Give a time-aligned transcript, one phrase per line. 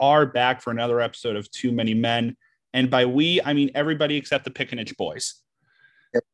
[0.00, 2.36] are back for another episode of Too Many Men.
[2.72, 5.42] And by we, I mean everybody except the Pickenich boys.
[6.14, 6.24] Yep.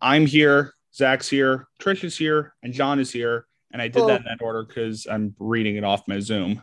[0.00, 3.46] I'm here, Zach's here, Trish is here, and John is here.
[3.72, 4.08] And I did Hello.
[4.08, 6.62] that in that order because I'm reading it off my Zoom.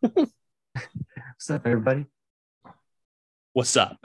[0.00, 2.06] What's up, everybody?
[3.52, 3.98] What's up?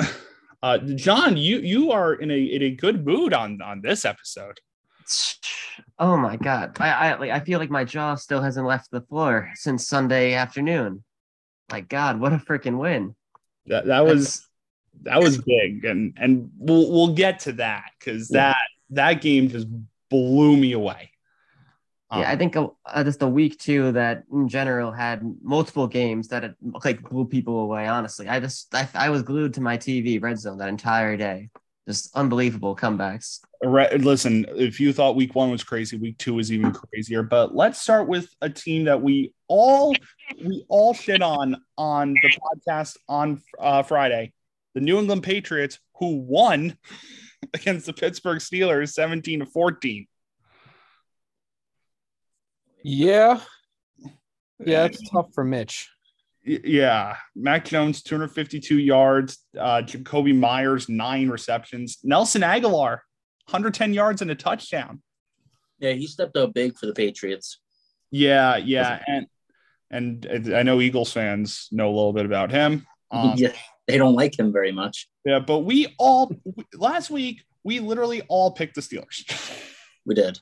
[0.62, 4.60] Uh, John, you you are in a in a good mood on on this episode.
[6.00, 9.52] Oh my god, I I I feel like my jaw still hasn't left the floor
[9.56, 11.04] since Sunday afternoon.
[11.70, 13.16] My God, what a freaking win!
[13.66, 14.48] That that was
[15.04, 18.50] that was big, and and we'll we'll get to that because Yeah.
[18.50, 18.58] that
[18.92, 19.68] that game just
[20.10, 21.12] blew me away.
[22.10, 25.88] Um, yeah, I think uh, uh, just a week too that in general had multiple
[25.88, 27.86] games that it, like blew people away.
[27.86, 31.50] Honestly, I just I, I was glued to my TV red zone that entire day.
[31.88, 33.40] Just unbelievable comebacks.
[33.64, 37.24] Re- listen, if you thought week one was crazy, week two is even crazier.
[37.24, 39.96] But let's start with a team that we all
[40.44, 44.34] we all shit on on the podcast on uh, Friday,
[44.74, 46.78] the New England Patriots, who won
[47.54, 50.08] against the Pittsburgh Steelers, seventeen to fourteen.
[52.84, 53.40] Yeah.
[54.60, 55.90] Yeah, it's tough for Mitch.
[56.48, 59.40] Yeah, Mac Jones, 252 yards.
[59.58, 61.98] Uh, Jakobi Meyers, nine receptions.
[62.04, 63.00] Nelson Agholor,
[63.48, 65.02] 110 yards and a touchdown.
[65.80, 67.60] Yeah, he stepped up big for the Patriots.
[68.12, 69.28] Yeah, yeah, and
[69.92, 72.86] and I know Eagles fans know a little bit about him.
[73.10, 73.54] Um, yeah,
[73.88, 75.08] they don't like him very much.
[75.24, 76.30] yeah, but we all
[76.74, 79.24] last week we literally all picked the Steelers,
[80.06, 80.38] We did.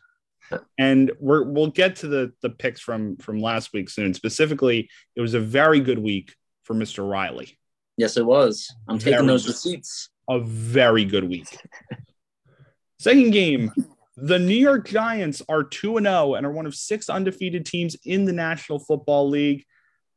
[0.78, 4.14] And we're we'll get to the the picks from from last week soon.
[4.14, 7.10] Specifically, it was a very good week for Mr.
[7.10, 7.58] Riley.
[7.98, 8.74] Yes, it was.
[8.88, 10.10] I'm taking those receipts.
[10.30, 11.58] a very good week.
[13.00, 13.72] Second game,
[14.18, 18.26] the New York Giants are 2 0 and are one of six undefeated teams in
[18.26, 19.66] the National Football League,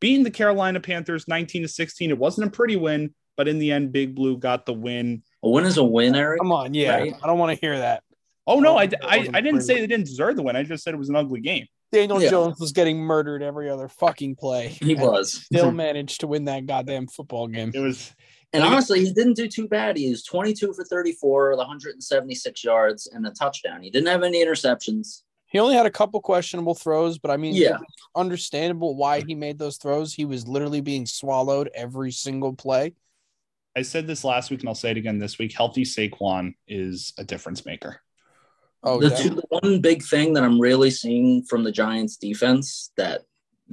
[0.00, 2.10] beating the Carolina Panthers 19 to 16.
[2.10, 5.22] It wasn't a pretty win, but in the end, Big Blue got the win.
[5.42, 6.40] A win is a win, Eric.
[6.40, 6.96] Come on, yeah.
[6.96, 7.14] Right.
[7.22, 8.02] I don't want to hear that.
[8.48, 10.56] Oh, no, I, I, I didn't say they didn't deserve the win.
[10.56, 11.66] I just said it was an ugly game.
[11.92, 12.30] Daniel Yeah.
[12.30, 14.68] Jones was getting murdered every other fucking play.
[14.80, 15.32] He was.
[15.44, 17.70] Still managed to win that goddamn football game.
[17.74, 18.12] It was,
[18.52, 19.96] And Like- honestly, he didn't do too bad.
[19.96, 23.82] He was 22 for 34, with 176 yards and a touchdown.
[23.82, 25.22] He didn't have any interceptions.
[25.50, 27.78] He only had a couple questionable throws, but I mean, Yeah.
[28.14, 30.12] understandable why he made those throws.
[30.12, 32.94] He was literally being swallowed every single play.
[33.76, 35.52] I said this last week and I'll say it again this week.
[35.56, 38.00] Healthy Saquon is a difference maker.
[38.84, 39.16] Oh, the, yeah.
[39.16, 43.22] two, the one big thing that I'm really seeing from the Giants defense that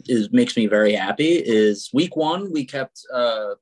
[0.06, 3.54] is makes me very happy is week one, we kept uh,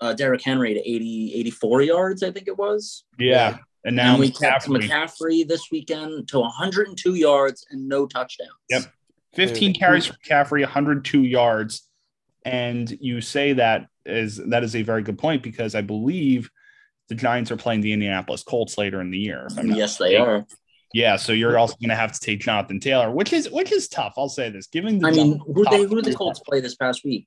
[0.00, 3.04] uh, Derrick Henry to 80, 84 yards, I think it was.
[3.18, 3.58] Yeah.
[3.84, 8.50] And now and we kept McCaffrey- McCaffrey this weekend to 102 yards and no touchdowns.
[8.70, 8.84] Yep.
[9.34, 9.80] 15 Dude.
[9.80, 11.88] carries for McCaffrey, 102 yards.
[12.44, 16.50] And you say that is that is a very good point because I believe
[17.08, 19.46] the Giants are playing the Indianapolis Colts later in the year.
[19.50, 20.28] if I'm not Yes, they mistaken.
[20.28, 20.46] are.
[20.94, 23.88] Yeah, so you're also going to have to take Jonathan Taylor, which is which is
[23.88, 24.14] tough.
[24.16, 26.60] I'll say this, Given the I mean, who top they who did the Colts play
[26.60, 27.26] this past week?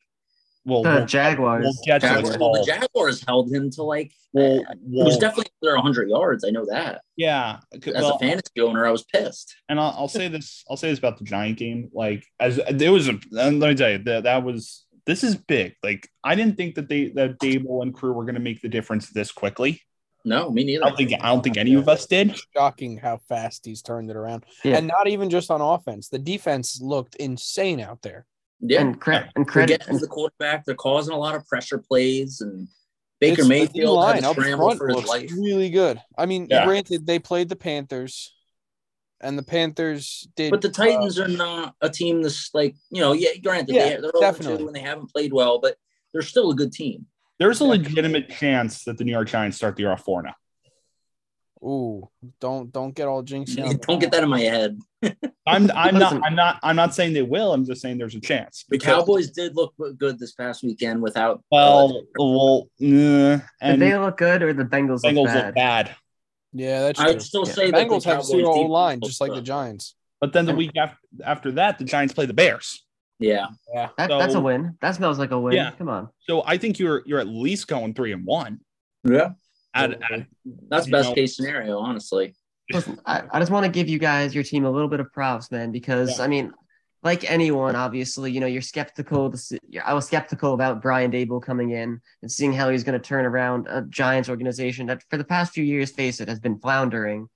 [0.66, 1.64] Well, The we'll, Jaguars.
[1.64, 2.36] we'll get Jaguars.
[2.36, 2.64] it Well, the.
[2.66, 4.12] Jaguars held him to like.
[4.34, 6.44] Well, uh, it well, was definitely under 100 yards.
[6.46, 7.02] I know that.
[7.16, 7.58] yeah.
[7.74, 9.56] As well, a fantasy owner, I was pissed.
[9.70, 10.64] and I'll, I'll say this.
[10.70, 11.90] I'll say this about the Giant game.
[11.94, 13.20] Like, as there was a.
[13.32, 14.86] Let me tell you that that was.
[15.06, 15.76] This is big.
[15.84, 18.70] Like, I didn't think that they that Daboll and crew were going to make the
[18.70, 19.82] difference this quickly.
[20.24, 20.84] No, me neither.
[20.86, 21.14] I don't think.
[21.20, 22.38] I don't think any of us did.
[22.56, 24.46] shocking how fast he's turned it around.
[24.64, 24.78] Yeah.
[24.78, 26.10] And not even just on offense.
[26.10, 28.28] The defense looked insane out there.
[28.60, 28.82] yeah.
[28.82, 29.80] And, cre- and They're credit.
[29.80, 30.66] getting to the quarterback.
[30.66, 32.68] They're causing a lot of pressure plays, and
[33.20, 35.32] Baker It's- Mayfield line had to up scramble for his life.
[35.36, 36.00] really good.
[36.16, 36.66] I mean, Yeah.
[36.66, 38.36] granted, they played the Panthers,
[39.22, 40.52] and the Panthers did.
[40.52, 43.14] But the uh, Titans are not a team that's like you know.
[43.14, 44.58] Yeah, granted, Yeah, they, they're over definitely.
[44.58, 45.78] two and they haven't played well, but
[46.14, 47.06] they're still a good team.
[47.40, 50.36] There's a legitimate chance that the New York Giants start the year off four now.
[51.64, 52.08] ooh,
[52.40, 53.66] don't don't get all jinxy.
[53.66, 54.78] on Don't get that in my head.
[55.48, 55.72] I'm.
[55.72, 56.22] I'm not.
[56.24, 56.60] I'm not.
[56.62, 57.54] I'm not saying they will.
[57.54, 58.66] I'm just saying there's a chance.
[58.70, 61.44] The Cowboys did look good this past weekend without.
[61.52, 65.96] Well, well, nah, Did and they look good or the Bengals, Bengals look look bad?
[66.54, 66.60] Bad.
[66.62, 67.10] Yeah, that's true.
[67.10, 67.54] I'd still Yeah.
[67.54, 69.42] say that Bengals have Cowboys zero line, looked just like the.
[69.42, 69.96] Giants.
[70.20, 72.86] But then the week after after that, the Giants play the Bears.
[73.20, 74.78] Yeah, Yeah, That, that's a win.
[74.82, 75.54] That smells like a win.
[75.54, 75.72] Yeah.
[75.78, 76.10] Come on.
[76.22, 78.60] So I think you're you're at least going three and one.
[79.04, 79.32] yeah.
[79.74, 80.26] At, at,
[80.70, 82.36] That's best know- case scenario, honestly.
[82.74, 85.12] Listen, I, I just want to give you guys your team a little bit of
[85.14, 86.26] props, man, because Yeah.
[86.26, 86.54] I mean,
[87.04, 89.32] like anyone, obviously, you know, you're skeptical.
[89.32, 93.00] To see, I was skeptical about Brian Daboll coming in and seeing how he's going
[93.00, 96.40] to turn around a Giants organization that, for the past few years, face it, has
[96.40, 97.28] been floundering.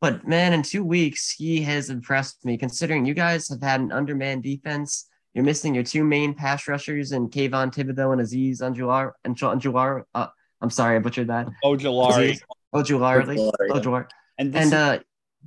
[0.00, 2.56] But man, in two weeks, he has impressed me.
[2.56, 7.12] Considering you guys have had an undermanned defense You're missing your two main pass rushers
[7.12, 10.02] and Kayvon Thibodeaux and Aziz Anjuar and Anjuar.
[10.14, 10.26] Uh,
[10.60, 11.48] I'm sorry, I butchered that.
[11.64, 12.30] Ojulari.
[12.30, 12.42] Aziz
[12.74, 13.50] Ojulari.
[13.70, 14.16] Ojulari, yeah.
[14.38, 14.98] And this, And uh,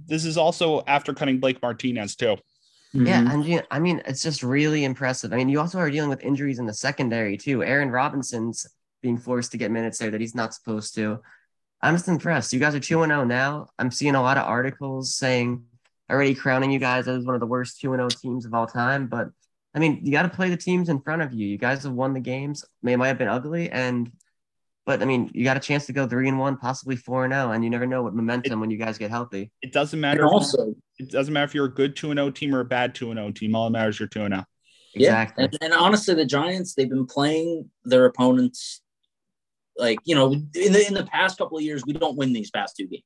[0.07, 2.37] this is also after cutting Blake Martinez too.
[2.93, 3.33] Yeah, Mhm.
[3.33, 5.33] and you I mean, it's just really impressive.
[5.33, 7.63] I mean, you also are dealing with injuries in the secondary too.
[7.63, 8.67] Aaron Robinson's
[9.01, 11.19] being forced to get minutes there that he's not supposed to.
[11.81, 12.53] I'm just impressed.
[12.53, 13.69] You guys are 2 0 now.
[13.79, 15.63] I'm seeing a lot of articles saying
[16.09, 19.07] already crowning you guys as one of the worst 2 0 teams of all time.
[19.07, 19.29] But
[19.75, 21.47] I mean, you got to play the teams in front of you.
[21.47, 22.63] You guys have won the games.
[22.83, 24.11] They might have been ugly, and
[24.85, 27.33] but I mean, you got a chance to go 3 and 1, possibly 4 and
[27.33, 29.51] 0, and you never know what momentum when you guys get healthy.
[29.61, 30.25] It doesn't matter.
[30.25, 32.93] also, it doesn't matter if you're a good 2 and 0 team or a bad
[32.95, 33.55] 2 and 0 team.
[33.55, 34.45] All that matters is you're 2 0.
[34.95, 35.43] Exactly.
[35.43, 38.81] Yeah, and, and honestly, the Giants they've been playing their opponents
[39.75, 42.51] like you know in the in the past couple of years we don't win these
[42.51, 43.01] past two games,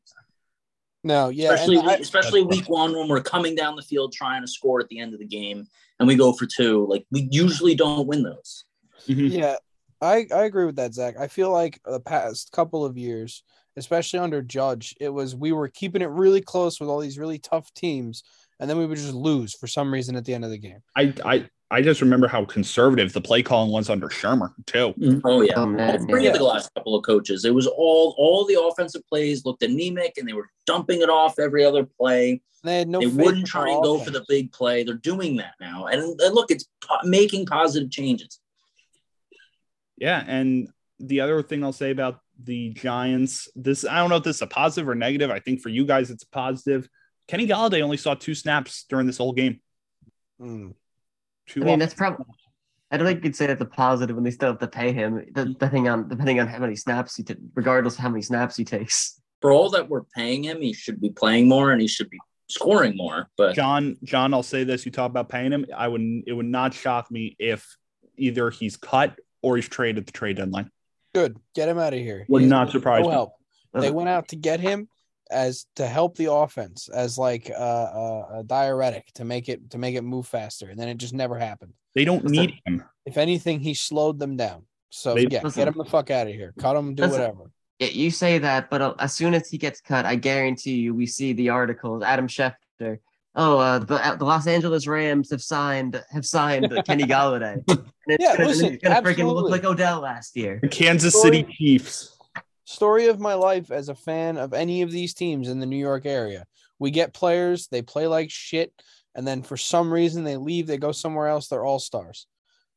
[1.05, 4.47] No, yeah, especially I- especially week one when we're coming down the field trying to
[4.49, 5.65] score at the end of the game
[5.99, 6.85] and we go for two.
[6.89, 8.65] Like we usually don't win those.
[9.07, 9.31] Mhm.
[9.31, 9.55] Yeah,
[10.01, 11.15] I I agree with that, Zach.
[11.19, 13.43] I feel like the past couple of years,
[13.75, 17.39] especially under Judge, it was we were keeping it really close with all these really
[17.39, 18.23] tough teams,
[18.59, 20.79] and then we would just lose for some reason at the end of the game.
[20.95, 24.93] I, I, I just remember how conservative the play calling was under Shurmur too.
[24.99, 25.19] Mm-hmm.
[25.23, 25.53] Oh yeah.
[25.57, 26.31] Oh, All man, three yeah.
[26.31, 30.13] of the last couple of coaches, it was all all the offensive plays looked anemic,
[30.17, 32.41] and they were dumping it off every other play.
[32.63, 32.99] They had no.
[32.99, 34.07] they wouldn't try our and go offense.
[34.07, 34.83] for the big play.
[34.83, 36.65] They're doing that now, and, and look, it's
[37.03, 38.39] making positive changes.
[39.97, 44.23] Yeah, and the other thing I'll say about the Giants, this I don't know if
[44.23, 45.31] this is a positive or negative.
[45.31, 46.87] I think for you guys it's a positive.
[47.27, 49.59] Kenny Golladay only saw two snaps during this whole game.
[50.41, 50.73] Mm.
[51.47, 52.25] Two I mean, that's probably.
[52.89, 55.25] I don't think you'd say that's a positive when they still have to pay him,
[55.33, 58.55] d- depending on depending on how many snaps he, t- regardless of how many snaps
[58.55, 59.21] he takes.
[59.41, 62.19] For all that we're paying him, he should be playing more and he should be
[62.49, 63.29] scoring more.
[63.37, 65.65] But John, John, I'll say this: you talk about paying him.
[65.75, 66.01] I would.
[66.27, 67.75] It would not shock me if
[68.17, 70.69] either he's cut or he's traded the trade deadline.
[71.15, 72.25] Good, get him out of here.
[72.27, 73.13] Would He not surprise no me.
[73.13, 73.33] help.
[73.73, 74.89] They went out to get him
[75.31, 79.77] as to help the offense as like uh, uh, a diuretic to make it to
[79.77, 81.73] make it move faster, and then it just never happened.
[81.95, 82.31] They don't Listen.
[82.31, 82.83] need him.
[83.05, 84.63] If anything, he slowed them down.
[84.89, 85.61] So They- yeah, Listen.
[85.61, 86.53] get him the fuck out of here.
[86.59, 87.19] Cut him, do Listen.
[87.21, 87.51] whatever.
[87.79, 90.93] Yeah, you say that, but uh, as soon as he gets cut, I guarantee you,
[90.95, 92.03] we see the articles.
[92.03, 92.99] Adam Schefter.
[93.39, 97.63] Oh, uh, the uh, the Los Angeles Rams have signed have signed Kenny Golladay.
[98.09, 100.59] And it's Yeah, gonna, listen, it's gonna freaking look like Odell last year.
[100.61, 102.17] The Kansas Story- City Chiefs.
[102.63, 105.77] Story of my life as a fan of any of these teams in the New
[105.77, 106.45] York area.
[106.79, 108.71] We get players, they play like shit,
[109.13, 112.27] and then for some reason they leave, they go somewhere else, they're all stars.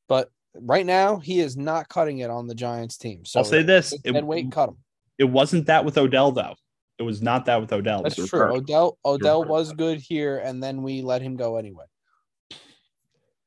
[0.09, 3.25] But right now, he is not cutting it on the Giants team.
[3.25, 4.77] So I'll say this: Dead it, weight, cut him.
[5.19, 6.55] it wasn't that with Odell though.
[7.01, 8.01] It was not that with Odell.
[8.01, 8.39] It That's true.
[8.41, 8.57] reversed.
[8.63, 9.51] Odell Odell reversed.
[9.51, 11.87] was good here, and then we let him go anyway.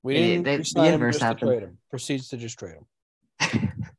[0.02, 1.50] We didn't they- the re-sign him inverse just to happened.
[1.50, 1.78] trade him.
[1.92, 3.70] Proceeds to just trade him.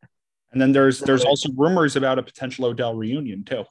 [0.53, 3.65] And then there's there's also rumors about a potential Odell reunion too.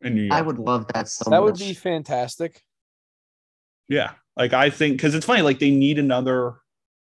[0.00, 0.32] In New York.
[0.34, 1.44] I would love that so That much.
[1.44, 2.60] would be fantastic.
[3.88, 6.54] Yeah, like I think because it's funny, like they need another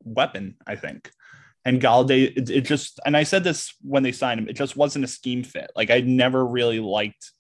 [0.05, 0.57] weapon.
[0.67, 1.11] I think,
[1.65, 4.77] and Golladay, it, it just and I said this when they signed him, it just
[4.77, 5.71] wasn't a scheme fit.
[5.75, 7.33] Like I never really liked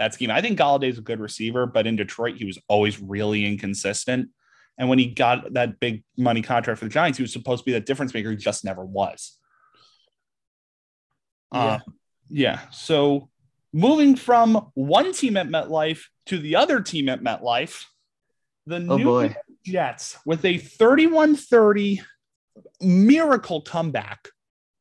[0.00, 0.30] that scheme.
[0.30, 4.30] I think Golladay's a good receiver, but in Detroit he was always really inconsistent.
[4.78, 7.64] And when he got that big money contract for the Giants, he was supposed to
[7.66, 8.30] be that difference maker.
[8.30, 9.38] He just never was.
[11.52, 11.80] Uh,
[12.30, 12.60] yeah.
[12.70, 13.28] So
[13.74, 17.84] moving from one team at MetLife to the other team at MetLife,
[18.66, 19.20] the Oh New boy.
[19.24, 21.98] York Jets with a 31-30
[22.80, 24.28] miracle comeback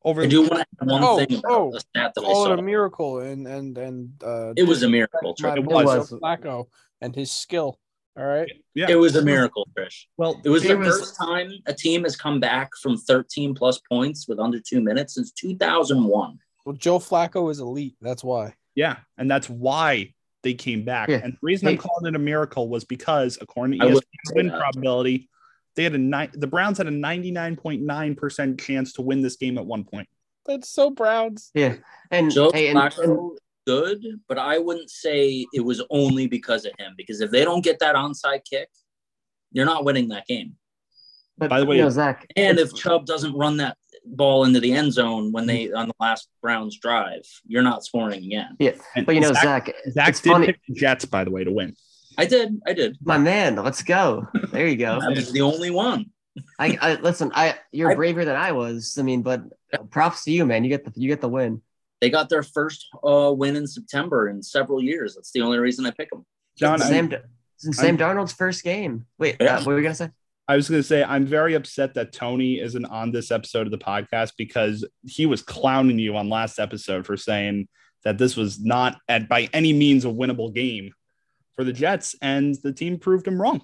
[0.04, 2.34] over I do want to add one Oh, thing about oh, the stat that I
[2.34, 2.54] saw.
[2.54, 5.58] it a miracle, and and and uh, It was a miracle, my Trish.
[5.58, 6.10] It was.
[6.10, 6.66] Joe Flacco
[7.02, 7.80] and his skill.
[8.18, 8.52] All right.
[8.74, 8.88] yeah.
[8.90, 10.06] It was a miracle, Trish.
[10.18, 13.80] well, It was the was- first time a team has come back from 13 plus
[13.90, 16.38] points with under two minutes since 2001.
[16.66, 17.96] Well, Joe Flacco is elite.
[18.02, 18.56] That's why.
[18.76, 20.14] yeah, and that's why
[20.44, 21.10] they came back.
[21.10, 21.22] Yeah.
[21.24, 24.02] And the reason I'm calling it a miracle was because according to I ESPN
[24.36, 24.60] win that.
[24.60, 25.30] probability,
[25.76, 29.66] they had a ni- the Browns had a 99.9% chance to win this game at
[29.66, 30.08] one point.
[30.46, 31.52] That's so Browns.
[31.54, 31.76] Yeah,
[32.12, 36.72] and Joe hey, and, and good, but I wouldn't say it was only because of
[36.80, 36.94] him.
[36.98, 38.70] Because if they don't get that onside kick,
[39.52, 40.56] you're not winning that game.
[41.38, 44.60] but, By the way- you know, Zach, And if Chubb doesn't run that ball into
[44.60, 48.56] the end zone when they on the last Browns drive, you're not scoring again.
[48.60, 50.46] yeah, And but you know, Zach, Zach, Zach did funny.
[50.48, 51.76] pick the Jets, by the way, to win.
[52.20, 52.98] I did, I did.
[53.04, 54.28] My man, let's go.
[54.52, 55.00] There you go.
[55.04, 56.08] I was the only one.
[56.58, 57.32] I, I listen.
[57.34, 58.98] I you're I- braver than I was.
[59.00, 59.44] I mean, but
[59.90, 60.64] props to you, man.
[60.64, 61.62] You get the you get the win.
[62.02, 65.16] They got their first uh, win in September in several years.
[65.16, 66.26] That's the only reason I pick them.
[66.58, 67.12] John, I, Sam,
[67.56, 69.06] it's in Sam Darnold's first game.
[69.18, 69.56] Wait, Yeah.
[69.56, 70.10] uh, what were we gonna say?
[70.48, 73.72] I was going to say, I'm very upset that Tony isn't on this episode of
[73.72, 77.68] the podcast because he was clowning you on last episode for saying
[78.04, 80.92] that this was not at by any means a winnable game
[81.60, 83.62] for the Jets, and the team proved him wrong.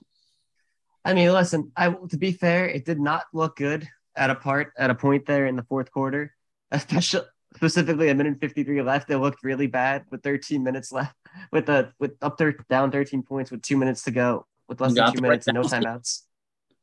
[1.06, 3.88] I mean, listen, I to be fair, it did not look good
[4.18, 6.36] at a part at a point there in the fourth quarter,
[6.72, 7.22] especially
[7.56, 9.10] specifically a minute 53 left.
[9.10, 11.16] It looked really bad with 13 minutes left,
[11.54, 14.94] with the with up there down 13 points with two minutes to go, with less
[14.94, 16.26] than two minutes right and no bounces.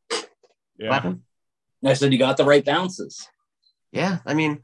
[0.09, 0.28] timeouts.
[0.78, 0.88] Yeah.
[0.99, 1.19] What?
[1.85, 3.28] I said you got the right bounces.
[3.90, 4.62] Yeah, I mean,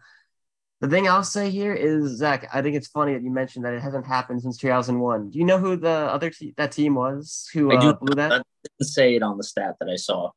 [0.80, 2.48] the thing I'll say here is Zach.
[2.54, 5.30] I think it's funny that you mentioned that it hasn't happened since 2001.
[5.30, 7.94] Do you know who the other te- that team was who I uh, do.
[7.94, 8.32] blew that?
[8.32, 8.42] I
[8.78, 10.30] didn't say it on the stat that I saw.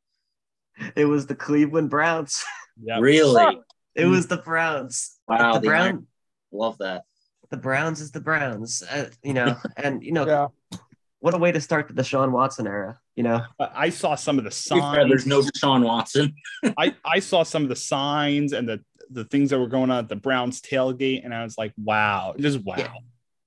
[0.96, 2.44] It was the Cleveland Browns.
[2.82, 3.00] Yeah.
[3.00, 3.58] Really?
[3.94, 5.18] It was the Browns.
[5.28, 5.52] Wow.
[5.52, 6.06] the The Brown, Iron-
[6.52, 7.02] love that.
[7.50, 8.82] the Browns is the Browns.
[8.90, 10.78] Uh, you know, and you know, Yeah.
[11.20, 12.98] what a way to start the Deshaun Watson era.
[13.14, 15.08] You know, I saw some of the To be fair, signs.
[15.10, 16.34] There's no Deshaun Watson.
[16.78, 18.80] I, I saw some of the signs and the,
[19.12, 22.34] the things that were going on at the Browns tailgate, and I was like, wow,
[22.38, 22.74] just wow.
[22.78, 22.92] Yeah.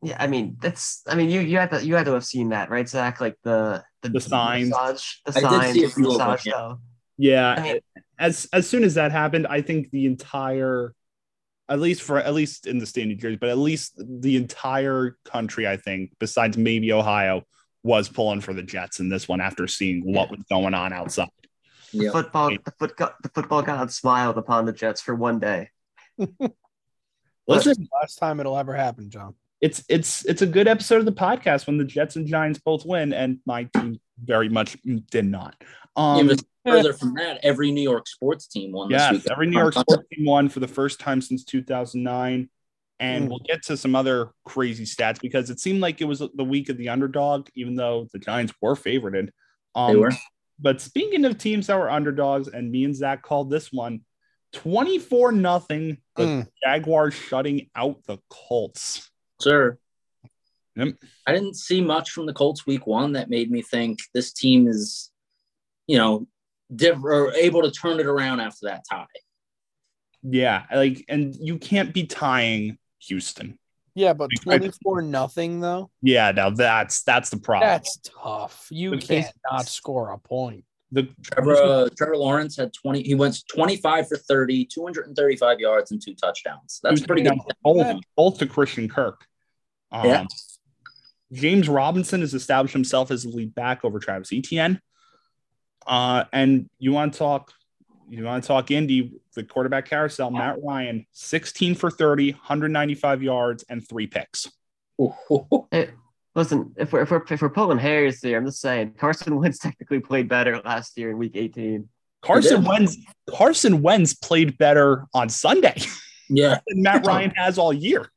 [0.01, 0.17] yeah.
[0.19, 1.01] I mean, that's.
[1.07, 3.19] I mean, you you had to you had to have seen that, right, Zach?
[3.22, 4.69] Like the the, The signs.
[4.69, 6.36] massage, the I did signs, see a few them, yeah.
[6.38, 6.79] show.
[7.17, 7.79] Yeah, I mean-
[8.17, 10.93] as as soon as that happened, I think the entire,
[11.67, 14.38] at least for at least in the state of New Jersey, but at least the
[14.38, 17.43] entire country, I think, besides maybe Ohio,
[17.84, 21.27] was pulling for the Jets in this one after seeing what was going on outside.
[21.95, 22.11] Yeah.
[22.11, 25.69] Football, the foot, the football god smiled upon the Jets for one day.
[27.47, 29.35] Listen, Last time it'll ever happen, John.
[29.61, 32.85] it's it's it's a good episode of the podcast when the Jets and Giants both
[32.85, 34.77] win, and my team very much
[35.11, 35.55] did not.
[35.95, 39.27] Um, Even further from that, every New York sports team won this Yes, week.
[39.31, 42.49] every New York sports team won for the first time since 2009.
[42.99, 43.29] And Mm.
[43.29, 46.69] we'll get to some other crazy stats because it seemed like it was the week
[46.69, 49.29] of the underdog, even though the Giants were favorited.
[49.75, 50.11] Um, They were.
[50.59, 54.01] But speaking of teams that were underdogs, and me and Zach called this one
[54.53, 55.97] 24 nothing.
[56.15, 56.47] The Mm.
[56.63, 59.12] Jaguars shutting out the Colts.
[59.41, 59.77] Sir.
[60.77, 60.95] Yep.
[61.27, 64.67] I didn't see much from the Colts week one that made me think this team
[64.67, 65.12] is,
[65.88, 66.27] you know,
[66.74, 69.05] diff- or able to turn it around after that tie.
[70.24, 73.59] Yeah, like, and you can't be tying Houston.
[73.95, 75.89] Yeah, but 24 nothing though.
[76.01, 77.69] Yeah, now that's that's the problem.
[77.69, 78.67] That's tough.
[78.69, 80.65] You The can't not score a point.
[80.91, 86.01] the Trevor, uh, Trevor Lawrence had 20, he went 25 for 30, 235 yards and
[86.01, 86.79] two touchdowns.
[86.83, 87.37] That's pretty good.
[87.63, 89.25] Both, both to Christian Kirk.
[89.91, 90.25] Um, Yeah.
[91.31, 94.79] James Robinson has established himself as the lead back over Travis Etienne.
[95.87, 97.51] Uh, and you want to talk,
[98.09, 103.63] you want to talk Indy, the quarterback carousel, Matt Ryan, 16 for 30, 195 yards,
[103.69, 104.50] and three picks.
[105.71, 105.89] Hey,
[106.35, 109.57] listen, if we're, if we're if we're pulling hairs here, I'm just saying Carson Wentz
[109.59, 111.89] technically played better last year in Week 18.
[112.21, 112.69] Carson did.
[112.69, 112.97] Wentz,
[113.29, 115.75] Carson Wentz played better on Sunday
[116.29, 116.59] yeah.
[116.67, 118.09] than Matt Ryan has all year.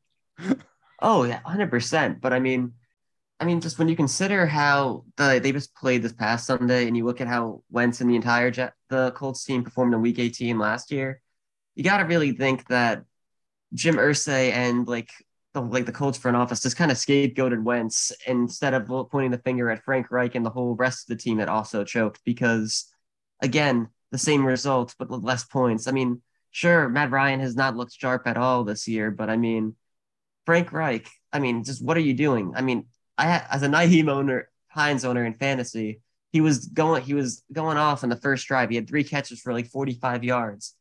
[1.01, 2.21] Oh yeah, hundred percent.
[2.21, 2.73] But I mean,
[3.41, 6.97] I mean, just when you consider how the, they just played this past Sunday, and
[6.97, 8.51] you look at how Wentz and the entire
[8.89, 11.21] the Colts team performed in Week 18 last year,
[11.77, 13.05] you got to really think that
[13.75, 15.11] Jim Irsay and like
[15.55, 19.39] the like the Colts front office just kind of scapegoated Wentz instead of pointing the
[19.39, 22.87] finger at Frank Reich and the whole rest of the team that also choked because,
[23.41, 25.87] again, the same results but with less points.
[25.87, 29.37] I mean, sure, Matt Ryan has not looked sharp at all this year, but I
[29.37, 29.77] mean.
[30.47, 32.55] Frank Reich, I mean, just what are you doing?
[32.57, 32.87] I mean,
[33.19, 36.01] I as a Nyheim owner, Hines owner in fantasy,
[36.33, 38.71] he was going he was going off in the first drive.
[38.71, 40.75] He had three catches for like 45 yards.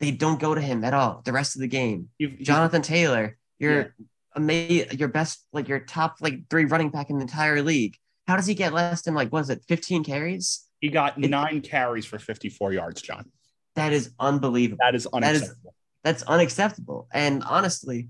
[0.00, 2.08] They don't go to him at all the rest of the game.
[2.18, 3.94] You've- Jonathan Taylor, your
[4.36, 4.52] ama-
[4.92, 7.96] your best like your top like three running back in the entire league.
[8.26, 10.64] How does he get less than like was it 15 carries?
[10.80, 13.30] He got nine carries for 54 yards, John.
[13.76, 14.78] That is unbelievable.
[14.80, 15.74] That is is- unacceptable.
[16.02, 17.08] That's unacceptable.
[17.12, 18.08] And honestly,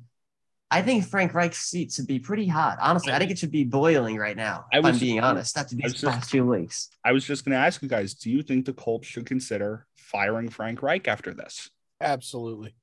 [0.74, 2.78] I think Frank Reich's seat should be pretty hot.
[2.80, 4.64] Honestly, I think it should be boiling right now.
[4.72, 6.88] I if was- I'm being honest, after I these was just- past two weeks.
[7.04, 9.86] I was just going to ask you guys do you think the Colts should consider
[9.96, 11.70] firing Frank Reich after this?
[12.00, 12.74] Absolutely.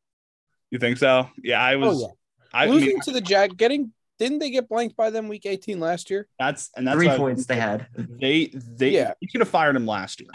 [0.70, 1.30] You think so?
[1.44, 2.04] Yeah, I oh, was.
[2.04, 2.14] oh yeah.
[2.54, 5.80] I Losing mean, to the Jag, getting didn't they get blanked by them week 18
[5.82, 6.28] last year?
[6.40, 7.88] that's and that's Three why points they had.
[7.98, 9.14] They they Yeah.
[9.20, 10.30] you could have fired him last year.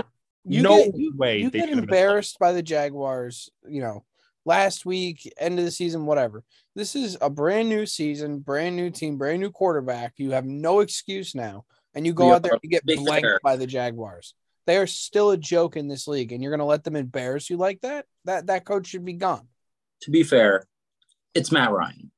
[0.44, 3.80] You no get, way you they get should have been embarrassed by the Jaguars, you
[3.80, 4.04] know,
[4.46, 6.42] last week, end of the season, whatever.
[6.74, 10.14] This is a brand new season, brand new team, brand new quarterback.
[10.16, 11.66] You have no excuse now.
[11.94, 13.40] And you go Yeah, out there and you get be blanked fair.
[13.42, 14.34] by the Jaguars.
[14.66, 17.56] They are still a joke in this league, and you're gonna let them embarrass you
[17.56, 18.06] like that?
[18.24, 19.48] That that coach should be gone.
[20.02, 20.66] To be fair,
[21.34, 22.10] it's Matt Ryan.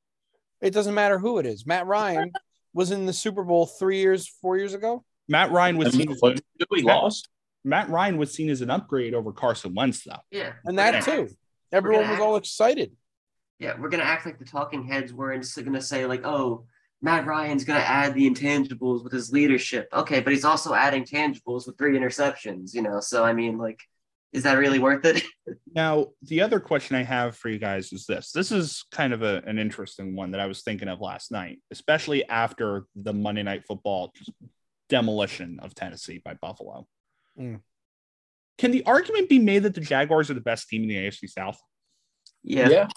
[0.60, 1.64] It doesn't matter who it is.
[1.66, 2.32] Matt Ryan
[2.72, 5.04] was in the Super Bowl three years, four years ago.
[5.28, 7.28] Matt Ryan was seen as what- we lost.
[7.64, 10.16] Matt Ryan was seen as an upgrade over Carson Wentz, though.
[10.32, 10.54] Yeah.
[10.64, 11.34] And that gonna- too.
[11.72, 12.92] Everyone was act- all excited.
[13.58, 16.66] Yeah, we're gonna act like the talking heads weren't just gonna say like, oh,
[17.02, 19.88] Matt Ryan's gonna add the intangibles with his leadership.
[19.92, 23.00] Okay, but he's also adding tangibles with three interceptions, you know.
[23.00, 23.80] So I mean, like,
[24.32, 25.22] is that really worth it?
[25.74, 28.32] Now, the other question I have for you guys is this.
[28.32, 31.58] This is kind of a, an interesting one that I was thinking of last night,
[31.70, 34.12] especially after the Monday Night Football
[34.88, 36.86] demolition of Tennessee by Buffalo.
[37.38, 37.60] Mm.
[38.58, 41.28] Can the argument be made that the Jaguars are the best team in the AFC
[41.28, 41.58] South?
[42.42, 42.68] yeah.
[42.68, 42.88] yeah.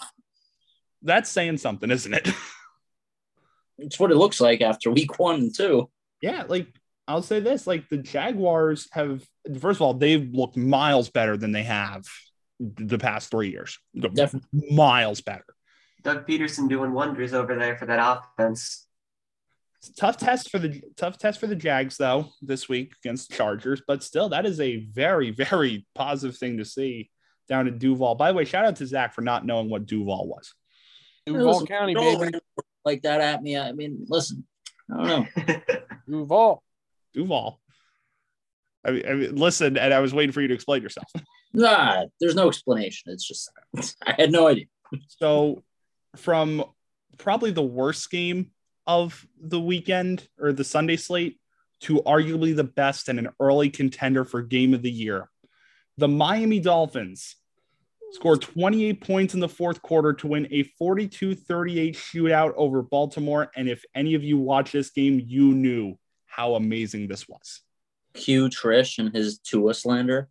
[1.04, 2.28] That's saying something, isn't it?
[3.78, 5.90] It's what it looks like after week one and two.
[6.20, 6.68] yeah, like
[7.08, 9.26] I'll say this: like the Jaguars have,
[9.58, 12.04] first of all, they've looked miles better than they have
[12.60, 13.78] the past three years.
[13.98, 14.68] Definitely.
[14.70, 15.44] miles better.
[16.02, 18.86] Doug Pederson doing wonders over there for that offense.
[19.90, 23.82] Tough test for the tough test for the Jags though this week against the Chargers,
[23.86, 27.10] but still that is a very very positive thing to see
[27.48, 28.14] down in Duval.
[28.14, 30.54] By the way, shout out to Zach for not knowing what Duval was.
[31.26, 32.38] Duval Listen, County, baby.
[32.84, 33.56] Like that at me.
[33.56, 34.46] I mean, listen,
[34.92, 35.54] I don't know.
[36.08, 36.62] Duval.
[37.14, 37.60] Duval.
[38.84, 41.08] I mean, I mean, listen, and I was waiting for you to explain yourself.
[41.54, 43.12] Nah, there's no explanation.
[43.12, 43.50] It's just
[44.06, 44.64] I had no idea.
[45.08, 45.62] So,
[46.16, 46.64] from
[47.18, 48.51] probably the worst game
[48.86, 51.38] of the weekend or the Sunday slate
[51.80, 55.30] to arguably the best and an early contender for game of the year,
[55.96, 57.36] the Miami Dolphins
[58.12, 63.50] scored 28 points in the fourth quarter to win a 42 38 shootout over Baltimore.
[63.56, 67.62] And if any of you watched this game, you knew how amazing this was.
[68.14, 70.28] Q Trish and his Tua slander.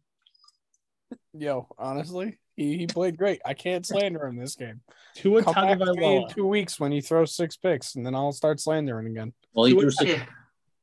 [1.33, 3.41] Yo, honestly, he, he played great.
[3.45, 4.81] I can't slander him this game.
[5.15, 6.33] Tua Come back to me in Tagovailoa.
[6.35, 9.33] two weeks when he throws six picks, and then I'll start slandering again.
[9.53, 10.25] Well, he Tua- threw six, yeah.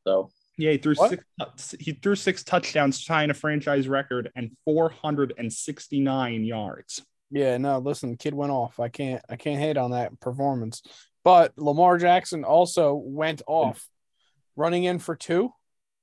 [0.06, 1.10] so Yeah, he threw What?
[1.10, 1.24] six.
[1.40, 7.02] tou- He threw six touchdowns, tying a franchise record and 469 yards.
[7.30, 8.80] Yeah, no, listen, kid went off.
[8.80, 10.82] I can't I can't hate on that performance.
[11.24, 13.86] But Lamar Jackson also went off,
[14.56, 15.52] running in for two.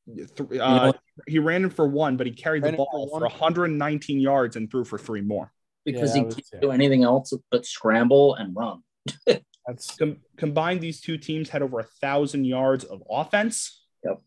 [0.07, 0.99] Th- know Uh, what?
[1.25, 3.31] he ran in for one, but he carried the Ran in for ball for, one?
[3.31, 5.51] 119 yards and threw for three more.
[5.85, 6.59] Because Yeah, he was- can't yeah.
[6.59, 8.81] do anything else but scramble and run.
[9.67, 13.83] That's Com- combined, these two teams had over a thousand yards of offense.
[14.03, 14.21] Yep.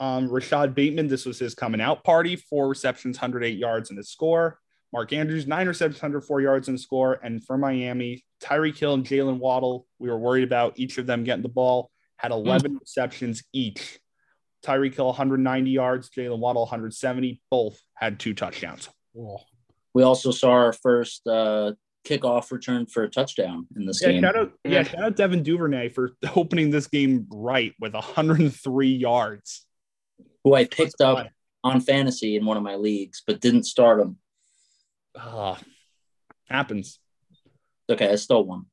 [0.00, 2.36] Um, Rashod Bateman, this was his coming out party.
[2.36, 4.58] Four receptions, 108 yards in his score.
[4.92, 7.18] Mark Andrews, nine receptions, 104 yards in the score.
[7.22, 11.24] And for Miami, Tyreek Hill and Jaylen Waddle, we were worried about each of them
[11.24, 13.98] getting the ball, had 11 receptions each.
[14.64, 16.10] Tyreek Hill, 190 yards.
[16.10, 17.40] Jaylen Waddle, 170.
[17.50, 18.88] Both had two touchdowns.
[19.18, 19.38] oh,
[19.94, 21.72] We also saw our first uh,
[22.06, 24.22] kickoff return for a touchdown in this Yeah, game.
[24.22, 24.82] shout out, yeah, Yeah.
[24.82, 29.66] shout out Devin Duvernay for opening this game right with 103 yards.
[30.42, 31.28] who I picked up
[31.62, 34.18] on fantasy in one of my leagues, but didn't start him.
[35.16, 35.58] Ah,
[36.48, 36.98] happens.
[37.88, 38.66] Okay, I still won.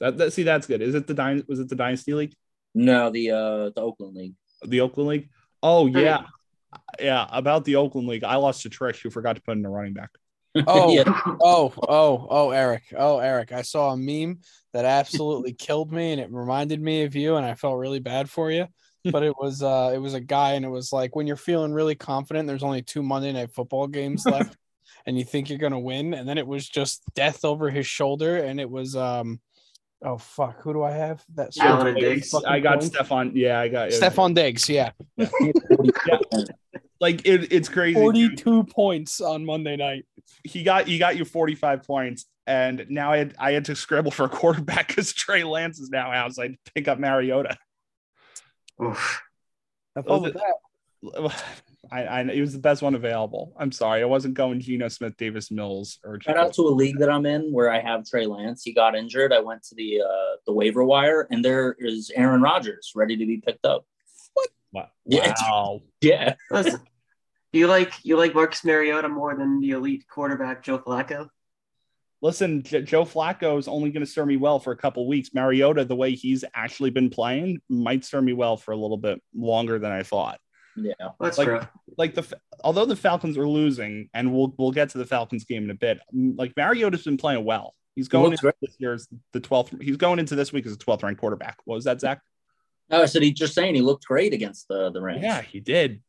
[0.00, 0.82] That, that see, that's good.
[0.82, 2.34] Is it the Dyn- was it the Dynasty League,
[2.74, 4.34] No, the uh the Oakland League.
[4.66, 5.28] the Oakland League?
[5.62, 6.24] Oh yeah,
[6.98, 7.28] yeah.
[7.30, 9.92] About the Oakland League, I lost to Trish, who forgot to put in a running
[9.92, 10.10] back.
[10.66, 10.92] Oh.
[10.94, 11.04] yeah,
[11.42, 12.82] oh, oh, oh, Eric.
[12.96, 13.52] Oh, Eric.
[13.52, 14.40] I saw a meme
[14.72, 18.30] that absolutely killed me and it reminded me of you and I felt really bad
[18.30, 18.66] for you.
[19.10, 21.72] But it was uh it was a guy and it was like when you're feeling
[21.72, 24.56] really confident, there's only two Monday night football games left
[25.06, 28.36] and you think you're gonna win, and then it was just death over his shoulder,
[28.36, 29.40] and it was um
[30.04, 31.24] oh fuck, who do I have?
[31.34, 32.34] That's Allen and Diggs.
[32.46, 33.32] I got Stefon.
[33.34, 34.92] Yeah, I got Stefon Diggs, yeah.
[37.00, 37.98] Like it, it's crazy.
[37.98, 40.06] 42 points on Monday night.
[40.44, 44.10] He got he got you 45 points, and now I had I had to scramble
[44.10, 46.34] for a quarterback because Trey Lance is now out.
[46.34, 47.56] So I had pick up Mariota.
[48.82, 49.22] Oof.
[50.06, 50.42] Oh, that.
[51.90, 53.52] I, I it was the best one available.
[53.58, 56.98] I'm sorry, I wasn't going Geno Smith, Davis Mills, or Shout out to a league
[56.98, 58.62] that I'm in where I have Trey Lance.
[58.62, 59.32] He got injured.
[59.32, 63.26] I went to the uh, the waiver wire, and there is Aaron Rodgers ready to
[63.26, 63.84] be picked up.
[64.72, 64.88] wow.
[65.04, 65.34] Yeah.
[65.42, 65.80] Wow.
[66.00, 66.80] Yeah, Listen,
[67.52, 71.28] you like you like Marcus Mariota more than the elite quarterback Joe Flacco?
[72.20, 75.30] Listen, J- Joe Flacco is only going to serve me well for a couple weeks.
[75.34, 79.20] Mariota, the way he's actually been playing, might serve me well for a little bit
[79.34, 80.38] longer than I thought.
[80.76, 80.92] yeah.
[81.20, 81.60] That's Like- true.
[81.98, 82.24] Like the
[82.64, 85.74] although the Falcons are losing, and we'll we'll get to the Falcons game in a
[85.74, 85.98] bit.
[86.12, 87.74] Like Mariota's been playing well.
[87.96, 89.82] He's going looks into this year's the 12th.
[89.82, 91.58] He's going into this week as a 12th ranked quarterback.
[91.66, 92.22] What was that, Zach?
[92.90, 95.22] Oh, I said he just saying he looked great against the the Rams.
[95.22, 96.00] Yeah, he did.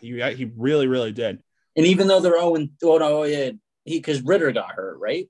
[0.00, 1.42] He uh, he really really did.
[1.76, 3.50] And even though they're 0 and oh no, oh, yeah,
[3.84, 5.28] he because Ridder got hurt, right?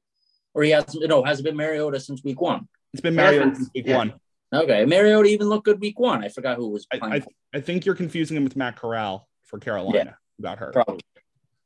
[0.55, 2.69] Or he hasn't no, hasn't been Mariota since week one.
[2.93, 3.97] It's been Yeah, Mariota since week yeah.
[3.97, 4.15] one.
[4.53, 4.85] Okay.
[4.85, 6.25] Mariota even looked good week one.
[6.25, 7.23] I forgot who was I, playing.
[7.55, 10.17] I, I think you're confusing him with Matt Corral for Carolina.
[10.41, 10.73] got hurt.
[10.73, 11.01] Probably.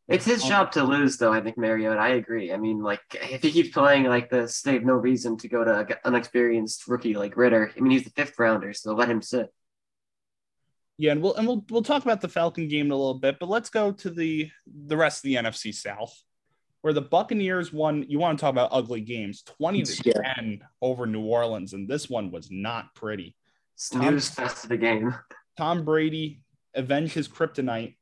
[0.06, 1.32] It's his job to lose, though.
[1.32, 1.98] I think Mariota.
[1.98, 2.52] I agree.
[2.52, 5.64] I mean, like if he keeps playing like this, they have no reason to go
[5.64, 7.72] to an unexperienced rookie like Ridder.
[7.74, 9.50] I mean, he's the fifth rounder, so let him sit.
[10.96, 13.38] Yeah, and we'll and we'll we'll talk about the Falcon game in a little bit,
[13.40, 14.50] but let's go to the
[14.86, 16.14] the rest of the NFC South,
[16.82, 18.04] where the Buccaneers won.
[18.08, 20.34] You want to talk about ugly games, twenty to Yeah.
[20.34, 23.34] ten over New Orleans, and this one was not pretty.
[23.76, 25.14] Snooze fest of the game.
[25.56, 26.42] Tom Brady
[26.74, 27.96] avenged his kryptonite,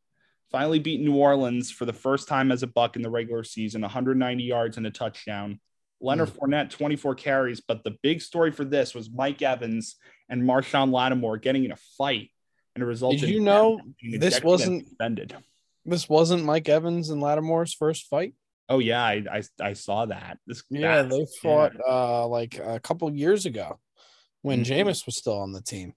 [0.51, 3.83] finally beat New Orleans for the first time as a Buck in the regular season,
[3.83, 5.61] 190 yards and a touchdown.
[6.01, 6.39] Leonard mm.
[6.39, 9.97] Fournette, 24 carries, but the big story for this was Mike Evans
[10.29, 12.31] and Marshon Lattimore getting in a fight,
[12.75, 13.21] and resulted.
[13.21, 15.35] Did you know this wasn't- suspended?
[15.85, 18.35] This wasn't Mike Evans and Lattimore's first fight.
[18.69, 20.39] Oh yeah, I I, I saw that.
[20.47, 23.79] This Yeah, that- they fought uh like a couple years ago
[24.43, 24.67] when Mhm.
[24.87, 25.95] Jameis was still on the team.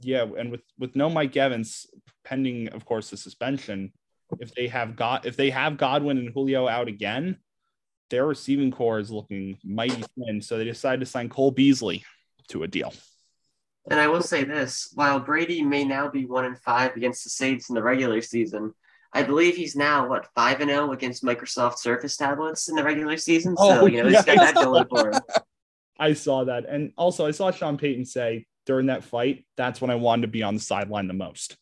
[0.00, 1.86] yeah, and with with no Mike Evans
[2.24, 3.92] pending, of course, the suspension.
[4.40, 7.38] If they have got if they have Godwin and Julio out again,
[8.10, 10.40] their receiving corps is looking mighty thin.
[10.40, 12.04] So they decided to sign Cole Beasley
[12.48, 12.92] to a deal.
[13.90, 17.30] And I will say this: while Brady may now be one and five against the
[17.30, 18.74] Saints in the regular season,
[19.12, 23.16] I believe he's now what five and zero against Microsoft Surface tablets in the regular
[23.16, 23.56] season.
[23.56, 25.20] So Oh, you know he's got that going for him.
[25.98, 29.90] I saw that, and also I saw Sean Payton say during that fight, "That's when
[29.90, 31.56] I wanted to be on the sideline the most."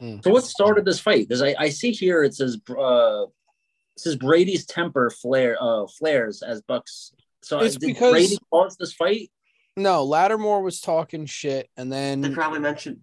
[0.00, 1.26] So what started this fight?
[1.28, 6.42] Because I, I see here it says uh it says Brady's temper flare uh flares
[6.42, 7.12] as Bucks.
[7.42, 9.30] So It's did because- Brady cause this fight?
[9.78, 13.00] No, Lattimore was talking shit and then They probably mentioned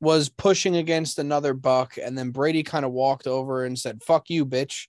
[0.00, 4.30] was pushing against another buck, and then Brady kind of walked over and said, Fuck
[4.30, 4.86] you, bitch.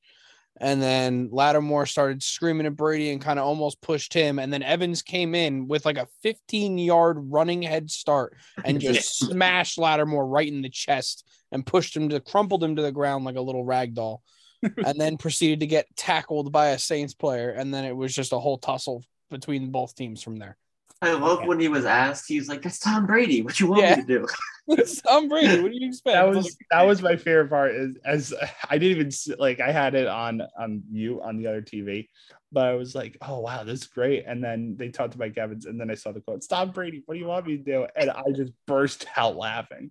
[0.61, 4.39] And then Lattimore started screaming at Brady and kind of almost pushed him.
[4.39, 9.19] And then Evans came in with like a 15 yard running head start and just
[9.19, 13.23] smashed Lattimore right in the chest and pushed him to crumpled him to the ground
[13.23, 14.21] like a little rag doll.
[14.85, 17.51] and then proceeded to get tackled by a Saints player.
[17.51, 20.57] And then it was just a whole tussle between both teams from there.
[21.01, 23.41] I love when he was asked, he was like, "That's Tom Brady.
[23.41, 23.95] What you want Yeah.
[23.95, 24.27] me to do?"
[24.71, 25.63] It's Tom Brady.
[25.63, 26.13] What do you expect?
[26.13, 27.73] That was that was my favorite part.
[27.73, 28.33] Is as
[28.69, 32.07] I didn't even s- like I had it on on you on the other TV,
[32.51, 34.25] but I was like, oh wow, this is great.
[34.27, 37.01] And then they talked to Mike Evans, and then I saw the quote, "Tom Brady.
[37.05, 39.89] What do you want me to do?" And I just burst out laughing.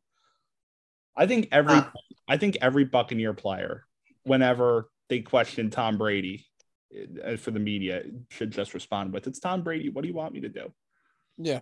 [1.16, 1.92] I think every Ah.
[2.29, 3.85] I think every Buccaneer player,
[4.25, 6.47] whenever they question Tom Brady
[7.25, 9.88] uh, for the media, should just respond with, "It's Tom Brady.
[9.88, 10.73] What do you want me to do?"
[11.38, 11.61] Yeah.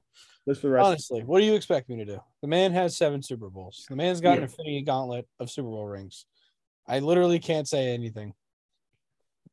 [0.49, 0.87] Just for the rest.
[0.87, 2.21] Honestly, what do you expect me to do?
[2.43, 3.85] The man has seven Super Bowls.
[3.89, 4.43] The man's got an Yeah.
[4.45, 6.25] infinity gauntlet of Super Bowl rings.
[6.87, 8.33] I literally can't say anything.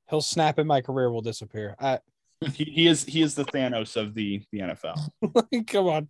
[0.10, 1.76] He'll snap and my career will disappear.
[1.80, 2.00] I,
[2.54, 5.66] he, he is he is the Thanos of the the NFL.
[5.68, 6.08] come on.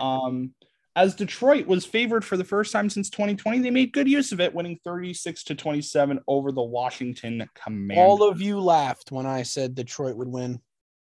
[0.00, 0.54] Um,
[0.94, 4.40] as Detroit was favored for the first time since 2020, they made good use of
[4.40, 7.98] it, winning 36 to 27 over the Washington Commanders.
[7.98, 10.60] All of you laughed when I said Detroit would win.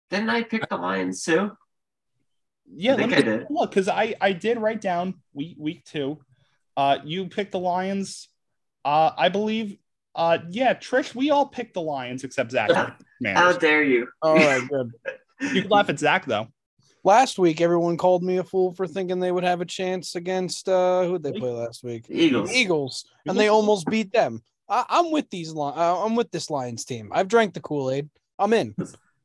[0.10, 1.52] Didn't I pick the Lions too?
[2.74, 3.48] Yeah, I think let me I did.
[3.50, 6.20] look because I I did write down week week two.
[6.76, 8.30] Uh, you picked the Lions.
[8.84, 9.78] Uh, I believe.
[10.14, 12.72] Uh, yeah, Trish, we all picked the Lions except Zach.
[13.26, 14.08] How dare you?
[14.22, 14.92] All right, good.
[15.54, 16.48] you can laugh at Zach though.
[17.04, 20.68] Last week, everyone called me a fool for thinking they would have a chance against
[20.68, 22.06] uh who did they play last week?
[22.10, 22.50] Eagles.
[22.50, 24.44] The Eagles, and they almost beat them.
[24.68, 25.54] I, I'm with these.
[25.54, 27.10] Li- uh, I'm with this Lions team.
[27.14, 28.10] I've drank the Kool Aid.
[28.38, 28.76] I'm in.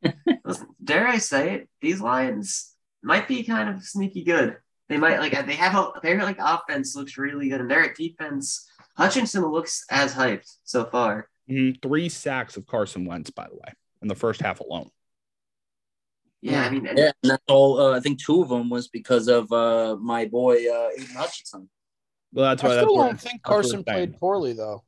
[0.85, 1.69] Dare I say it?
[1.81, 2.76] These Lions
[3.07, 4.57] might be kind of sneaky good.
[4.89, 8.69] They might like they have a their like offense looks really good, and their defense.
[8.97, 11.29] Hutchinson looks as hyped so far.
[11.51, 11.81] Mhm.
[11.83, 14.91] Three sacks of Carson Wentz, by the way, in the first half alone.
[16.41, 17.79] Yeah, I mean, and Yeah, and that's all.
[17.81, 21.69] Uh, I think two of them was because of uh, my boy uh, Aidan Hutchinson.
[22.33, 22.71] Well, that's why.
[22.71, 23.85] I still what- don't think that's what Carson saying.
[23.85, 24.85] played poorly though.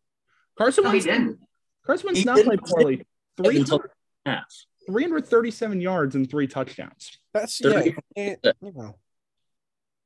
[0.57, 1.39] Carson no, he Wentz didn't.
[1.85, 3.07] Carson Wentz He not didn't- played poorly.
[3.37, 3.65] Three
[4.87, 7.19] 337 yards and three touchdowns.
[7.41, 7.71] That's yeah.
[7.73, 8.97] Thirty- you can't- you know.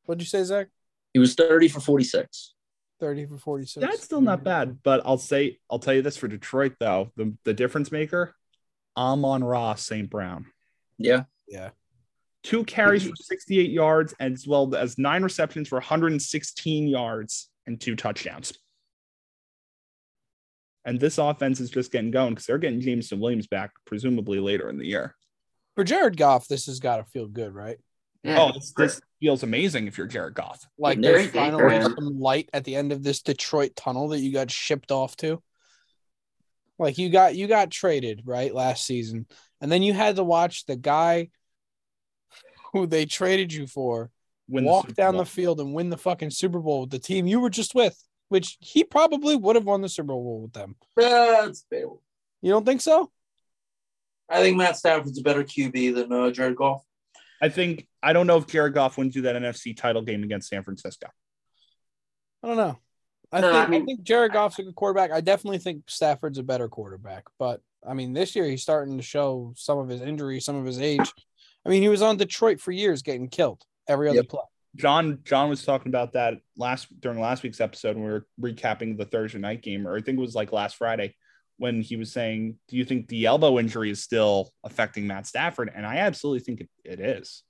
[0.05, 0.69] What'd you say, Zach?
[1.13, 2.55] He was thirty for forty six.
[3.01, 3.85] Thirty for forty-six.
[3.85, 7.35] That's still not bad, but I'll say I'll tell you this for Detroit though, the,
[7.45, 8.33] the difference maker,
[8.97, 10.09] Amon-Ra St.
[10.09, 10.47] Brown.
[10.99, 11.71] Yeah, Yeah.
[12.45, 17.97] Two carries for 68 yards as well as nine receptions for 116 yards and two
[17.97, 18.53] touchdowns.
[20.85, 24.69] And this offense is just getting going because they're getting Jameson Williams back, presumably later
[24.69, 25.15] in the year.
[25.75, 27.79] For Jared Goff, this has got to feel good, right?
[28.23, 30.67] Yeah, Oh, this, this feels amazing if you're Jared Goff.
[30.79, 31.95] Like Very there's finally him.
[31.97, 35.43] some light at the end of this Detroit tunnel that you got shipped off to.
[36.79, 39.27] Like you got you got traded right last season,
[39.61, 41.29] and then you had to watch the guy
[42.73, 44.11] who they traded you for
[44.49, 45.23] win walk Super down Bowl.
[45.23, 47.97] the field and win the fucking Super Bowl with the team you were just with,
[48.31, 50.75] which he probably would have won the Super Bowl with them.
[50.97, 52.03] That's debatable.
[52.41, 53.11] You don't think so?
[54.29, 56.83] I think Matt Stafford's a better QB than uh, Jared Goff.
[57.41, 60.49] I think I don't know if Jared Goff wins you that NFC title game against
[60.49, 61.09] San Francisco.
[62.43, 62.79] I don't know.
[63.33, 65.11] I No, think I I, think Jared Goff's a good quarterback.
[65.11, 69.03] I definitely think Stafford's a better quarterback, but I mean, this year he's starting to
[69.03, 71.13] show some of his injury, some of his age.
[71.65, 74.29] I mean, he was on Detroit for years, getting killed every other Yep.
[74.29, 74.41] play.
[74.77, 78.97] John John was talking about that last during last week's episode when we were recapping
[78.97, 81.15] the Thursday night game, or I think it was like last Friday,
[81.59, 85.71] when he was saying, "Do you think the elbow injury is still affecting Matt Stafford?"
[85.75, 87.43] And I absolutely think it, it is.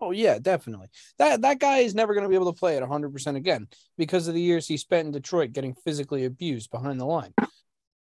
[0.00, 0.88] Oh yeah, definitely.
[1.18, 4.28] That that guy is never going to be able to play at 100% again because
[4.28, 7.34] of the years he spent in Detroit getting physically abused behind the line.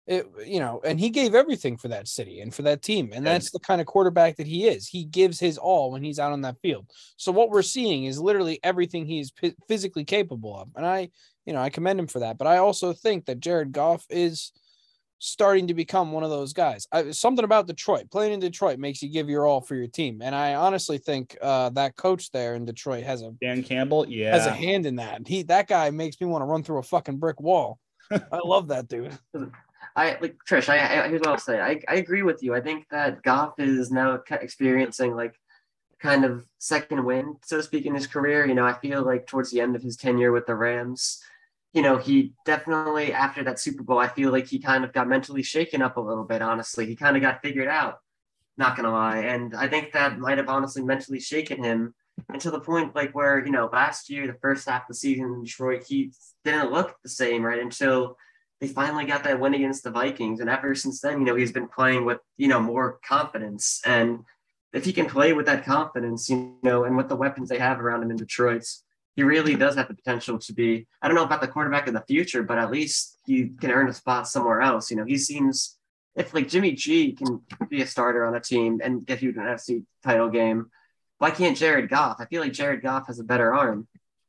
[0.06, 3.26] It you know, and he gave everything for that city and for that team, and
[3.26, 4.87] that's the kind of quarterback that he is.
[4.87, 6.88] He gives his all when he's out on that field.
[7.16, 11.09] So what we're seeing is literally everything he's p- physically capable of, and I,
[11.44, 12.38] you know, I commend him for that.
[12.38, 14.52] But I also think that Jared Goff is
[15.18, 16.87] starting to become one of those guys.
[16.92, 20.20] I, something about Detroit playing in Detroit makes you give your all for your team,
[20.22, 24.33] and I honestly think uh, that coach there in Detroit has a Dan Campbell, yeah,
[24.33, 25.26] has a hand in that.
[25.26, 27.79] He that guy makes me want to run through a fucking brick wall.
[28.11, 29.18] I love that dude.
[29.94, 30.68] I like Trish.
[30.68, 31.61] I, I here's what I'll say.
[31.61, 32.55] I, I agree with you.
[32.55, 35.35] I think that Goff is now experiencing like
[35.98, 38.46] kind of second wind, so to speak, in his career.
[38.46, 41.22] You know, I feel like towards the end of his tenure with the Rams,
[41.76, 45.08] you know, he definitely after that Super Bowl, I feel like he kind of got
[45.08, 46.40] mentally shaken up a little bit.
[46.40, 47.98] Honestly, he kind of got figured out.
[48.56, 51.94] Not gonna lie, and I think that might have honestly mentally shaken him
[52.30, 55.26] until the point like where you know last year, the first half of the season
[55.26, 56.12] in Detroit, he
[56.44, 57.60] didn't look the same, right?
[57.60, 58.16] Until
[58.62, 60.40] they finally got that win against the Vikings.
[60.40, 63.82] And ever since then, you know, he's been playing with, you know, more confidence.
[63.84, 64.20] And
[64.72, 67.80] if he can play with that confidence, you know, and with the weapons they have
[67.80, 68.64] around him in Detroit,
[69.16, 71.94] he really does have the potential to be, I don't know about the quarterback of
[71.94, 74.90] the future, but at least he can earn a spot somewhere else.
[74.90, 75.79] You know, he seems,
[76.14, 79.37] if like Jimmy G can be a starter on a team and get you an
[79.37, 80.70] NFC title game,
[81.18, 82.16] why can't Jared Goff?
[82.20, 83.88] I feel like Jared Goff has a better arm.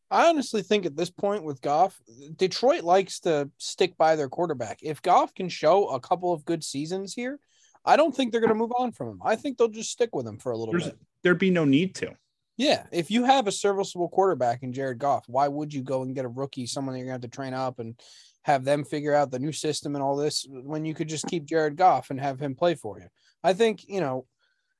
[0.10, 2.02] I honestly think at this point with Goff,
[2.38, 4.80] Detroit likes to stick by their quarterback.
[4.82, 7.40] If Goff can show a couple of good seasons here,
[7.84, 9.22] I don't think they're going to move on from him.
[9.24, 10.98] I think they'll just stick with him for a little There's bit.
[11.24, 12.16] there'd be no need to.
[12.58, 16.16] Yeah, if you have a serviceable quarterback in Jared Goff, why would you go and
[16.16, 18.00] get a rookie, someone that you're going to have to train up and
[18.44, 21.46] have them figure out the new system and all this when you could just keep
[21.46, 23.08] Jared Goff and have him play for you?
[23.44, 24.26] I think, you know,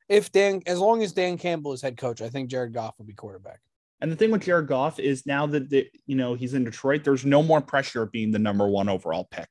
[0.10, 3.06] if Dan, as long as Dan Campbell is head coach, I think Jared Goff will
[3.06, 3.60] be quarterback.
[4.02, 7.04] And the thing with Jared Goff is now that the, you know he's in Detroit,
[7.04, 9.50] there's no more pressure of being the number one overall pick.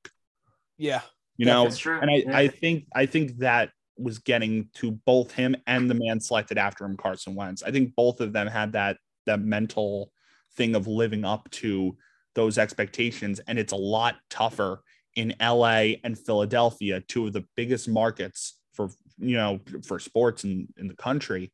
[0.78, 1.02] Yeah.
[1.36, 1.98] You know, That's true.
[2.00, 2.36] and I, Yeah.
[2.36, 6.84] I think I think that was getting to both him and the man selected after
[6.84, 7.62] him, Carson Wentz.
[7.62, 10.12] I think both of them had that that mental
[10.54, 11.96] thing of living up to
[12.34, 14.82] those expectations, and it's a lot tougher
[15.14, 20.68] in LA and Philadelphia, two of the biggest markets for you know for sports in,
[20.76, 21.52] in the country.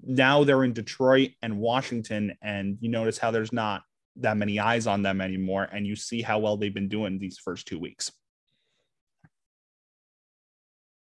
[0.00, 3.82] Now they're in Detroit and Washington, and you notice how there's not
[4.16, 7.38] that many eyes on them anymore, and you see how well they've been doing these
[7.38, 8.12] first two weeks.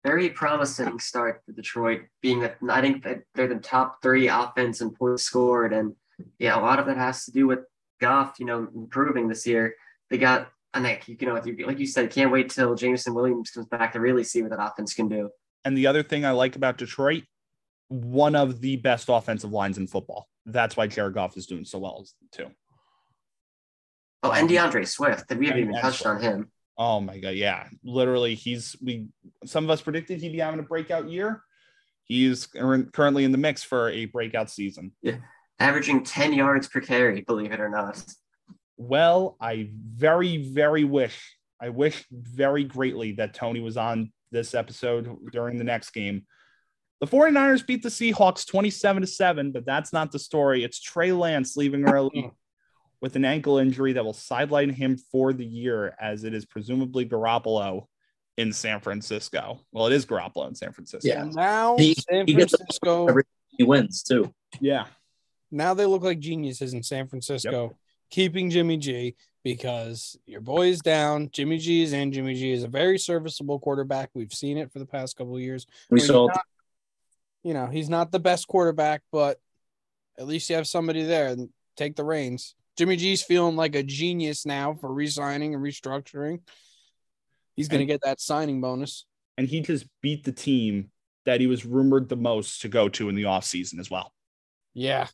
[0.04, 4.80] Very promising start for Detroit, being that I think that they're the top three offense
[4.80, 5.72] and points scored.
[5.72, 5.94] And
[6.38, 7.60] yeah, a lot of that has to do with
[8.00, 9.76] Goff, you know, improving this year.
[10.10, 13.66] They got, and like, you know, like you said, can't wait till Jameson Williams comes
[13.66, 15.30] back to really see what that offense can do.
[15.64, 17.22] And the other thing I like about Detroit,
[17.88, 20.28] one of the best offensive lines in football.
[20.46, 22.48] That's why Jared Goff is doing so well too.
[24.24, 26.50] Oh, and D'Andre Swift, that we haven't even touched on him.
[26.78, 27.68] Oh my god, yeah.
[27.84, 29.08] Literally, he's we
[29.44, 31.42] some of us predicted he'd be having a breakout year.
[32.04, 34.92] He's cur- currently in the mix for a breakout season.
[35.02, 35.16] Yeah.
[35.58, 38.02] Averaging 10 yards per carry, believe it or not.
[38.76, 45.30] Well, I very, very wish, I wish very greatly that Tony was on this episode
[45.30, 46.26] during the next game.
[47.00, 50.64] The 49ers beat the Seahawks 27 to 7, but that's not the story.
[50.64, 52.30] It's Trey Lance leaving early
[53.02, 57.04] with an ankle injury that will sideline him for the year, as it is presumably
[57.04, 57.86] Garoppolo
[58.38, 59.60] in San Francisco.
[59.72, 61.06] Well, it is Garoppolo in San Francisco.
[61.06, 61.24] Yeah.
[61.24, 63.24] Now He- San he Francisco, every-
[63.58, 64.32] He wins too.
[64.60, 64.86] Yeah.
[65.50, 67.76] now they look like geniuses in San Francisco,
[68.08, 71.28] keeping Jimmy G because your boy is down.
[71.32, 72.12] Jimmy G is in.
[72.12, 74.08] Jimmy G is a very serviceable quarterback.
[74.14, 75.66] We've seen it for the past couple of years.
[75.90, 76.46] We Well, saw not-
[77.42, 79.40] you know, he's not the best quarterback, but
[80.16, 82.54] at least you have somebody there and take the reins.
[82.78, 86.40] Jimmy G's feeling like a genius now for re-signing and restructuring.
[87.54, 89.04] He's going to get that signing bonus.
[89.36, 90.90] And he just beat the team
[91.24, 94.12] that he was rumored the most to go to in the offseason as well.
[94.74, 95.06] Yeah.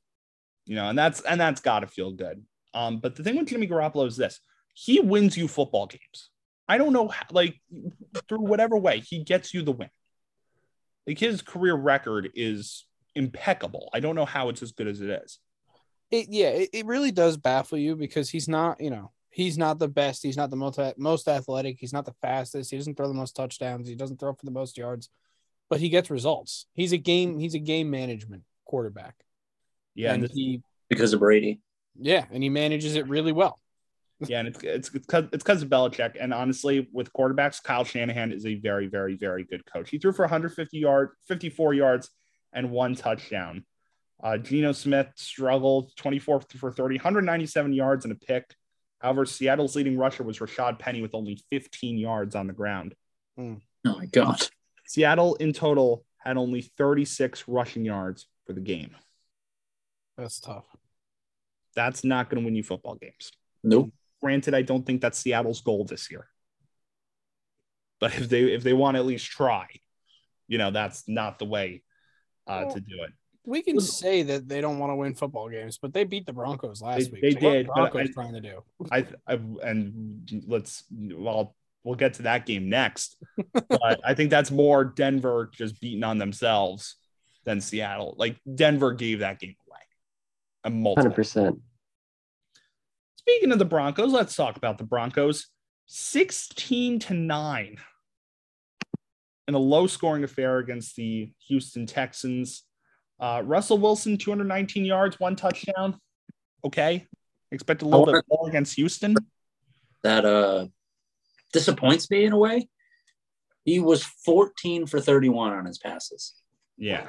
[0.66, 2.44] You know, and that's and that's got to feel good.
[2.75, 4.38] Um, but the thing with Jimmy Garoppolo is this:
[4.75, 6.31] he wins you football games.
[6.68, 7.61] I don't know, how, like
[8.29, 9.88] through whatever way he gets you the win.
[11.07, 13.88] Like his career record is impeccable.
[13.94, 15.38] I don't know how it's as good as it is.
[16.11, 19.79] It yeah, it, it really does baffle you because he's not, you know, he's not
[19.79, 20.23] the best.
[20.23, 21.77] He's not the most most athletic.
[21.79, 22.71] He's not the fastest.
[22.71, 23.88] He doesn't throw the most touchdowns.
[23.88, 25.11] He doesn't throw for the most yards,
[25.68, 26.66] but he gets results.
[26.75, 27.38] He's a game.
[27.38, 29.14] He's a game management quarterback.
[29.94, 31.61] Yeah, and and he because of Brady.
[31.99, 33.61] yeah, and he manages it really well.
[34.27, 36.16] yeah, and it's it's it's because it's because of Belichick.
[36.18, 39.90] And honestly, with quarterbacks, Kyle Shanahan is a very, very, very good coach.
[39.90, 42.11] He threw for 150 yards, 54 yards,
[42.53, 43.64] and one touchdown.
[44.22, 48.54] Uh, Geno Smith struggled 24 for 30, 197 yards and a pick.
[49.00, 52.94] However, Seattle's leading rusher was Rashaad Penny with only 15 yards on the ground.
[53.87, 54.42] Oh my god.
[54.87, 58.96] Seattle in total had only 36 rushing yards for the game.
[60.16, 60.64] That's tough.
[61.76, 63.31] That's not going to win you football games.
[63.62, 63.90] Nope.
[64.20, 66.26] Granted, I don't think that's Seattle's goal this year.
[68.00, 69.66] But if they if they want to at least try,
[70.48, 71.83] you know, that's not the way
[72.46, 73.12] uh, to do it.
[73.48, 76.34] We can say that they don't want to win football games, but they beat the
[76.34, 77.22] Broncos last They- week.
[77.22, 78.62] they So what did, the but Broncos I- trying to do.
[78.92, 79.32] I, I
[79.62, 83.16] and let's well we'll get to that game next.
[83.52, 86.96] But I think that's more Denver just beating on themselves
[87.44, 88.14] than Seattle.
[88.18, 89.78] Like Denver gave that game away.
[90.64, 91.04] A multiple.
[91.04, 91.61] Hundred percent.
[93.16, 95.46] Speaking of the Broncos, let's talk about the Broncos.
[95.87, 97.76] 16 to 9
[99.46, 102.64] in a low scoring affair against the Houston Texans.
[103.20, 105.98] Uh, Russell Wilson, 219 yards, one touchdown.
[106.64, 107.07] Okay.
[107.50, 109.14] Expect a little bit more against Houston.
[110.02, 110.66] That uh
[111.52, 112.68] disappoints me in a way.
[113.64, 116.35] He was 14 for 31 on his passes.
[116.76, 117.09] Yeah,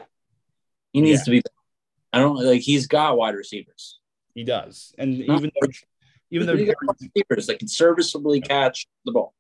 [0.94, 1.26] He needs Yeah.
[1.26, 1.42] to be
[2.12, 4.00] I don't like he's got wide receivers.
[4.34, 4.94] he does.
[4.98, 5.68] And Not- even though,
[6.32, 9.34] even though, got receivers that can serviceably catch the ball.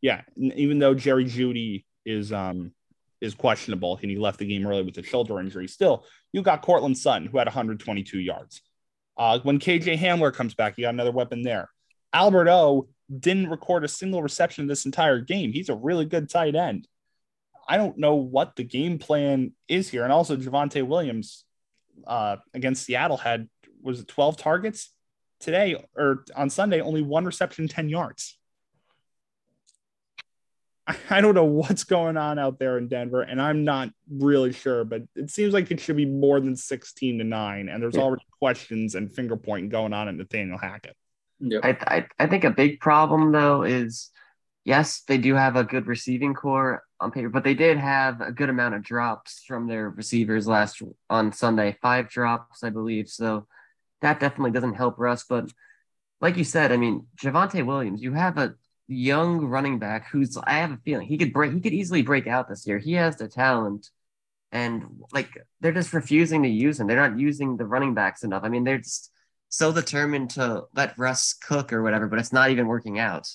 [0.00, 2.72] yeah, and even though Jerry Jeudy is um
[3.20, 6.62] is questionable and he left the game early with a shoulder injury, still you got
[6.62, 8.62] Courtland Sutton who had 122 yards.
[9.16, 11.68] Uh, when KJ Hamler comes back, you got another weapon there.
[12.12, 15.52] Albert O didn't record a single reception this entire game.
[15.52, 16.86] He's a really good tight end.
[17.68, 20.04] I don't know what the game plan is here.
[20.04, 21.44] And also Javonte Williams
[22.06, 23.48] uh, against Seattle had
[23.82, 24.90] was it 12 targets
[25.40, 28.37] today or on Sunday, only one reception, 10 yards.
[30.88, 34.52] I- I don't know what's going on out there in Denver, and I'm not really
[34.52, 37.68] sure, but it seems like it should be more than 16 to 9.
[37.68, 38.02] And there's Yeah.
[38.02, 40.96] already questions and finger pointing going on at Nathaniel Hackett.
[41.40, 41.64] Yep.
[41.64, 44.10] I, I I think a big problem though is
[44.64, 48.32] yes, they do have a good receiving corps on paper, but they did have a
[48.32, 53.08] good amount of drops from their receivers last on Sunday, five drops, I believe.
[53.08, 53.46] So
[54.02, 55.24] that definitely doesn't help Russ.
[55.28, 55.52] But
[56.20, 58.56] like you said, I mean, Javonte Williams, you have a
[58.88, 62.26] young running back who's I have a feeling he could break he could easily break
[62.26, 62.78] out this year.
[62.78, 63.90] He has the talent.
[64.50, 66.86] And like they're just refusing to use him.
[66.86, 68.44] They're not using the running backs enough.
[68.44, 69.12] I mean, they're just
[69.50, 73.28] so determined to let Russ cook or whatever, but it's not even working out.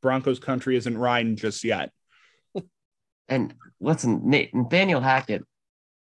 [0.00, 1.92] Broncos country isn't riding just yet.
[3.28, 5.42] And listen, Nate, Nathaniel Hackett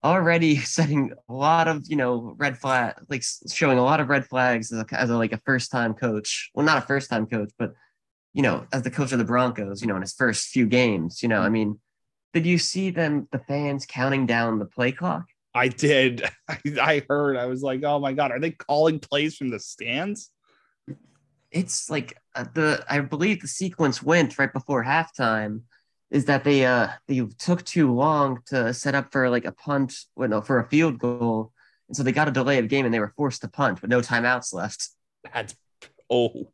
[0.03, 4.25] already setting a lot of you know red flag, like showing a lot of red
[4.25, 6.51] flags as a, as a like a first time coach.
[6.53, 7.73] Well, not a first time coach, but
[8.33, 9.81] you know as the coach of the Broncos.
[9.81, 11.21] You know in his first few games.
[11.21, 11.79] You know, I mean,
[12.33, 15.25] did you see them the fans counting down the play clock?
[15.53, 16.23] I did.
[16.47, 17.37] I, I heard.
[17.37, 20.31] I was like, oh my God, are they calling plays from the stands?
[21.51, 25.61] it's like uh, the I believe the sequence went right before halftime
[26.11, 29.95] is that they uh they took too long to set up for like a punt,
[30.15, 31.51] well, no, for a field goal,
[31.87, 33.89] and so they got a delay of game and they were forced to punt with
[33.89, 34.89] no timeouts left.
[35.33, 35.55] That's
[36.09, 36.51] oh,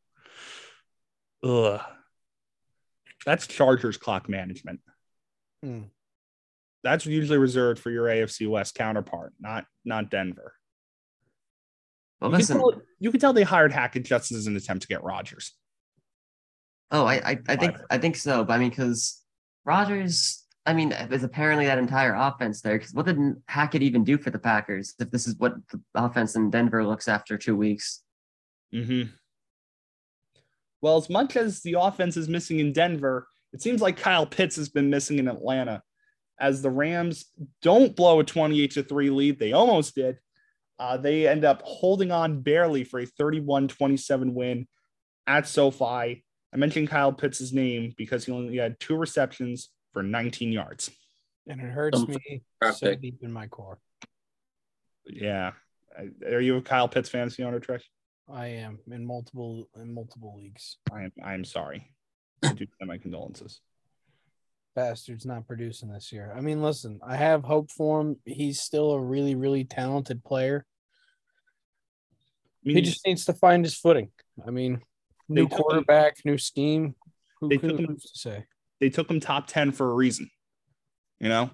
[1.44, 1.82] ugh.
[3.26, 4.80] That's Chargers clock management.
[5.62, 5.82] Hmm.
[6.84, 10.54] That's usually reserved for your AFC West counterpart, not not Denver.
[12.22, 14.84] Well, you, can listen, tell, you can tell they hired Hackett just as an attempt
[14.84, 15.54] to get Rodgers.
[16.92, 19.22] oh, I I, I think I think so, but I mean, because
[19.68, 20.44] Rodgers.
[20.66, 22.78] I mean, there's apparently that entire offense there.
[22.78, 24.96] Because what did Hackett even do for the Packers?
[25.00, 28.02] If this is what the offense in Denver looks after two weeks,
[28.74, 29.10] Mm-hmm.
[30.82, 34.56] Well, as much as the offense is missing in Denver, it seems like Kyle Pitts
[34.58, 35.82] has been missing in Atlanta.
[36.40, 37.26] As the Rams
[37.62, 40.20] don't blow a 28 to 3 lead, they almost did.
[40.78, 44.68] Uh, they end up holding on barely for a 31 27 win
[45.26, 46.24] at SoFi.
[46.54, 50.90] I mentioned Kyle Pitts' name because he only had two receptions for 19 yards.
[51.48, 53.80] And it hurts Um, me draft so deep in my core.
[55.06, 55.54] Yeah.
[56.26, 57.84] Are you a Kyle Pitts fantasy owner, Trish?
[58.30, 60.78] I am in multiple in multiple leagues.
[60.92, 61.12] I am.
[61.24, 61.90] I am sorry.
[62.44, 63.62] I do send my condolences.
[64.76, 66.34] Bastard's not producing this year.
[66.36, 68.18] I mean, listen, I have hope for him.
[68.26, 70.66] He's still a really, really talented player.
[72.64, 74.10] I mean, He just needs to find his footing.
[74.46, 74.82] I mean,
[75.30, 76.96] They new took him- quarterback, new scheme.
[77.40, 78.46] Who They could took him- to say?
[78.80, 80.30] they took him top ten for a reason.
[81.20, 81.50] You know,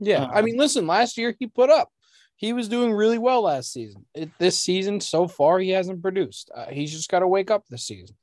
[0.00, 1.90] Yeah, I Uh, mean, listen, last year he put up.
[2.36, 4.06] He was doing really well last season.
[4.14, 6.50] It, this season, so far, he hasn't produced.
[6.54, 8.16] Uh, he's just got to wake up this season.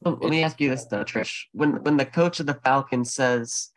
[0.00, 1.44] Well, let me ask you this though, Trish.
[1.52, 3.70] When when the coach of the Falcons says,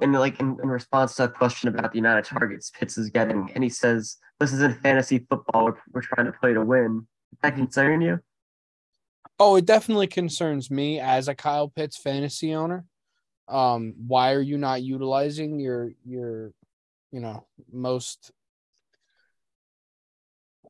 [0.00, 3.10] in like in, in response to a question about the amount of targets Pitts is
[3.10, 5.64] getting, and he says, "This isn't fantasy football.
[5.66, 8.20] We're, we're trying to play to win." Does that concern you?
[9.38, 12.84] Oh, it definitely concerns me as a Kyle Pitts fantasy owner.
[13.48, 16.52] Um, why are you not utilizing your your,
[17.10, 18.30] you know, most?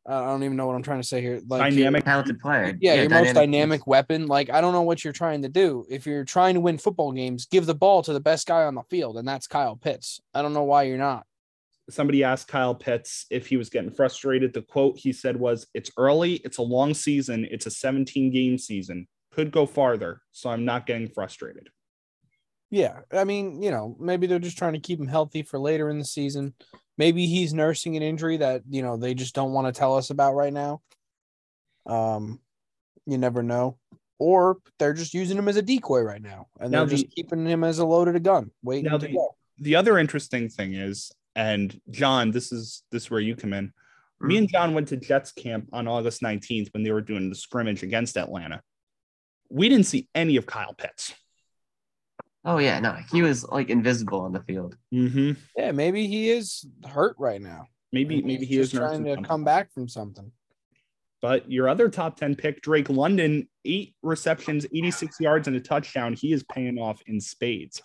[0.06, 1.40] I don't even know what I'm trying to say here.
[1.48, 2.04] Like dynamic.
[2.04, 2.76] Talented player.
[2.80, 4.26] yeah, your most dynamic weapon.
[4.26, 5.86] Like I don't know what you're trying to do.
[5.88, 8.74] If you're trying to win football games, give the ball to the best guy on
[8.74, 10.20] the field, and that's Kyle Pitts.
[10.34, 11.26] I don't know why you're not.
[11.90, 14.52] Somebody asked Kyle Pitts if he was getting frustrated.
[14.54, 16.34] The quote he said was, "It's early.
[16.36, 17.46] It's a long season.
[17.50, 19.06] It's a 17 game season.
[19.32, 21.68] Could go farther, so I'm not getting frustrated."
[22.70, 25.90] Yeah, I mean, you know, maybe they're just trying to keep him healthy for later
[25.90, 26.54] in the season.
[26.96, 30.10] Maybe he's nursing an injury that you know they just don't want to tell us
[30.10, 30.80] about right now.
[31.86, 32.40] Um,
[33.06, 33.76] you never know,
[34.18, 37.46] or they're just using him as a decoy right now, and Now they're just keeping
[37.46, 39.36] him as a loaded gun, waiting Now to the- go.
[39.58, 43.72] The other interesting thing is, and John, this is this is where you come in.
[44.20, 47.34] Me and John went to Jets camp on August 19th when they were doing the
[47.34, 48.62] scrimmage against Atlanta.
[49.50, 51.14] We didn't see any of Kyle Pitts.
[52.44, 54.76] Oh yeah, no, he was like invisible on the field.
[54.92, 55.32] Mm-hmm.
[55.56, 57.66] Yeah, maybe he is hurt right now.
[57.92, 59.24] Maybe and maybe he is trying to something.
[59.24, 60.30] come back from something.
[61.22, 66.12] But your other top 10 pick, Drake London, eight receptions, 86 yards, and a touchdown.
[66.12, 67.80] He is paying off in spades.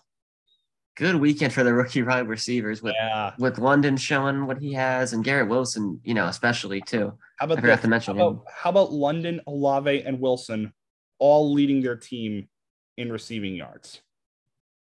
[0.96, 3.34] Good weekend for the rookie wide receivers with Yeah.
[3.40, 7.14] with London showing what he has and Garrett Wilson, you know, especially too.
[7.38, 7.82] How I about forgot this?
[7.84, 8.34] to mention how him.
[8.34, 10.74] about, how about London, Olave, and Wilson
[11.20, 12.50] all leading their team
[12.98, 14.02] in receiving yards?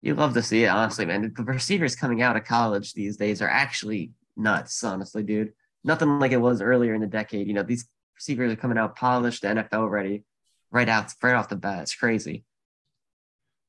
[0.00, 1.32] You love to see it, honestly, man.
[1.36, 5.52] The receivers coming out of college these days are actually nuts, honestly, dude.
[5.84, 7.48] Nothing like it was earlier in the decade.
[7.48, 10.24] You know, these receivers are coming out polished, NFL ready,
[10.70, 11.82] right out, right off the bat.
[11.82, 12.44] It's crazy.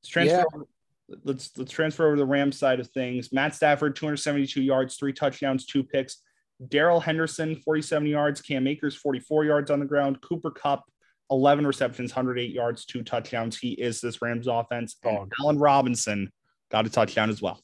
[0.02, 0.44] Let's transfer.
[0.54, 0.62] Yeah.
[1.10, 3.32] Over- let's let's transfer over to the Rams side of things.
[3.32, 6.18] Matt Stafford, 272 yards, three touchdowns, two picks.
[6.68, 8.40] Darrell Henderson, 47 yards.
[8.42, 10.20] Cam Akers, 44 yards on the ground.
[10.20, 10.84] Cooper Kupp,
[11.30, 13.58] 11 receptions, 108 yards, two touchdowns.
[13.58, 14.96] He is this Rams offense.
[15.04, 15.32] Oh, Dog.
[15.40, 16.30] Allen Robinson
[16.70, 17.60] got a touchdown as well.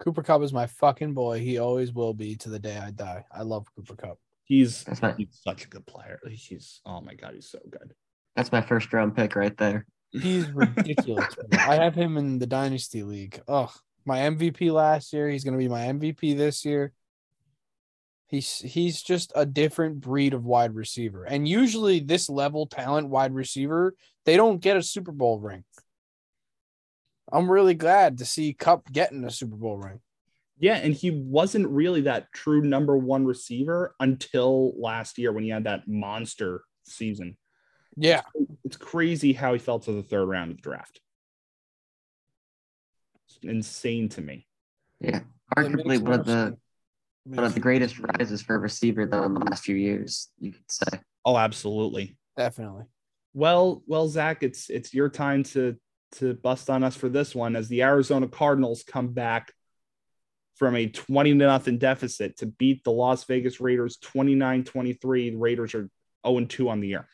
[0.00, 1.40] Cooper Kupp is my fucking boy.
[1.40, 3.24] He always will be to the day I die.
[3.32, 4.18] I love Cooper Kupp.
[4.44, 4.84] He's
[5.16, 6.20] he's such a good player.
[6.28, 7.94] He's oh my god, he's so good.
[8.36, 9.86] that's my first round pick right there.
[10.10, 11.34] He's ridiculous.
[11.52, 13.40] I have him in the dynasty league.
[13.46, 13.72] Oh,
[14.04, 15.28] my MVP last year.
[15.28, 16.92] He's gonna be my MVP this year.
[18.26, 21.24] He's he's just a different breed of wide receiver.
[21.24, 23.94] And usually this level talent wide receiver,
[24.24, 25.64] they don't get a Super Bowl ring.
[27.30, 30.00] I'm really glad to see Kupp getting a Super Bowl ring.
[30.58, 35.50] Yeah, and he wasn't really that true number one receiver until last year when he
[35.50, 37.36] had that monster season.
[37.98, 38.22] Yeah.
[38.64, 41.00] It's crazy how he fell to the third round of the draft.
[43.26, 44.46] It's insane to me.
[45.00, 45.20] Yeah,
[45.56, 46.56] arguably one of the
[47.24, 50.52] one of the greatest rises for a receiver though in the last few years, you
[50.52, 51.00] could say.
[51.24, 52.16] Oh, absolutely.
[52.36, 52.84] Definitely.
[53.34, 55.76] Well, well, Zach, it's it's your time to
[56.12, 59.52] to bust on us for this one as the Arizona Cardinals come back
[60.56, 65.32] from a 20 to nothing deficit to beat the Las Vegas Raiders 29-23.
[65.32, 65.88] The Raiders are
[66.24, 67.06] 0-2 on the year.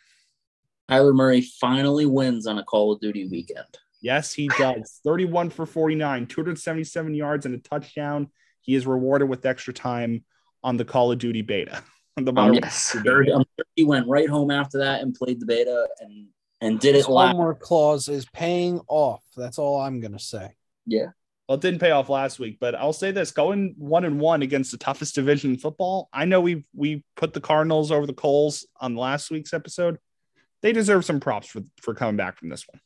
[0.90, 3.66] Kyler Murray finally wins on a Call of Duty weekend.
[4.00, 5.00] Yes, he does.
[5.04, 8.28] 31 for 49, 277 yards and a touchdown.
[8.60, 10.24] He is rewarded with extra time
[10.62, 11.82] on the Call of Duty beta.
[12.16, 12.94] The Um, yes.
[13.02, 13.34] Beta.
[13.34, 16.28] I'm sure he went right home after that and played the beta and
[16.60, 17.30] and did His it live.
[17.32, 19.24] homework clause is paying off.
[19.36, 20.50] That's all I'm gonna say.
[20.86, 21.06] Yeah.
[21.48, 24.42] Well, it didn't pay off last week, but I'll say this: going one and one
[24.42, 26.08] against the toughest division in football.
[26.12, 29.98] I know we we put the Cardinals over the Coles on last week's episode.
[30.64, 32.80] They deserve some props for for coming back from this one.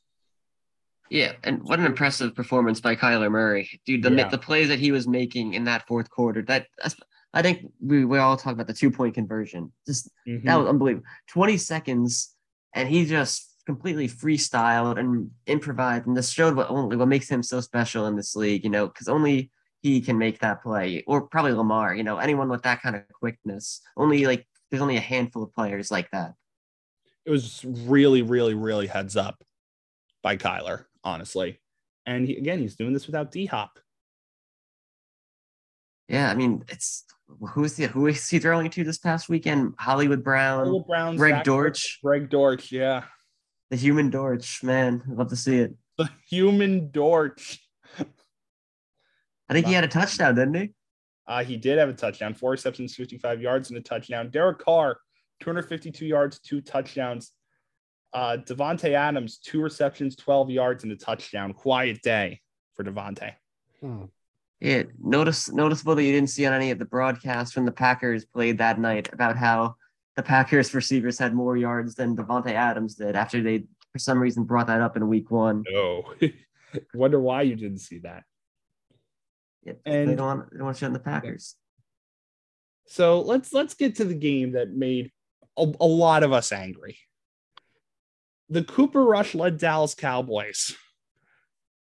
[1.11, 4.03] Yeah, and what an impressive performance by Kyler Murray, dude.
[4.03, 4.29] The Yeah.
[4.29, 6.43] the plays that he was making in that fourth quarter.
[6.43, 6.97] That that's,
[7.33, 9.73] I think we we all talk about the two point conversion.
[9.87, 10.45] Just Mhm.
[10.45, 11.07] that was unbelievable.
[11.29, 12.35] Twenty seconds,
[12.75, 17.45] and he just completely freestyled and improvised, and this showed what only what makes him
[17.45, 18.65] so special in this league.
[18.65, 19.53] You know, because only
[19.83, 21.95] he can make that play, or probably Lamar.
[21.95, 23.81] You know, anyone with that kind of quickness.
[23.97, 26.35] Only like there's only a handful of players like that.
[27.29, 29.45] It was really, really, really heads up
[30.23, 31.61] by Kyler, honestly.
[32.07, 33.79] And he, again, he's doing this without D Hop.
[36.09, 37.05] Yeah, I mean, it's
[37.51, 39.75] who's the who is he throwing to this past weekend?
[39.79, 43.05] Hollywood Brown, Hollywood Brown, Greg Zach Dortch, Greg Dortch, yeah.
[43.69, 44.63] the human Dortch.
[44.63, 45.75] Man, I'd love to see it.
[45.99, 47.61] The human Dortch.
[49.51, 50.71] I think he had a touchdown, didn't he?
[51.27, 54.31] Uh, he did have a touchdown, four receptions, 55 yards, and a touchdown.
[54.31, 54.99] Derek Carr,
[55.41, 57.33] 252 yards, two touchdowns.
[58.13, 61.53] Uh, Davante Adams, two receptions, 12 yards, and a touchdown.
[61.53, 62.41] Quiet day
[62.75, 63.35] for Davante.
[63.81, 64.05] Hmm.
[64.61, 68.25] Yeah, notice noticeable that you didn't see on any of the broadcasts when the Packers
[68.25, 69.77] played that night about how
[70.17, 74.43] the Packers receivers had more yards than Davante Adams did after they for some reason
[74.45, 75.63] brought that up in week one.
[75.71, 76.13] No.
[76.95, 78.25] Wonder why you didn't see that.
[79.63, 81.55] Yeah, And- they don't want, they don't want to shut the Packers.
[82.87, 85.13] So let's let's get to the game that made
[85.59, 86.99] a, a lot of us angry.
[88.51, 90.75] The Cooper Rush led Dallas Cowboys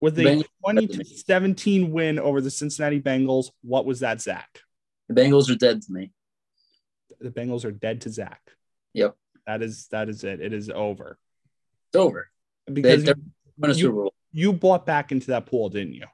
[0.02, 3.48] with a 20 to 17 win over the Cincinnati Bengals.
[3.64, 4.60] What was that, Zach?
[5.10, 6.12] The Bengals are dead to me.
[7.20, 8.42] The Bengals are dead to Zach.
[8.94, 9.16] Yep.
[9.48, 10.40] That is that is it.
[10.42, 11.18] It is over.
[11.90, 12.30] It's over.
[12.72, 13.16] Because they're-
[13.58, 14.14] you, You- Super Bowl.
[14.32, 16.06] you bought back into that pool, didn't you?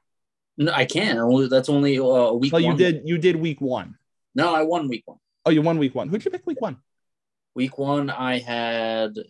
[0.56, 1.18] No, I can't.
[1.18, 2.52] Only- That's only uh, a week.
[2.52, 3.96] Well, you did you did week one.
[4.34, 5.18] No, I won week one.
[5.46, 6.08] Oh, you won week one.
[6.08, 6.78] Who'd you pick week one?
[7.54, 9.22] Week one, I had uh,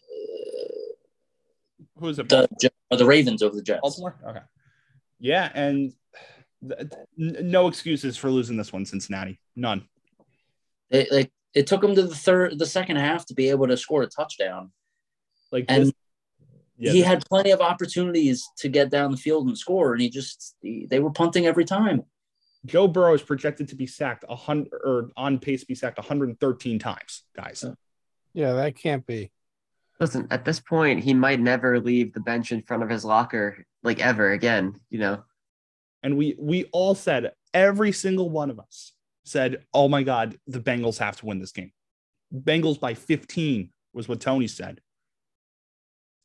[1.99, 2.29] Who was it?
[2.29, 3.81] the Je- the Ravens over the Jets.
[3.83, 4.17] Baltimore?
[4.27, 4.41] Okay.
[5.19, 5.93] Yeah, and
[6.67, 9.39] th- n- no excuses for losing this one, Cincinnati.
[9.57, 9.87] None.
[10.91, 13.77] It, like it took them to the third, the second half to be able to
[13.77, 14.73] score a touchdown,
[15.53, 15.93] Like and this-
[16.79, 20.09] yeah, he had plenty of opportunities to get down the field and score, and he
[20.09, 22.03] just he, they were punting every time.
[22.65, 25.99] Joe Burrow is projected to be sacked a hundred or on pace to be sacked
[25.99, 27.65] 113 times, guys.
[28.35, 29.31] Yeah, that can't be.
[29.99, 33.65] Listen, at this point, he might never leave the bench in front of his locker
[33.83, 34.81] like ever again.
[34.89, 35.23] You know,
[36.03, 38.93] And we we all said every single one of us
[39.25, 41.73] said, "Oh my God, the Bengals have to win this game."
[42.35, 44.81] Bengals by 15 was what Tony said.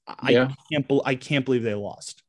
[0.07, 0.51] I Yeah.
[0.71, 2.23] can't bel I can't believe they lost.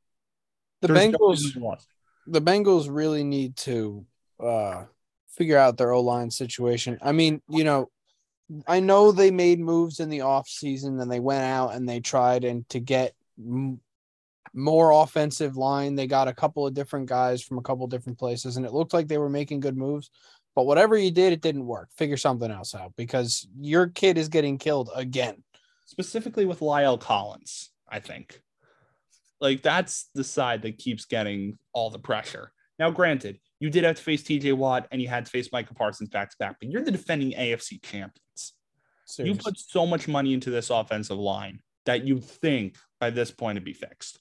[0.80, 1.88] The There's Bengals reason they lost.
[2.26, 4.04] the Bengals really need to
[4.40, 4.86] uh,
[5.28, 6.98] figure out their O line situation.
[7.02, 7.90] I mean, you know,
[8.66, 12.00] I know they made moves in the off season and they went out and they
[12.00, 13.80] tried and to get m-
[14.54, 15.94] more offensive line.
[15.94, 18.94] They got a couple of different guys from a couple different places and it looked
[18.94, 20.10] like they were making good moves.
[20.54, 21.90] But whatever you did, it didn't work.
[21.98, 25.42] Figure something else out because your kid is getting killed again.
[25.84, 28.40] specifically with La'el Collins, I think.
[29.40, 32.52] Like that's the side that keeps getting all the pressure.
[32.78, 35.74] Now, granted, you did have to face TJ Watt and you had to face Micah
[35.74, 38.52] Parsons back to back, but you're the defending AFC champions.
[39.18, 43.56] You put so much money into this offensive line that you think by this point
[43.56, 44.18] it'd be fixed.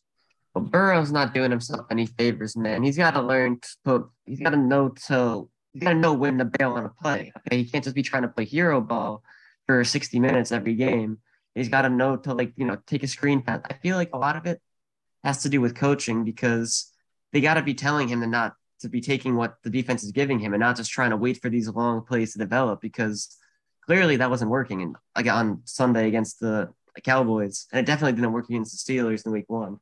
[0.53, 2.83] but Burrow's not doing himself any favors, man.
[2.83, 4.07] He's got to learn to put.
[4.25, 5.49] He's got to know to.
[5.73, 7.33] He's got to know when to bail on a play.
[7.37, 9.23] Okay, he can't just be trying to play hero ball
[9.65, 11.17] for 60 minutes every game.
[11.55, 13.61] He's got to know to like you know take a screen pass.
[13.69, 14.61] I feel like a lot of it
[15.23, 16.93] has to do with coaching because
[17.35, 20.13] they got to be telling him to not to be taking what the defense is
[20.13, 23.35] giving him and not just trying to wait for these long plays to develop because
[23.85, 26.69] clearly that wasn't working and like on Sunday against the
[27.03, 29.81] Cowboys and it definitely didn't work against the Steelers in week one.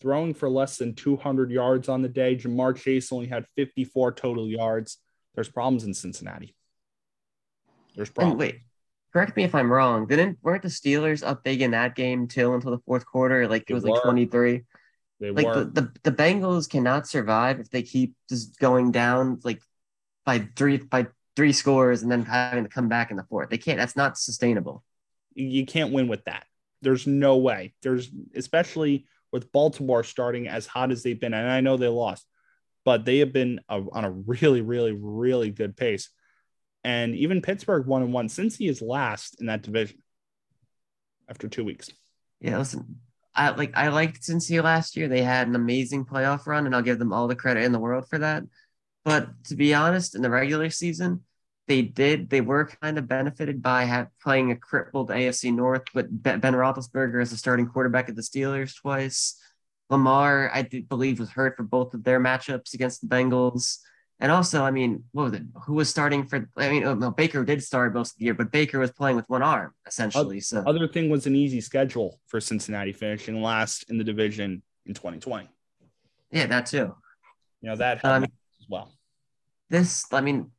[0.00, 4.48] Throwing for less than 200 yards on the day, Ja'Marr Chase only had 54 total
[4.48, 4.96] yards.
[5.34, 6.56] There's problems in Cincinnati.
[7.94, 8.32] There's problems.
[8.32, 8.60] And wait,
[9.12, 10.06] correct me if I'm wrong.
[10.06, 13.46] Didn't weren't the Steelers up big in that game till until the fourth quarter?
[13.46, 14.00] Like it was like were.
[14.00, 14.64] 23.
[15.20, 15.64] They Like were.
[15.64, 19.62] the, the the Bengals cannot survive if they keep just going down like
[20.24, 21.06] by three by
[21.36, 23.48] three scores and then having to come back in the fourth.
[23.50, 23.78] They can't.
[23.78, 24.84] That's not sustainable.
[25.34, 26.44] you can't win with that.
[26.82, 27.74] There's no way.
[27.82, 32.26] There's especially with Baltimore starting as hot as they've been, and I know they lost,
[32.84, 36.10] but they have been a, on a really, really, really good pace.
[36.84, 40.02] And even Pittsburgh one and one since he is last in that division
[41.28, 41.90] after two weeks.
[42.40, 43.00] Yeah, listen.
[43.36, 45.08] I like I liked Cincy last year.
[45.08, 47.78] They had an amazing playoff run, and I'll give them all the credit in the
[47.78, 48.44] world for that.
[49.04, 51.22] But to be honest, in the regular season,
[51.68, 56.22] they did they were kind of benefited by have, playing a crippled AFC North, but
[56.22, 59.40] Ben Roethlisberger as a starting quarterback at the Steelers twice.
[59.90, 63.78] Lamar, I believe, was hurt for both of their matchups against the Bengals.
[64.18, 65.42] And also, I mean, what was it?
[65.66, 66.48] Who was starting for?
[66.56, 69.16] I mean, oh, no, Baker did start most of the year, but Baker was playing
[69.16, 70.40] with one arm essentially.
[70.40, 74.94] So Other thing was an easy schedule for Cincinnati finishing last in the division in
[74.94, 75.48] 2020.
[76.30, 76.94] yeah, that too.
[77.60, 78.30] You know that Um, as
[78.70, 78.92] well.
[79.68, 80.50] this, I mean,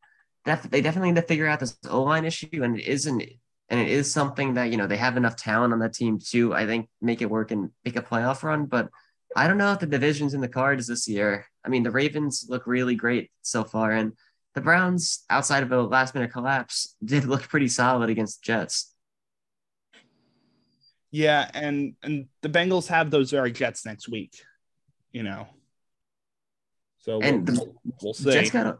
[0.45, 3.23] def- they definitely need to figure out this O line issue, and it isn't,
[3.69, 6.53] and it is something that you know they have enough talent on that team to,
[6.53, 8.65] I think, make it work and make a playoff run.
[8.65, 8.89] But
[9.35, 11.45] I don't know if the division's in the cards this year.
[11.67, 14.13] I mean, the Ravens look really great so far, and
[14.55, 18.93] the Browns, outside of a last minute collapse, did look pretty solid against the Jets.
[21.11, 24.41] Yeah, and and the Bengals have those very Jets next week,
[25.11, 25.47] you know.
[26.99, 28.31] So And we'll, the- we'll see.
[28.31, 28.77] Jets got a,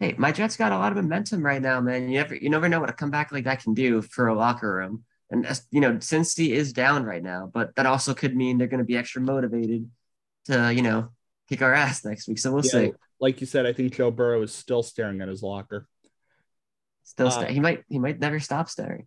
[0.00, 2.08] hey, my Jets got a lot of momentum right now, man.
[2.08, 4.74] You never you never know what a comeback like that can do for a locker
[4.74, 5.04] room.
[5.30, 8.78] And you know, Cincy is down right now, but that also could mean they're going
[8.78, 9.88] to be extra motivated
[10.46, 11.10] to you know
[11.52, 12.38] kick our ass next week.
[12.38, 12.92] So we'll Yeah, see.
[13.20, 15.86] like you said, I think Joe Burrow is still staring at his locker.
[17.04, 19.06] Still, uh, sta- he might he might never stop staring.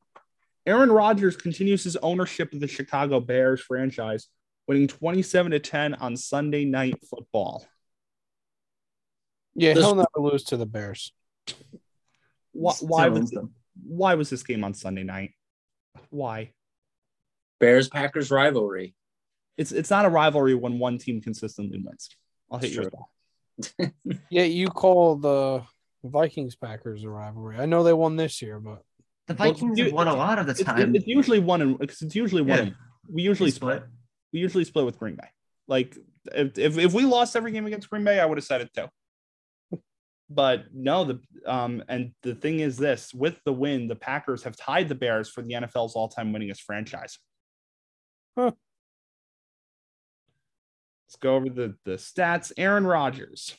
[0.66, 4.28] Aaron Rodgers continues his ownership of the Chicago Bears franchise,
[4.68, 7.66] winning 27 to 10 on Sunday night football.
[9.56, 11.14] Yeah, This- he'll never lose to the Bears.
[12.52, 13.54] Why, why was them.
[13.86, 15.32] why was this game on Sunday night?
[16.10, 16.54] Why?
[17.60, 18.96] Bears Packers rivalry.
[19.58, 22.10] It's it's not a rivalry when one team consistently wins.
[22.52, 23.92] I'll hit It's you with true.
[24.06, 24.16] that.
[24.30, 25.64] Yeah, you call the
[26.04, 27.58] Vikings Packers a rivalry.
[27.58, 28.82] I know they won this year, but
[29.28, 30.96] The Vikings you- have won a lot of the time.
[30.96, 32.58] it's usually one and it's it's usually one.
[32.58, 32.64] Yeah.
[32.66, 32.76] and-
[33.10, 33.84] we usually They split.
[34.34, 35.28] we usually split with Green Bay.
[35.68, 35.96] Like
[36.34, 38.72] if, if if we lost every game against Green Bay, I would have said it
[38.74, 38.88] too.
[40.30, 44.56] But no, the um and the thing is this with the win, the Packers have
[44.58, 47.20] tied the Bears for the NFL's all-time winningest franchise.
[48.36, 48.52] Huh.
[51.08, 52.52] Let's go over the, the stats.
[52.58, 53.56] Aaron Rodgers,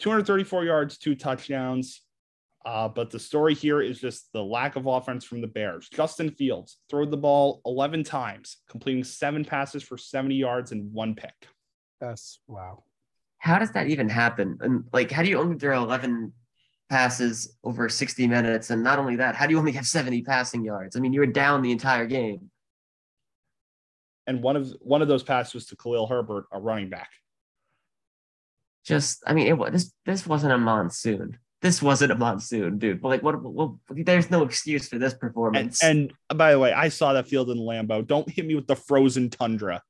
[0.00, 2.00] 234 yards, two touchdowns.
[2.64, 5.88] Uh, but the story here is just the lack of offense from the Bears.
[5.90, 11.14] Justin Fields threw the ball 11 times, completing seven passes for 70 yards and one
[11.14, 11.34] pick.
[12.00, 12.82] that's wow.
[13.38, 14.56] How does that even happen?
[14.62, 16.32] And like, how do you only throw 11
[16.88, 18.70] passes over 60 minutes?
[18.70, 20.96] And not only that, how do you only have 70 passing yards?
[20.96, 22.50] I mean, you were down the entire game.
[24.26, 27.10] And one of one of those passes was to Khalil Herbert, a running back.
[28.84, 29.92] Just, I mean, it was this.
[30.04, 31.38] This wasn't a monsoon.
[31.62, 33.00] This wasn't a monsoon, dude.
[33.00, 33.42] But like, what?
[33.42, 35.82] Well, there's no excuse for this And, performance.
[35.82, 38.06] and by the way, I saw that field in Lambeau.
[38.06, 39.82] Don't hit me with the frozen tundra.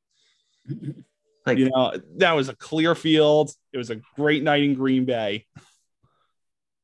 [1.46, 3.50] like, You know, that was a clear field.
[3.72, 5.46] It was a great night in Green Bay.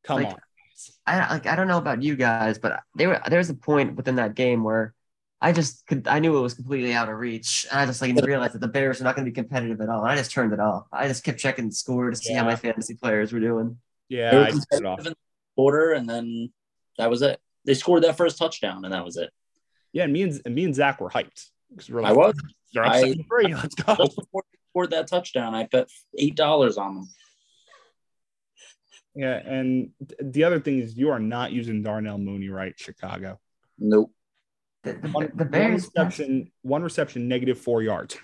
[0.03, 0.41] Come Like, on.
[1.07, 3.97] I like I don't know about you guys, but there were there was a point
[3.97, 4.95] within that game where
[5.43, 7.67] I just could I knew it was completely out of reach.
[7.71, 9.89] And I just like realized that the Bears are not going to be competitive at
[9.89, 10.03] all.
[10.03, 10.87] And I just turned it off.
[10.93, 13.79] I just kept checking the score to see how my fantasy players were doing.
[14.09, 14.99] Yeah, They were I turned it off.
[14.99, 16.53] competitive in the quarter, and then
[16.99, 17.41] that was it.
[17.65, 19.31] They scored that first touchdown, and that was it.
[19.93, 21.47] Yeah, and me and, and me and Zach were hyped.
[21.89, 22.35] we were I was
[22.75, 23.55] They're up I- 7-3.
[23.55, 23.97] Let's go.
[23.97, 25.55] just before they scored that touchdown.
[25.55, 25.89] I bet
[26.19, 27.09] eight dollars on them.
[29.15, 33.41] Yeah, and the other thing is you are not using Darnell Mooney right, Chicago.
[33.79, 34.13] Nope.
[34.83, 38.17] The, the, One, the one Bears reception, one reception, negative four yards.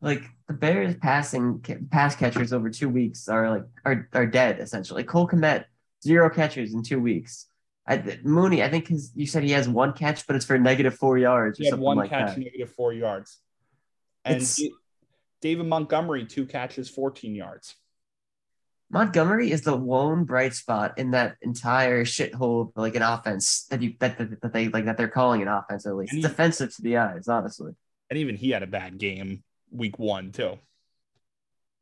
[0.00, 5.04] like the Bears passing pass catchers over two weeks are like are are dead essentially.
[5.04, 5.64] Cole Kmet
[6.02, 7.46] zero catches in two weeks.
[7.86, 10.94] I, Mooney, I think his you said he has one catch, but it's for negative
[10.94, 13.38] four yards He had one like catch, negative four yards.
[14.24, 14.60] And It's-
[15.42, 17.74] David Montgomery, two catches, 14 yards.
[18.92, 23.94] Montgomery is the lone bright spot in that entire shithole, like an offense that you
[24.00, 26.12] that, that, that they like that they're calling an offense at least.
[26.12, 27.72] And It's he- offensive to the eyes, honestly.
[28.10, 30.58] And even he had a bad game week one, too.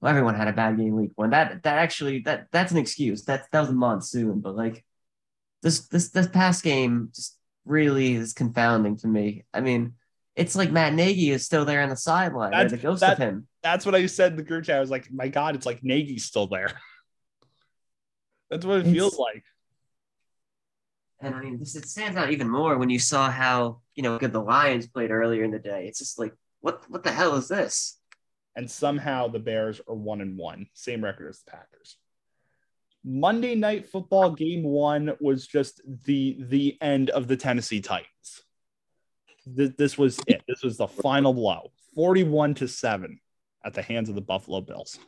[0.00, 1.30] Well, everyone had a bad game week one.
[1.30, 3.24] That that actually that that's an excuse.
[3.24, 4.84] That that was a monsoon, but like
[5.62, 9.44] this this this past game just really is confounding to me.
[9.54, 9.94] I mean,
[10.36, 13.18] it's like Matt Nagy is still there on the sideline, That's- the ghost that- of
[13.18, 13.46] him.
[13.62, 14.76] That's what I said in the group chat.
[14.76, 16.70] I was like, my God, it's like Nagy's still there.
[18.50, 19.44] That's what it It's- feels like.
[21.20, 24.18] And I mean, this it stands out even more when you saw how you know
[24.18, 25.86] good the Lions played earlier in the day.
[25.88, 27.94] It's just like what what the hell is this?
[28.56, 31.96] and somehow the Bears are one and one, same record as the Packers.
[33.04, 38.42] Monday night football game one was just the the end of the Tennessee Titans.
[39.46, 40.42] This, this was it.
[40.48, 43.20] This was the final blow, forty-one to seven,
[43.64, 44.98] at the hands of the Buffalo Bills.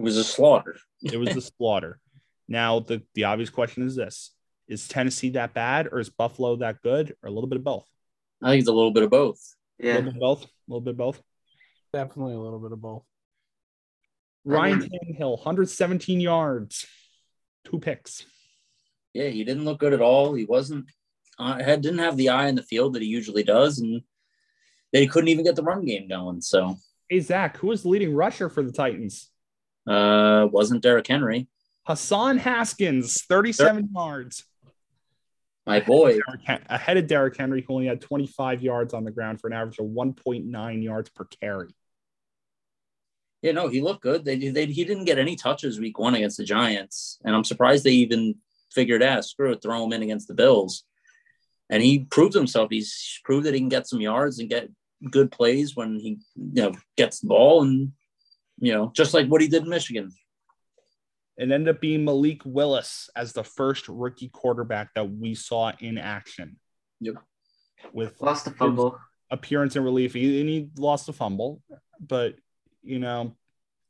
[0.00, 0.76] It was a slaughter.
[1.02, 2.00] It was a slaughter.
[2.48, 4.30] Now the the obvious question is this:
[4.66, 7.86] Is Tennessee that bad, or is Buffalo that good, or a little bit of both?
[8.42, 9.38] I think it's a little bit of both.
[9.78, 10.44] A little Yeah, bit of both.
[10.44, 11.22] A little bit of both.
[11.92, 13.02] Definitely a little bit of both.
[14.46, 16.86] Ryan I Tannehill, 117 yards,
[17.66, 18.24] two picks.
[19.12, 20.32] Yeah, he didn't look good at all.
[20.32, 20.86] He wasn't
[21.38, 24.00] uh, had didn't have the eye in the field that he usually does, and
[24.94, 26.40] they couldn't even get the run game going.
[26.40, 26.76] So
[27.10, 29.29] Hey Zach, who was the leading rusher for the Titans?
[29.86, 31.48] Uh, wasn't Derrick Henry,
[31.84, 34.44] Hassan Haskins, 37 yards.
[35.66, 36.18] my boy.
[36.46, 39.78] Ahead of Derrick Henry, who only had 25 yards on the ground for an average
[39.78, 41.68] of 1.9 yards per carry.
[43.42, 44.24] Yeah, no, he looked good.
[44.24, 47.84] They, they he didn't get any touches week one against the Giants, and I'm surprised
[47.84, 48.36] they even
[48.70, 50.84] figured out screw it, throw him in against the Bills.
[51.70, 52.68] And he proved himself.
[52.70, 54.68] He's proved that he can get some yards and get
[55.10, 57.92] good plays when he you know gets the ball, and
[58.60, 60.10] you know just like what he did in Michigan.
[61.36, 65.96] It ended up being Malik Willis as the first rookie quarterback that we saw in
[65.96, 66.58] action.
[67.00, 67.14] Yep.
[67.94, 68.98] With Lost a fumble.
[69.30, 70.12] appearance and relief.
[70.12, 71.62] He, and he lost a fumble,
[71.98, 72.34] but
[72.82, 73.36] you know,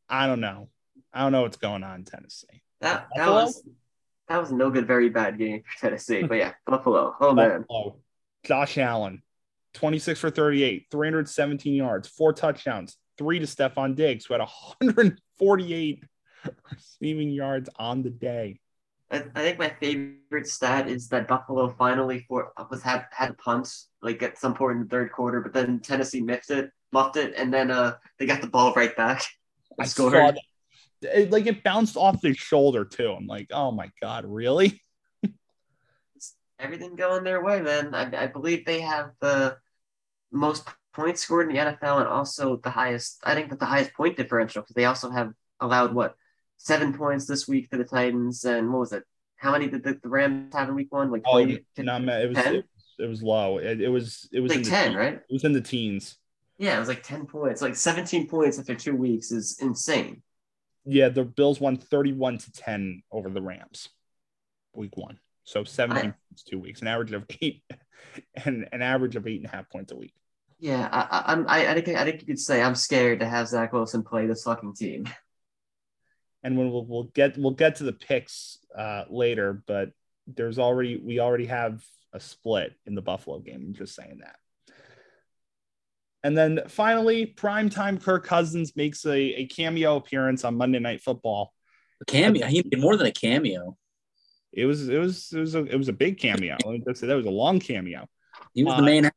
[0.08, 0.68] I don't know.
[1.12, 2.62] I don't know what's going on in Tennessee.
[2.82, 3.44] That that Buffalo?
[3.46, 3.62] was
[4.28, 6.22] that was no good, very bad game for Tennessee.
[6.22, 7.16] But yeah, Buffalo.
[7.20, 7.64] Oh man.
[8.44, 9.22] Josh Allen,
[9.74, 16.02] 26 for 38, 317 yards, four touchdowns, three to Stefon Diggs, who had 148
[16.72, 18.58] receiving yards on the day.
[19.10, 23.34] I, I think my favorite stat is that Buffalo finally for was had had a
[23.34, 23.68] punt
[24.00, 27.34] like at some point in the third quarter, but then Tennessee missed it, muffed it,
[27.36, 29.22] and then uh they got the ball right back.
[29.78, 30.36] I saw scored.
[31.02, 31.18] that.
[31.18, 33.12] It, like it bounced off his shoulder too.
[33.12, 34.80] I'm like, oh my god, really?
[36.58, 37.94] Everything going their way, man.
[37.94, 39.58] I, I believe they have the
[40.32, 43.20] most points scored in the NFL and also the highest.
[43.24, 46.14] I think that the highest point differential because they also have allowed what
[46.56, 49.04] seven points this week to the Titans and what was it?
[49.36, 51.10] How many did the, the Rams have in week one?
[51.10, 52.54] Like Oh, 20, no, man, it was 10?
[52.56, 52.64] it,
[52.98, 53.58] it was low.
[53.58, 55.14] It, it was it was like the, ten, right?
[55.14, 56.16] It was in the teens.
[56.58, 57.62] Yeah, it was like 10 points.
[57.62, 60.22] Like 17 points after two weeks is insane.
[60.84, 63.88] Yeah, the Bills won 31 to 10 over the Rams
[64.74, 65.18] week one.
[65.44, 67.62] So 17 I- points two weeks, an average of eight
[68.44, 70.12] and an average of eight and a half points a week.
[70.60, 73.26] Yeah, I, I, I'm- I, I think I think you could say I'm scared to
[73.26, 75.08] have Zach Wilson play this fucking team.
[76.42, 79.90] And when we'll, we'll get we'll get to the picks uh, later, but
[80.26, 81.84] there's already we already have
[82.14, 83.62] a split in the Buffalo game.
[83.68, 84.36] I'm just saying that.
[86.24, 91.52] And then finally, primetime Kirk Cousins makes a, a cameo appearance on Monday Night Football.
[92.00, 92.46] A cameo.
[92.46, 93.76] He made more than a cameo.
[94.50, 96.56] It was it was it was a it was a big cameo.
[96.64, 98.06] Let me just say that was a long cameo.
[98.54, 99.10] He was Uh, the main.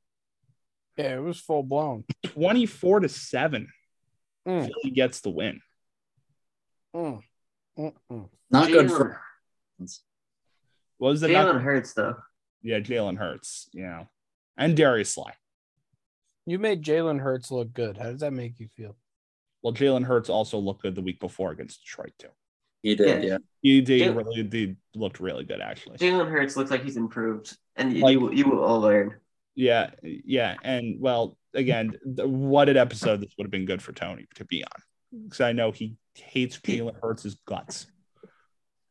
[0.98, 2.04] Yeah, it was full blown.
[2.28, 3.68] 24 to 7.
[4.48, 4.66] Mm.
[4.68, 5.60] Philly gets the win.
[6.96, 7.22] Mm.
[8.52, 9.20] Not good for.
[10.98, 11.32] What was it?
[11.32, 12.16] Jalen Not, Hurts though.
[12.62, 14.08] yeah, Jalen Hurts, you know,
[14.58, 15.32] and Darius Slay.
[16.46, 17.98] You made Jalen Hurts look good.
[17.98, 18.96] How does that make you feel?
[19.64, 22.28] Well, Jalen Hurts also looked good the week before against Detroit too.
[22.84, 23.30] He did, Yeah.
[23.32, 23.38] yeah.
[23.62, 25.98] He did Jalen- really did looked really good actually.
[25.98, 29.16] Jalen Hurts looks like he's improved, and you, Like- you, will- you will all learn.
[29.56, 33.91] Yeah, yeah, and well, again, th- what an episode this would have been good for
[33.93, 37.88] Tony to be on because I know he hates Jalen Hurts' guts.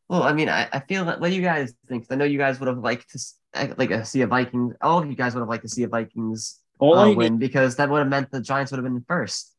[0.09, 1.21] Well, I mean, I, I feel that.
[1.21, 2.07] What do you guys think?
[2.11, 4.75] I know you guys would have liked to like uh, see a Vikings.
[4.81, 7.39] All of you guys would have liked to see a Vikings All uh, I win
[7.39, 9.55] because that would have meant the Giants would have been first.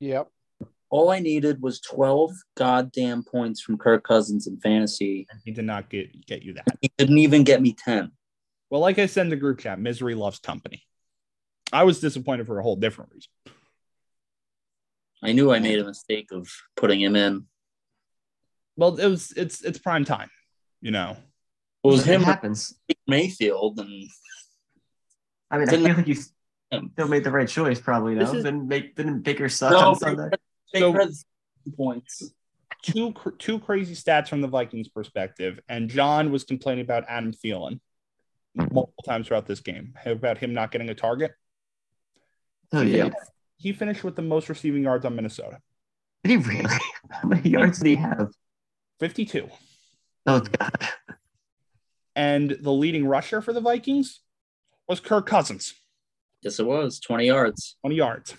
[0.00, 0.28] Yep.
[0.90, 5.26] all I needed was twelve goddamn points from Kirk Cousins in fantasy.
[5.30, 6.66] And he did not get get you that.
[6.80, 8.12] He didn't even get me ten.
[8.70, 10.82] Well, like I said in the group chat, misery loves company.
[11.72, 13.30] I was disappointed for a whole different reason.
[15.22, 17.46] I knew I made a mistake of putting him in.
[18.76, 20.30] Well, it was it's it's prime time,
[20.80, 21.16] you know.
[21.82, 22.78] It was It him, or happens.
[23.06, 24.08] Mayfield, and
[25.50, 27.80] I mean, I feel like you still made the right choice.
[27.80, 28.38] Probably This no.
[28.38, 30.28] is- Didn't make didn't Baker suck No, on Sunday.
[30.72, 32.32] Baker So- points.
[32.82, 37.80] Two two crazy stats from the Vikings perspective, and John was complaining about Adam Thielen
[38.56, 41.32] multiple times throughout this game about him not getting a target.
[42.72, 43.04] Oh he, yeah.
[43.04, 43.16] finished,
[43.58, 45.60] he finished with the most receiving yards on Minnesota,
[46.24, 46.74] Did he really?
[47.10, 48.30] How many yards did he have?
[48.98, 49.48] fifty-two,
[50.26, 50.72] Oh god.
[52.14, 54.20] and the leading rusher for the Vikings
[54.88, 55.74] was Kirk Cousins,
[56.42, 57.76] Yes, it was twenty yards.
[57.82, 58.34] twenty yards.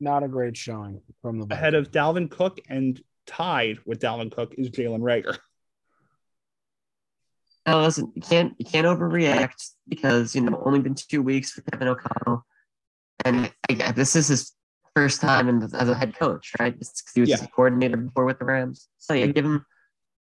[0.00, 4.54] Not a great showing from the Ahead of Dalvin Cook and tied with Dalvin Cook
[4.58, 5.38] is Jalen Reagor.
[7.66, 11.62] No, listen, you can't you can't overreact because you know only been two weeks for
[11.62, 12.44] Kevin O'Connell,
[13.24, 14.52] and I, this is his
[14.96, 16.74] first time in, as a head coach, right?
[17.14, 17.42] He was Yeah.
[17.42, 19.64] a coordinator before with the Rams, so yeah, give him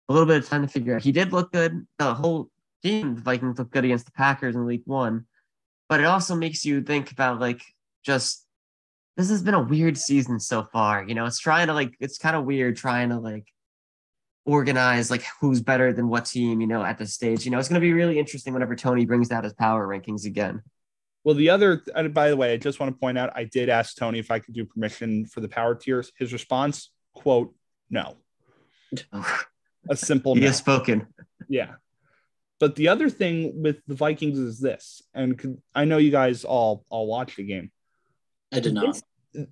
[0.09, 1.03] a little bit of time to figure out.
[1.03, 1.87] He did look good.
[1.99, 2.51] The whole
[2.83, 5.25] team, the Vikings looked good against the Packers in Week One,
[5.89, 7.63] but it also makes you think about like
[8.05, 8.47] just
[9.17, 11.05] this has been a weird season so far.
[11.09, 13.47] You know, it's trying to like it's kind of weird trying to like
[14.51, 17.45] organize like who's better than what team, you know, at this stage.
[17.45, 20.27] You know, it's going to be really interesting whenever Tony brings out his power rankings
[20.27, 20.63] again.
[21.23, 23.69] Well, the other, and by the way, I just want to point out, I did
[23.69, 26.11] ask Tony if I could do permission for the power tiers.
[26.19, 27.55] His response, quote,
[27.91, 28.17] no.
[29.89, 30.47] A simple he no.
[30.49, 31.07] has spoken.
[31.49, 31.75] Yeah.
[32.59, 36.85] But the other thing with the Vikings is this, and I know you guys all
[36.91, 37.71] all watched the game.
[38.53, 39.01] I did not.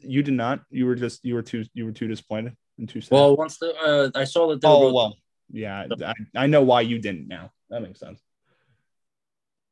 [0.00, 0.60] You did not.
[0.68, 3.12] You were just you were too you were too disappointed and too sad.
[3.12, 5.16] Well, once the uh, I saw that they were oh well,
[5.50, 5.86] yeah.
[6.04, 7.28] I, I know why you didn't.
[7.28, 8.20] Now that makes sense.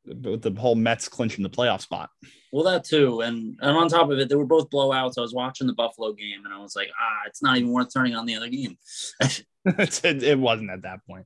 [0.05, 2.09] With the whole Mets clinching the playoff spot.
[2.53, 5.17] Well, that too, and and on top of it, they were both blowouts.
[5.17, 7.93] I was watching the Buffalo game, and I was like, ah, it's not even worth
[7.93, 8.77] turning on the other game.
[9.65, 11.25] it, it wasn't at that point.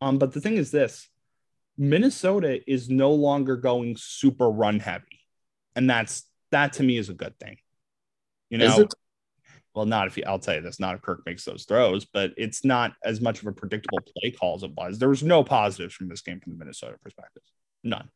[0.00, 1.08] Um, but the thing is this
[1.78, 5.20] Minnesota is no longer going super run heavy.
[5.76, 7.58] And that's that to me is a good thing.
[8.50, 8.94] You Is know, it?
[9.78, 12.32] Well, not if you I'll tell you this, not if Kirk makes those throws, but
[12.36, 14.98] it's not as much of a predictable play call as it was.
[14.98, 17.44] There was no positives from this game from the Minnesota perspective.
[17.84, 18.10] None.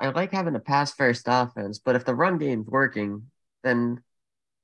[0.00, 3.24] I like having a pass first offense, but if the run game's working,
[3.62, 4.02] then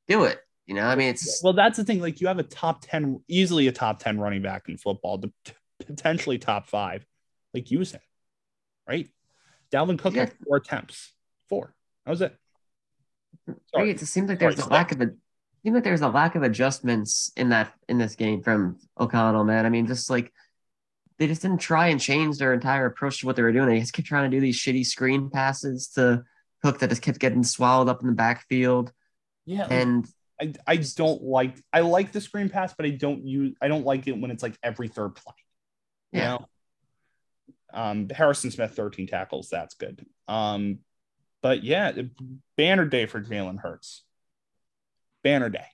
[0.09, 0.41] do it.
[0.65, 2.01] You know, I mean, it's Well, that's the thing.
[2.01, 5.23] Like you have a top 10, easily a top 10 running back in football,
[5.85, 7.05] potentially top five.
[7.53, 8.01] Like use him,
[8.89, 9.11] right?
[9.71, 11.13] Dalvin Cook had four attempts.
[11.51, 11.75] Four.
[12.07, 12.35] That was it.
[13.75, 13.91] Sorry.
[13.91, 15.11] it seems like there's a Sorry, lack of a
[15.65, 19.67] seems like there's a lack of adjustments in that in this game from O'Connell, man.
[19.67, 20.33] I mean, just like
[21.19, 23.69] they just didn't try and change their entire approach to what they were doing.
[23.69, 26.25] They just kept trying to do these shitty screen passes to
[26.63, 28.93] Hook that just kept getting swallowed up in the backfield.
[29.47, 29.67] Yeah.
[29.71, 30.07] And
[30.41, 33.69] I, I just don't like I like the screen pass, but I don't use I
[33.69, 35.35] don't like it when it's like every third play.
[36.13, 36.29] You Yeah.
[36.31, 36.49] know?
[37.73, 40.05] Um Harrison Smith 13 tackles, that's good.
[40.29, 40.81] Um
[41.43, 41.93] but yeah,
[42.57, 44.03] banner day for Jalen Hurts.
[45.25, 45.67] Banner day.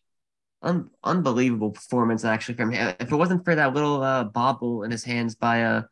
[0.62, 2.94] un- unbelievable performance actually from him.
[2.98, 5.82] If it wasn't for that little uh, bobble in his hands by uh,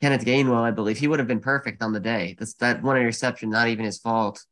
[0.00, 2.34] Kenneth Gainwell, I believe he would have been perfect on the day.
[2.38, 4.44] That's that one interception, not even his fault.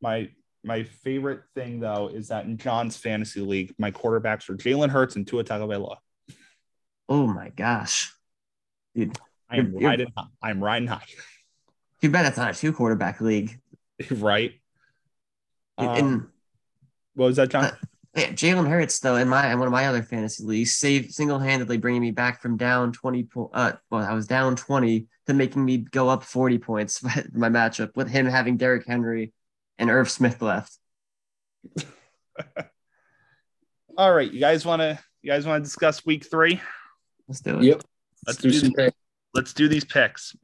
[0.00, 0.30] My
[0.62, 5.16] my favorite thing though is that in John's fantasy league, my quarterbacks are Jalen Hurts
[5.16, 5.96] and Tua Tagovailoa.
[7.08, 8.12] Oh my gosh,
[8.94, 9.16] dude!
[9.50, 10.12] I am You're- riding
[10.42, 11.06] I'm riding high.
[12.02, 13.58] You bet that's not a two quarterback league.
[14.10, 14.52] right?
[15.78, 16.32] In Um,
[17.20, 17.64] what was that, John?
[17.64, 17.72] uh,
[18.16, 21.38] yeah, Jalen Hurts though in my in one of my other fantasy leagues saved single
[21.38, 25.34] handedly bringing me back from down twenty po- uh well I was down twenty to
[25.34, 29.32] making me go up forty points for my matchup with him having Derrick Henry
[29.78, 30.76] and Irv Smith left.
[33.98, 36.58] All right, you guys want to you guys want to discuss week three?
[37.28, 37.64] Let's do it.
[37.64, 37.82] Yep.
[38.26, 38.96] Let's do do some picks.
[39.34, 40.34] let's do these picks.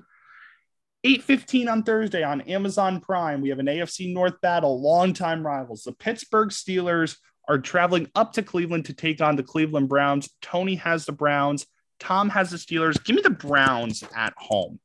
[1.07, 3.41] 8:15 on Thursday on Amazon Prime.
[3.41, 5.85] We have an AFC North battle, longtime rivals.
[5.85, 7.17] The Pittsburgh Steelers
[7.49, 10.29] are traveling up to Cleveland to take on the Cleveland Browns.
[10.43, 11.65] Tony has the Browns.
[12.01, 13.03] Tom has the Steelers.
[13.05, 14.81] Give me the Browns at home.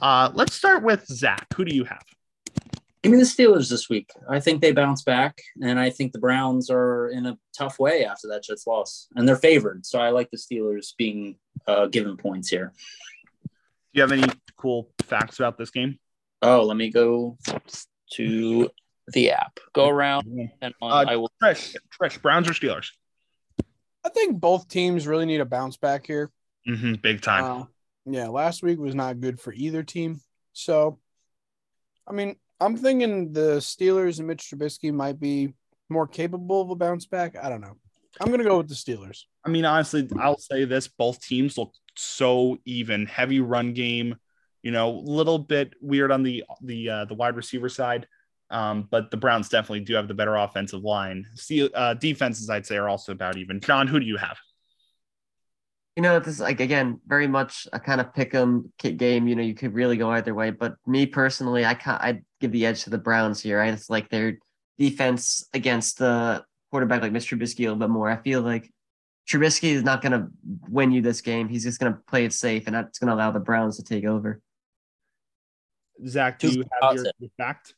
[0.00, 1.46] Uh, let's start with Zach.
[1.56, 2.04] Who do you have?
[3.02, 4.10] Give me the Steelers this week.
[4.28, 8.04] I think they bounce back, and I think the Browns are in a tough way
[8.04, 9.86] after that Jets loss, and they're favored.
[9.86, 11.36] So I like the Steelers being
[11.66, 12.74] uh, given points here.
[13.94, 16.00] Do you have any cool facts about this game?
[16.42, 17.38] Oh, let me go
[18.14, 18.68] to
[19.12, 19.60] the app.
[19.72, 20.26] Go around,
[20.60, 21.30] and Uh, I will.
[21.40, 22.88] Trish, Trish, Browns or Steelers?
[24.04, 26.32] I think both teams really need a bounce back here.
[26.68, 27.44] Mm-hmm, big time.
[27.44, 27.64] Uh,
[28.06, 30.20] yeah, last week was not good for either team.
[30.52, 30.98] So,
[32.04, 35.54] I mean, I'm thinking the Steelers and Mitch Trubisky might be
[35.88, 37.36] more capable of a bounce back.
[37.40, 37.76] I don't know.
[38.20, 39.24] I'm gonna go with the Steelers.
[39.44, 43.06] I mean, honestly, I'll say this: both teams look so even.
[43.06, 44.16] Heavy run game,
[44.62, 48.06] you know, a little bit weird on the the uh, the wide receiver side,
[48.50, 51.26] um, but the Browns definitely do have the better offensive line.
[51.34, 53.60] See, uh, defenses, I'd say, are also about even.
[53.60, 54.38] John, who do you have?
[55.96, 59.28] You know, this is like again very much a kind of pick 'em kit game.
[59.28, 60.50] You know, you could really go either way.
[60.50, 62.02] But me personally, I can't.
[62.02, 63.60] I'd give the edge to the Browns here.
[63.60, 64.38] I just like their
[64.78, 66.44] defense against the
[66.74, 67.38] quarterback like Mr.
[67.38, 68.10] Trubisky a little bit more.
[68.10, 68.68] I feel like
[69.28, 70.26] Trubisky is not going to
[70.68, 71.48] win you this game.
[71.48, 73.84] He's just going to play it safe, and that's going to allow the Browns to
[73.84, 74.40] take over.
[76.04, 77.74] Zach, do Two you have your, your fact?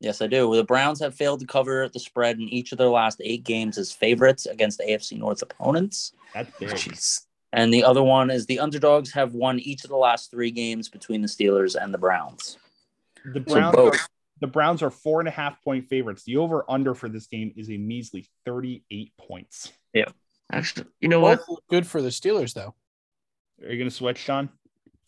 [0.00, 0.54] Yes, I do.
[0.56, 3.76] The Browns have failed to cover the spread in each of their last eight games
[3.76, 6.14] as favorites against the AFC North opponents.
[6.32, 6.70] That's big.
[6.70, 7.26] Jeez.
[7.52, 10.88] And the other one is the underdogs have won each of the last three games
[10.88, 12.56] between the Steelers and the Browns.
[13.26, 14.08] The So Browns, both.
[14.42, 16.22] Are, the Browns are four and a half point favorites.
[16.24, 19.72] The over under for this game is a measly thirty eight points.
[19.92, 20.06] Yeah.
[20.52, 21.38] Actually, you know what?
[21.40, 22.74] Both look good for the Steelers, though.
[23.62, 24.48] Are you going to switch, John?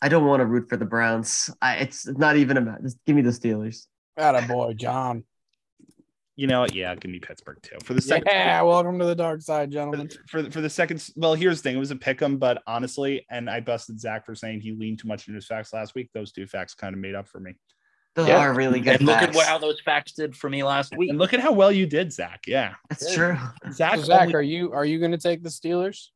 [0.01, 1.49] I don't want to root for the Browns.
[1.61, 2.81] I, it's not even about.
[2.83, 3.87] Just give me the Steelers.
[4.17, 5.23] Atta boy, John.
[6.35, 6.73] You know what?
[6.73, 8.27] Yeah, give me Pittsburgh too for the second.
[8.31, 10.07] Yeah, welcome to the dark side, for gentlemen.
[10.07, 12.37] the, for, the- for the second well here's the thing it was a pick 'em
[12.37, 15.71] but honestly and i busted zach for saying he leaned too much into his facts
[15.73, 17.53] last week those two facts kind of made up for me
[18.15, 18.37] Those Yeah.
[18.39, 18.95] are really good.
[18.97, 21.09] And look at what, how those facts did for me last week.
[21.09, 23.37] and look at how well you did zach yeah That's true.
[23.71, 26.07] zach, So, Zach, only- are you are you going to take the Steelers?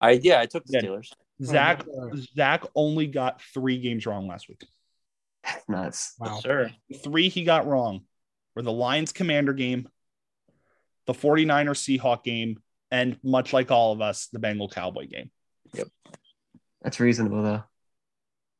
[0.00, 0.80] I yeah, I took the Yeah.
[0.82, 1.12] Steelers.
[1.42, 4.64] Zach Oh, Zach only got three games wrong last week.
[5.68, 6.14] Nuts.
[6.18, 6.40] Wow.
[6.40, 6.70] Sure.
[7.04, 8.00] Three he got wrong
[8.54, 9.88] were the Lions Commander game,
[11.06, 12.60] the 49er Seahawk game,
[12.90, 15.30] and much like all of us, the Bengal Cowboy game.
[15.74, 15.88] Yep.
[16.82, 17.64] That's reasonable though.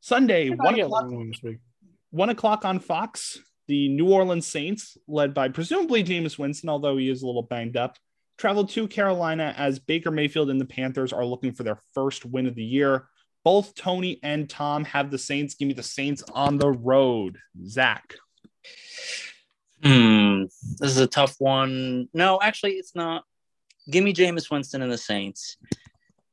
[0.01, 1.07] Sunday, I one get o'clock,
[2.17, 2.43] one this week.
[2.43, 3.39] one o'clock on Fox.
[3.69, 7.77] The New Orleans Saints, led by presumably Jameis Winston, although he is a little banged
[7.77, 7.99] up,
[8.39, 12.47] traveled to Carolina as Baker Mayfield and the Panthers are looking for their first win
[12.47, 13.09] of the year.
[13.45, 15.55] Both Tony and Tom have the Saints.
[15.55, 17.39] Give me the Saints on the road.
[17.67, 18.15] Zach.
[19.83, 20.45] Hmm.
[20.79, 22.09] This is a tough one.
[22.15, 23.25] No, actually, it's not.
[23.91, 25.57] Give me Jameis Winston and the Saints.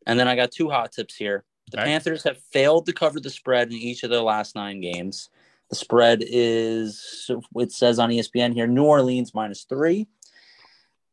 [0.06, 1.46] And then I got two hot tips here.
[1.72, 1.78] The.
[1.78, 5.30] Panthers have failed to cover the spread in each of their last nine games.
[5.70, 10.08] The spread is, it says on ESPN here, New Orleans minus three.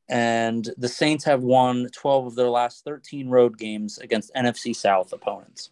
[0.08, 5.12] And the Saints have won 12 of their last 13 road games against NFC South
[5.12, 5.70] opponents.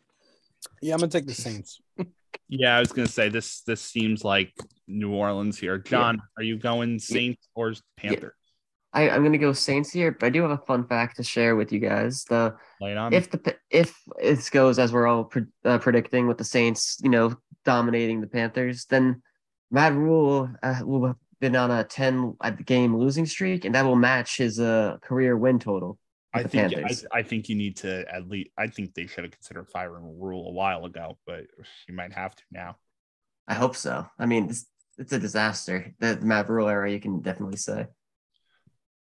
[0.80, 1.80] Yeah, I'm gonna take the Saints.
[2.50, 3.60] Yeah, I was gonna say this.
[3.60, 4.54] This seems like
[4.86, 5.76] New Orleans here.
[5.76, 8.37] John, are you going Saints or Panther?
[8.92, 11.56] I, I'm gonna go Saints here, but I do have a fun fact to share
[11.56, 12.24] with you guys.
[12.24, 13.12] The Lay it on.
[13.12, 17.10] if the if it goes as we're all pre- uh, predicting with the Saints, you
[17.10, 19.22] know, dominating the Panthers, then
[19.70, 23.96] Matt Rhule uh, will have been on a 10 game losing streak, and that will
[23.96, 25.98] match his uh, career win total.
[26.34, 28.50] I think I, I think you need to at least.
[28.56, 31.44] I think they should have considered firing Rhule a while ago, but
[31.88, 32.76] you might have to now.
[33.46, 34.06] I hope so.
[34.18, 34.66] I mean, it's,
[34.98, 35.94] it's a disaster.
[36.00, 37.86] The, the Matt Rhule era, you can definitely say.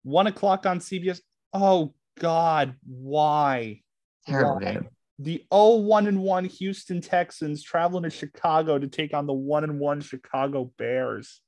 [0.05, 1.19] One o'clock on CBS.
[1.51, 3.81] Oh God, why?
[4.27, 4.73] Terrible Why?
[4.73, 4.87] game.
[5.17, 9.79] The 0-1 and 1 Houston Texans traveling to Chicago to take on the 1 and
[9.79, 11.41] 1 Chicago Bears.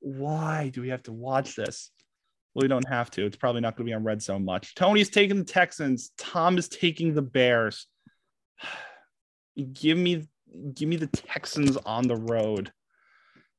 [0.00, 1.92] Why do we have to watch this?
[2.54, 3.24] Well, we don't have to.
[3.24, 4.74] It's probably not going to be on Red so much.
[4.74, 6.10] Tony's taking the Texans.
[6.18, 7.86] Tom is taking the Bears.
[9.72, 10.26] give me,
[10.74, 12.72] give me the Texans on the road.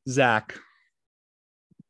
[0.10, 0.60] Zach,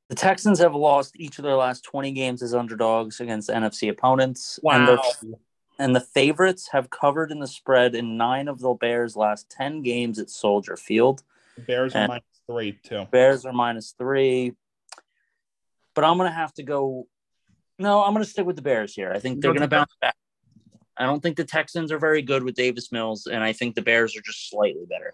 [0.10, 4.60] The Texans have lost each of their last 20 games as underdogs against NFC opponents.
[4.64, 4.98] And, their-
[5.78, 9.82] and the favorites have covered in the spread in nine of the Bears' last 10
[9.84, 11.24] games at Soldier Field.
[11.56, 13.06] The Bears are minus three too.
[13.12, 14.54] Bears are minus three.
[15.94, 17.08] But I'm going to have to go.
[17.78, 19.12] No, I'm going to stick with the Bears here.
[19.14, 20.16] I think they're going to bounce back.
[20.98, 23.82] I don't think the Texans are very good with Davis Mills, and I think the
[23.82, 25.14] Bears are just slightly better.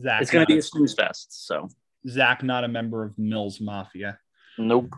[0.00, 1.46] Zach, It's going to be a snooze fest.
[1.46, 1.68] So,
[2.08, 4.18] Zach, not a member of Mills Mafia.
[4.58, 4.90] nope.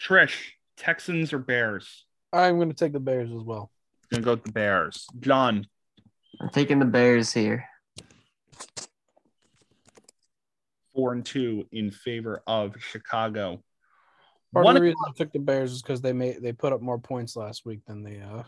[0.00, 2.04] Trish, Texans or Bears?
[2.32, 3.70] I'm gonna take the Bears as well.
[4.10, 5.06] Gonna go with the Bears.
[5.20, 5.66] John,
[6.40, 7.64] I'm taking the Bears here.
[10.94, 13.62] four and two in favor of Chicago.
[14.52, 16.72] Part One of the reason I took the Bears is because they made they put
[16.72, 18.42] up more points last week than the uh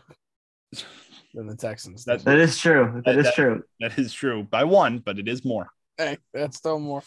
[1.33, 2.03] than the Texans.
[2.03, 3.01] That's- That is true.
[3.05, 3.63] That is That- true.
[3.79, 5.67] that is true by one, but it is more.
[5.97, 7.03] hey, that's still more.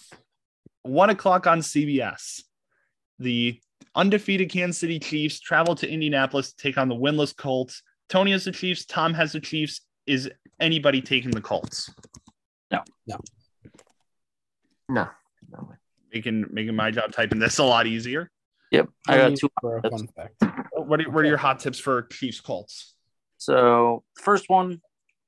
[0.85, 2.43] One o'clock on CBS.
[3.18, 3.61] The
[3.95, 7.82] undefeated Kansas City Chiefs travel to Indianapolis to take on the winless Colts.
[8.09, 8.85] Tony has the Chiefs.
[8.85, 9.80] Tom has the Chiefs.
[10.07, 10.30] Is
[10.61, 11.91] anybody taking the Colts?
[12.70, 12.82] No.
[15.51, 15.76] no way.
[16.12, 18.30] Making making my job typing this a lot easier.
[18.70, 18.89] Yep.
[19.09, 19.49] I got two.
[19.61, 20.43] for a fun fact.
[20.72, 22.95] What are, what are your hot tips for Chiefs Colts?
[23.39, 24.80] So, first one,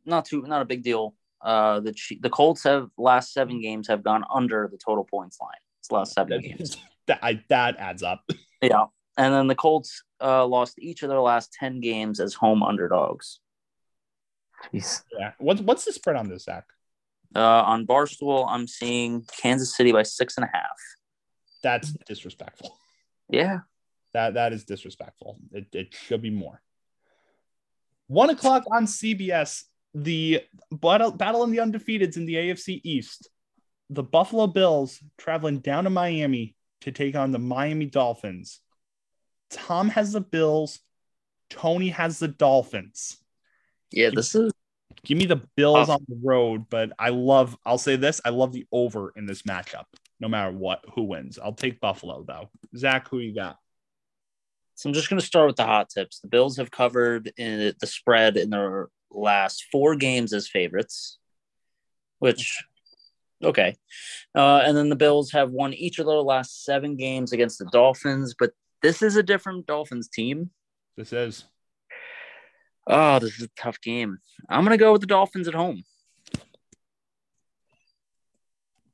[0.04, 1.14] not too, not a big deal.
[1.47, 5.51] Uh, the the Colts have last seven games have gone under the total points line.
[5.80, 6.76] It's last seven games.
[7.07, 8.24] That, I, that adds up.
[8.61, 8.86] Yeah.
[9.16, 13.38] And then the Colts uh, lost each of their last 10 games as home underdogs.
[14.74, 15.03] Jeez.
[15.16, 15.32] Yeah.
[15.38, 16.64] What's what's the spread on this, Zach?
[17.34, 20.80] Uh, on Barstool, I'm seeing Kansas City by six and a half.
[21.62, 22.76] That's disrespectful.
[23.28, 23.61] Yeah.
[24.12, 25.38] That that is disrespectful.
[25.53, 26.61] It, it should be more.
[28.09, 29.62] One o'clock on CBS.
[30.03, 33.30] The battle battle in the undefeateds in the AFC East.
[33.88, 38.61] The Buffalo Bills traveling down to Miami to take on the Miami Dolphins.
[39.51, 40.80] Tom has the Bills.
[41.49, 43.16] Tony has the Dolphins.
[43.90, 44.11] Yeah.
[44.12, 44.53] This is,
[45.05, 45.92] Give me the Bills Oh.
[45.92, 47.57] on the road, but I love.
[47.64, 49.84] I'll say this: I love the over in this matchup,
[50.20, 51.38] no matter what who wins.
[51.38, 52.51] I'll take Buffalo though.
[52.76, 53.57] Zach, who you got?
[54.74, 56.18] so I'm just going to start with the hot tips.
[56.20, 61.19] The Bills have covered in the spread in their last four games as favorites,
[62.19, 62.62] which,
[63.43, 63.75] okay.
[64.35, 67.69] Uh, and then the Bills have won each of their last seven games against the
[67.73, 68.53] Dolphins, but
[68.83, 70.51] this is a different Dolphins team.
[70.97, 71.45] This is
[72.87, 74.19] Oh, this is a tough game.
[74.49, 75.83] I'm going to go with the Dolphins at home.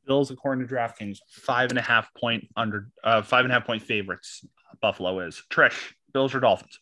[0.06, 3.66] Bills, according to DraftKings, five and a half point under, uh, five and a half
[3.66, 4.44] point favorites.
[4.80, 5.92] Buffalo is Trish.
[6.12, 6.78] Bills or Dolphins?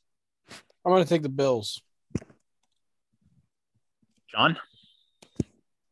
[0.85, 1.83] I'm gonna take the Bills.
[4.33, 4.59] John?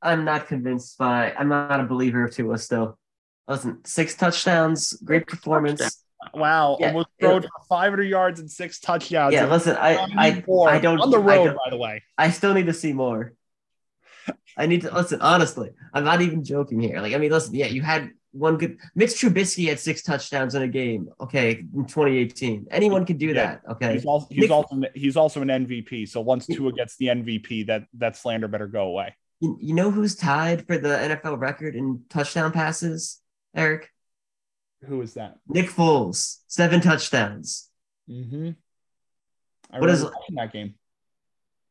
[0.00, 1.32] I'm not convinced by.
[1.32, 2.98] I'm not a believer of Tua still.
[3.48, 6.04] Listen, six touchdowns, great performance.
[6.34, 9.32] Wow, Yeah, almost thrown for 500 yards and six touchdowns.
[9.32, 12.02] Yeah, listen, I, I, I don't on the road, by the way.
[12.18, 13.34] I still need to see more.
[14.56, 15.20] I need to listen.
[15.20, 17.00] Honestly, I'm not even joking here.
[17.00, 17.54] Like, I mean, listen.
[17.54, 18.78] Yeah, you had one good.
[18.94, 21.08] Mitch Trubisky had six touchdowns in a game.
[21.20, 23.32] Okay, in 2018, anyone can do Yeah.
[23.34, 23.62] that.
[23.72, 26.06] Okay, He's also he's Nick- also he's also an MVP.
[26.08, 29.14] So once Tua gets the MVP, that that slander better go away.
[29.40, 33.20] you, you know who's tied for the NFL record in touchdown passes?
[33.54, 33.90] Eric
[34.86, 35.38] Who is that?
[35.48, 37.68] Nick Foles, seven touchdowns.
[38.10, 38.50] Mm-hmm.
[39.70, 40.04] I What is-
[40.34, 40.74] that game?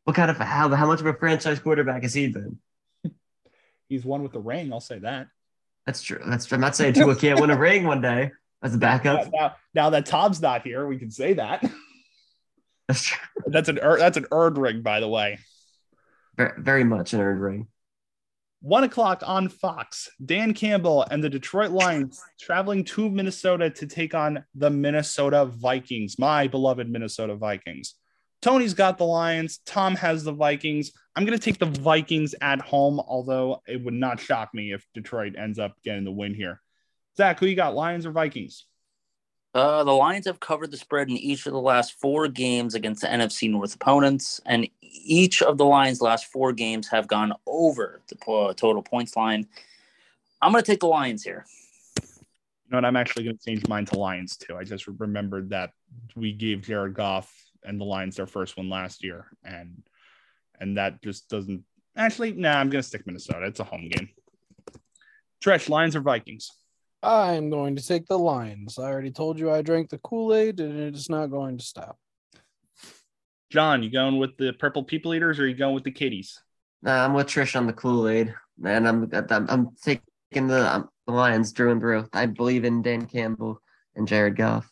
[0.05, 2.59] What kind of how how much of a franchise quarterback has he been?
[3.89, 4.71] He's one with the ring.
[4.73, 5.27] I'll say that.
[5.87, 6.19] That's true.
[6.27, 6.57] That's true.
[6.57, 8.31] I'm not saying Tua can't win a ring one day
[8.61, 9.31] as a backup.
[9.33, 11.63] Now, now, that Tom's not here, we can say that.
[12.89, 13.17] That's true.
[13.47, 15.39] That's an that's an earned ring, by the way.
[16.35, 17.67] Very, very much an earned ring.
[18.59, 20.09] One o'clock on Fox.
[20.23, 26.19] Dan Campbell and the Detroit Lions traveling to Minnesota to take on the Minnesota Vikings,
[26.19, 27.95] my beloved Minnesota Vikings.
[28.41, 29.59] Tony's got the Lions.
[29.65, 30.91] Tom has the Vikings.
[31.15, 34.85] I'm going to take the Vikings at home, although it would not shock me if
[34.93, 36.61] Detroit ends up getting the win here.
[37.17, 38.65] Zach, who you got, Lions or Vikings?
[39.55, 43.01] Uh, the Lions have covered the spread in each of the last four games against
[43.01, 48.01] the NFC North opponents, and each of the Lions' last four games have gone over
[48.07, 49.47] the po- total points line.
[50.43, 51.47] I'm going to take the Lions here.
[51.97, 52.85] You know what?
[52.85, 54.55] I'm actually going to change mine to Lions too.
[54.55, 55.71] I just remembered that
[56.15, 57.33] we gave Jared Goff
[57.67, 59.83] and the Lions their first one last year, and
[60.59, 61.63] and that just doesn't.
[61.95, 62.57] Actually, nah.
[62.57, 63.45] I'm going to stick Minnesota.
[63.45, 64.09] It's a home game.
[65.43, 66.51] Trish, Lions or Vikings?
[67.03, 68.79] I'm going to take the Lions.
[68.79, 71.63] I already told you I drank the Kool Aid, and it is not going to
[71.63, 71.97] stop.
[73.49, 76.41] John, you going with the purple people eaters or you going with the kitties?
[76.81, 78.85] Nah, I'm with Trish on the Kool Aid, man.
[78.85, 82.07] I'm I'm, I'm taking the, um, the Lions through and through.
[82.13, 83.61] I believe in Dan Campbell
[83.95, 84.69] and Jared Goff.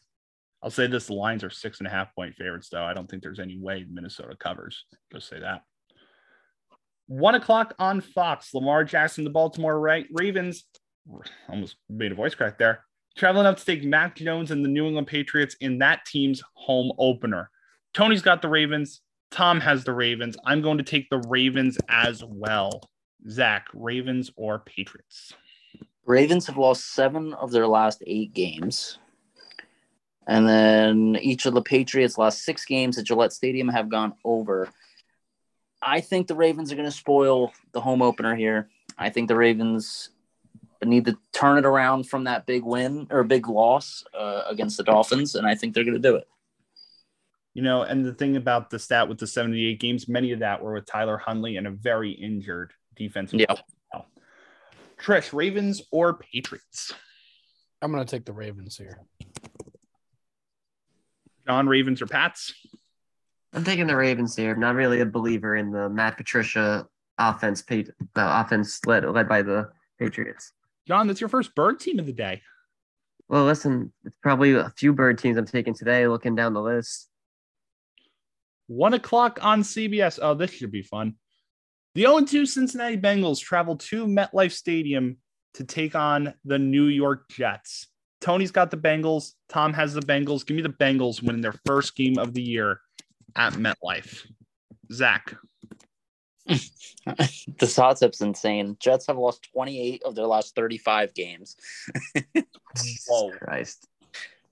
[0.66, 2.84] I'll say this: the Lions are six and a half point favorites, though.
[2.84, 4.86] I don't think there's any way Minnesota covers.
[5.14, 5.62] Just say that.
[7.06, 8.52] One o'clock on Fox.
[8.52, 10.64] Lamar Jackson, the Baltimore Ravens,
[11.48, 12.84] almost made a voice crack there.
[13.16, 16.92] Traveling up to take Mac Jones and the New England Patriots in that team's home
[16.98, 17.52] opener.
[17.94, 19.02] Tony's got the Ravens.
[19.30, 20.36] Tom has the Ravens.
[20.46, 22.90] I'm going to take the Ravens as well.
[23.30, 25.32] Zach, Ravens or Patriots?
[26.06, 28.98] Ravens have lost seven of their last eight games.
[30.28, 34.70] And then each of the Patriots' last six games at Gillette Stadium have gone over.
[35.82, 38.70] I think the Ravens are going to spoil the home opener here.
[38.98, 40.10] I think the Ravens
[40.84, 44.84] need to turn it around from that big win or big loss uh, against the
[44.84, 46.28] Dolphins, and I think they're going to do it.
[47.54, 50.62] You know, and the thing about the stat with the 78 games, many of that
[50.62, 53.40] were with Tyler Huntley and a very injured defensive.
[53.40, 53.46] Yeah.
[53.48, 54.08] personnel.
[55.00, 56.94] Trish, Ravens or Patriots?
[57.82, 59.00] I'm going to take the Ravens here.
[61.48, 62.54] John, Ravens or Pats?
[63.54, 64.54] I'm taking the Ravens here.
[64.54, 66.88] I'm not really a believer in the Matt Patricia
[67.18, 69.70] offense, the offense led led by the
[70.00, 70.52] Patriots.
[70.88, 72.42] John, that's your first bird team of the day.
[73.28, 76.08] Well, listen, it's probably a few bird teams I'm taking today.
[76.08, 77.10] Looking down the list,
[78.68, 80.20] One o'clock on CBS.
[80.22, 81.16] Oh, this should be fun.
[81.96, 85.18] The 0 2 Cincinnati Bengals travel to MetLife Stadium
[85.54, 87.88] to take on the New York Jets.
[88.26, 89.34] Tony's got the Bengals.
[89.50, 90.44] Tom has the Bengals.
[90.44, 92.80] Give me the Bengals winning their first game of the year
[93.36, 94.26] at MetLife.
[94.92, 95.36] Zach.
[96.48, 98.78] the hot tip's insane.
[98.80, 101.56] Jets have lost 28 of their last 35 games.
[102.76, 103.30] Jesus Whoa.
[103.30, 103.88] Christ,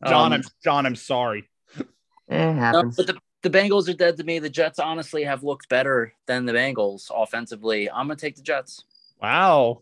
[0.05, 1.49] John, Um, I'm John, I'm sorry.
[1.75, 1.87] it
[2.29, 2.95] No, happens.
[2.95, 4.37] but the, the Bengals are dead to me.
[4.37, 7.89] The Jets honestly have looked better than the Bengals offensively.
[7.89, 8.83] I'm gonna take the Jets.
[9.19, 9.81] Wow.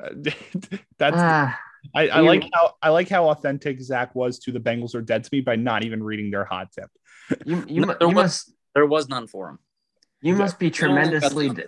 [0.00, 0.10] Uh,
[0.98, 1.58] That's Ah,
[1.94, 5.24] I, I like how I like how authentic Zach was to the Bengals are dead
[5.24, 6.90] to me by not even reading their hot tip.
[7.46, 9.58] you you, mu- There you was- must There was none for him.
[10.20, 11.66] you must be don't like that tremendously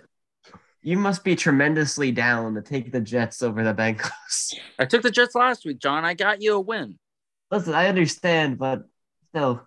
[0.85, 4.53] you must be tremendously down to take the Jets over the Bengals.
[4.79, 6.03] I took the Jets last week, John.
[6.03, 6.99] I got you a win.
[7.49, 8.83] Listen, I understand, but
[9.29, 9.65] still,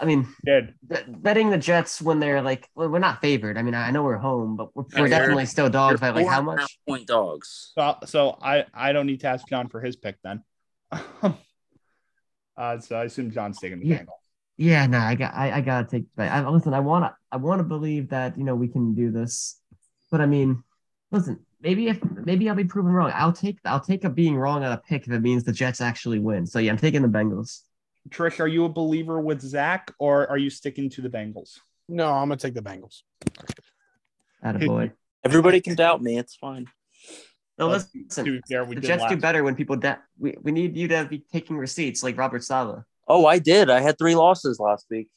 [0.00, 3.58] I mean, Did bet- betting the Jets when they're like, well, we're not favored.
[3.58, 6.42] I mean, I know we're home, but we're, we're definitely still dogs by like how
[6.42, 6.78] four and a half much?
[6.88, 7.72] Point dogs.
[7.74, 10.42] so, so I I don't need to ask John for his pick then.
[10.90, 13.98] uh, so I assume John's taking the Yeah.
[14.02, 14.06] Bengals.
[14.56, 16.04] Yeah, no, I got, I, I gotta take.
[16.18, 19.58] I, listen, I wanna, I wanna believe that you know we can do this,
[20.10, 20.62] but I mean,
[21.10, 23.10] listen, maybe if maybe I'll be proven wrong.
[23.14, 25.80] I'll take, I'll take a being wrong on a pick if it means the Jets
[25.80, 26.46] actually win.
[26.46, 27.62] So yeah, I'm taking the Bengals.
[28.08, 31.58] Trish, are you a believer with Zach or are you sticking to the Bengals?
[31.88, 33.02] No, I'm going to take the Bengals.
[34.44, 34.92] Attaboy.
[35.24, 36.18] Everybody can doubt me.
[36.18, 36.66] It's fine.
[37.58, 38.08] No, listen.
[38.08, 41.04] to be we the Jets do better when people da- we, we need you to
[41.04, 42.82] be taking receipts like Robert Saleh.
[43.06, 43.68] Oh, I did.
[43.68, 45.08] I had three losses last week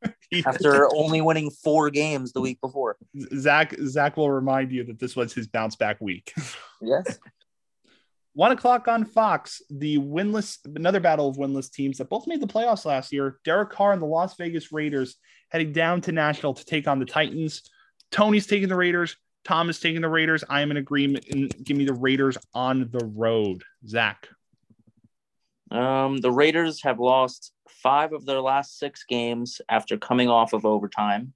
[0.46, 2.96] after only winning four games the week before.
[3.36, 6.32] Zach Zach will remind you that this was his bounce back week.
[6.80, 7.18] Yes.
[8.34, 12.46] One o'clock on Fox, the winless, another battle of winless teams that both made the
[12.46, 13.38] playoffs last year.
[13.44, 15.16] Derek Carr and the Las Vegas Raiders
[15.50, 17.62] heading down to Nashville to take on the Titans.
[18.12, 19.16] Tony's taking the Raiders.
[19.44, 20.44] Tom is taking the Raiders.
[20.48, 21.26] I am in agreement.
[21.30, 23.64] And give me the Raiders on the road.
[23.86, 24.28] Zach.
[25.72, 30.64] Um, the Raiders have lost five of their last six games after coming off of
[30.64, 31.32] overtime.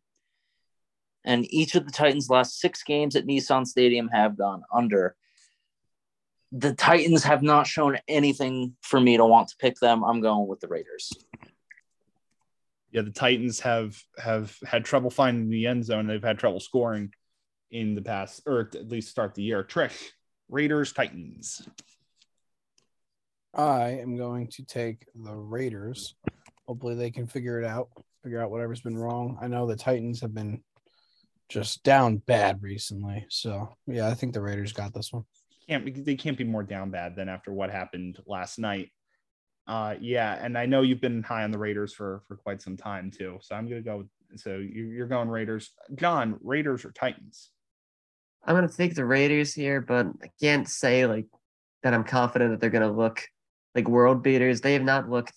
[1.24, 5.16] And each of the Titans' last six games at Nissan Stadium have gone under.
[6.56, 10.05] The Titans have not shown anything for me to want to pick them.
[10.05, 11.12] I'm going with the Raiders.
[12.93, 16.06] Yeah, the Titans have have had trouble finding the end zone.
[16.06, 17.12] They've had trouble scoring
[17.72, 19.64] in the past, or at least start the year.
[19.64, 20.10] Trish,
[20.48, 21.68] Raiders, Titans.
[23.52, 26.14] I am going to take the Raiders.
[26.68, 27.89] Hopefully, they can figure it out,
[28.22, 29.39] figure out whatever's been wrong.
[29.40, 30.62] I know the Titans have been
[31.48, 33.26] just down bad recently.
[33.28, 35.24] So, yeah, I think the Raiders got this one.
[35.68, 38.90] Can't they can't be more down bad than after what happened last night.
[39.66, 42.76] Uh, yeah, and I know you've been high on the Raiders for for quite some
[42.76, 43.38] time too.
[43.40, 44.04] So I'm gonna go.
[44.36, 46.38] So you- you're going Raiders, John.
[46.42, 47.50] Raiders or Titans?
[48.44, 51.26] I'm gonna take the Raiders here, but I can't say like
[51.82, 53.22] that I'm confident that they're gonna look
[53.74, 54.60] like world beaters.
[54.60, 55.32] They have not looked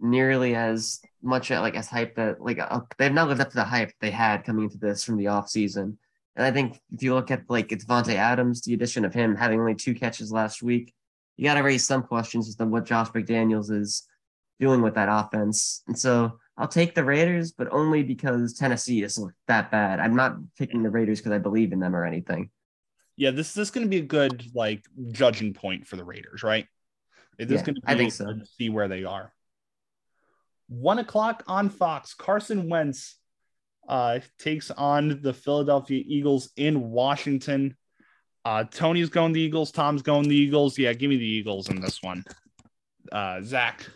[0.00, 3.56] nearly as much like as hype that like uh, they have not lived up to
[3.56, 5.98] the hype they had coming into this from the off season.
[6.36, 9.36] And I think if you look at like it's Davante Adams, the addition of him
[9.36, 10.92] having only two catches last week,
[11.36, 14.06] you got to raise some questions as to what Josh McDaniels is
[14.60, 15.82] doing with that offense.
[15.86, 20.00] And so I'll take the Raiders, but only because Tennessee is that bad.
[20.00, 22.50] I'm not picking the Raiders because I believe in them or anything.
[23.16, 26.42] Yeah, this this is going to be a good like judging point for the Raiders,
[26.42, 26.66] right?
[27.38, 28.32] It is Yeah, going to be I think so.
[28.58, 29.32] see where they are.
[30.68, 32.14] One o'clock on Fox.
[32.14, 33.16] Carson Wentz
[33.88, 37.76] uh, takes on the Philadelphia Eagles in Washington.
[38.44, 39.72] Uh, Tony's going the Eagles.
[39.72, 40.78] Tom's going the Eagles.
[40.78, 42.24] Yeah, give me the Eagles in this one.
[43.10, 43.86] Uh, Zach.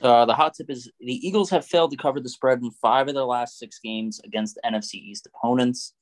[0.00, 3.08] Uh, the hot tip is the Eagles have failed to cover the spread in five
[3.08, 5.94] of their last six games against NFC East opponents.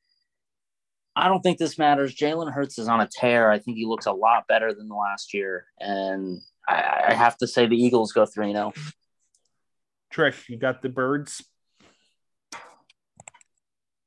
[1.16, 2.14] I don't think this matters.
[2.14, 3.50] Jalen Hurts is on a tear.
[3.50, 5.66] I think he looks a lot better than the last year.
[5.78, 8.72] And I, I have to say the Eagles go 3 0.
[10.12, 11.44] Trish, you got the birds.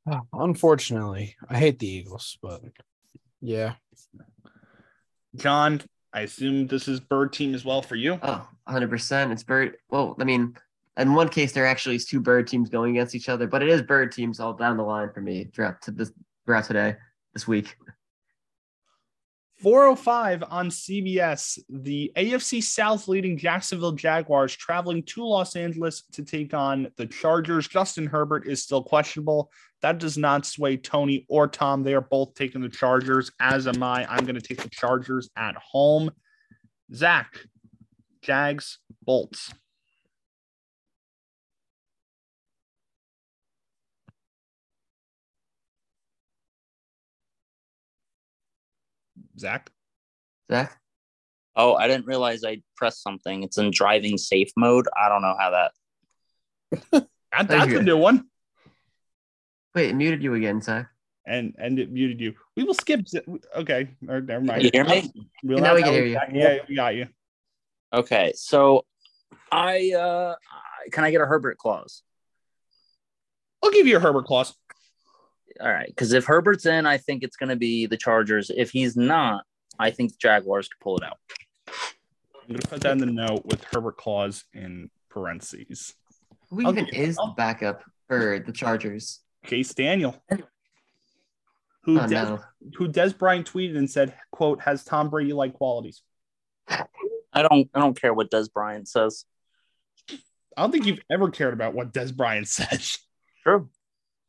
[0.33, 2.61] Unfortunately, I hate the Eagles, but
[3.41, 3.73] yeah,
[5.35, 5.81] John,
[6.13, 8.19] I assume this is bird team as well for you.
[8.21, 9.31] Oh, 100%.
[9.31, 9.77] It's bird.
[9.89, 10.55] Well, I mean,
[10.97, 13.69] in one case, there actually is two bird teams going against each other, but it
[13.69, 16.11] is bird teams all down the line for me throughout to this
[16.45, 16.95] throughout today,
[17.33, 17.75] this week.
[19.61, 21.57] 405 on CBS.
[21.69, 27.67] The AFC South leading Jacksonville Jaguars traveling to Los Angeles to take on the Chargers.
[27.67, 29.51] Justin Herbert is still questionable.
[29.81, 31.83] That does not sway Tony or Tom.
[31.83, 34.05] They are both taking the Chargers, as am I.
[34.09, 36.11] I'm going to take the Chargers at home.
[36.93, 37.39] Zach,
[38.21, 39.53] Jags, Bolts.
[49.39, 49.69] Zach?
[50.51, 50.79] Zach?
[51.55, 53.43] Oh, I didn't realize I pressed something.
[53.43, 54.87] It's in driving safe mode.
[54.99, 57.07] I don't know how that.
[57.37, 58.29] That, that's a new one.
[59.77, 60.87] Wait, it muted you again, Zach.
[61.27, 62.33] and and it muted you.
[62.55, 63.07] We will skip.
[63.07, 63.21] Z-
[63.55, 64.63] Okay, or never mind.
[64.63, 65.11] You hear me?
[65.43, 66.17] We'll Now we can hear you.
[66.33, 67.05] Yeah, we got you.
[67.93, 68.85] Okay, so
[69.51, 70.33] I uh
[70.91, 72.01] can I get a Herbert clause?
[73.61, 74.55] I'll give you a Herbert clause.
[75.61, 78.49] All right, because if Herbert's in, I think it's going to be the Chargers.
[78.49, 79.43] If he's not,
[79.77, 81.17] I think the Jaguars could pull it out.
[81.67, 85.93] I'm gonna put that in the note with Herbert clause in parentheses.
[86.49, 89.19] Who I'll even is the backup for the Chargers?
[89.47, 90.15] Chase Daniel,
[91.83, 92.39] who Oh Dez, no.
[92.75, 96.01] who Dez Bryant tweeted and said, "quote Has Tom Brady like qualities."
[96.67, 99.25] I don't I don't care what Dez Bryant says.
[100.11, 102.97] I don't think you've ever cared about what Dez Bryant says.
[103.43, 103.69] True.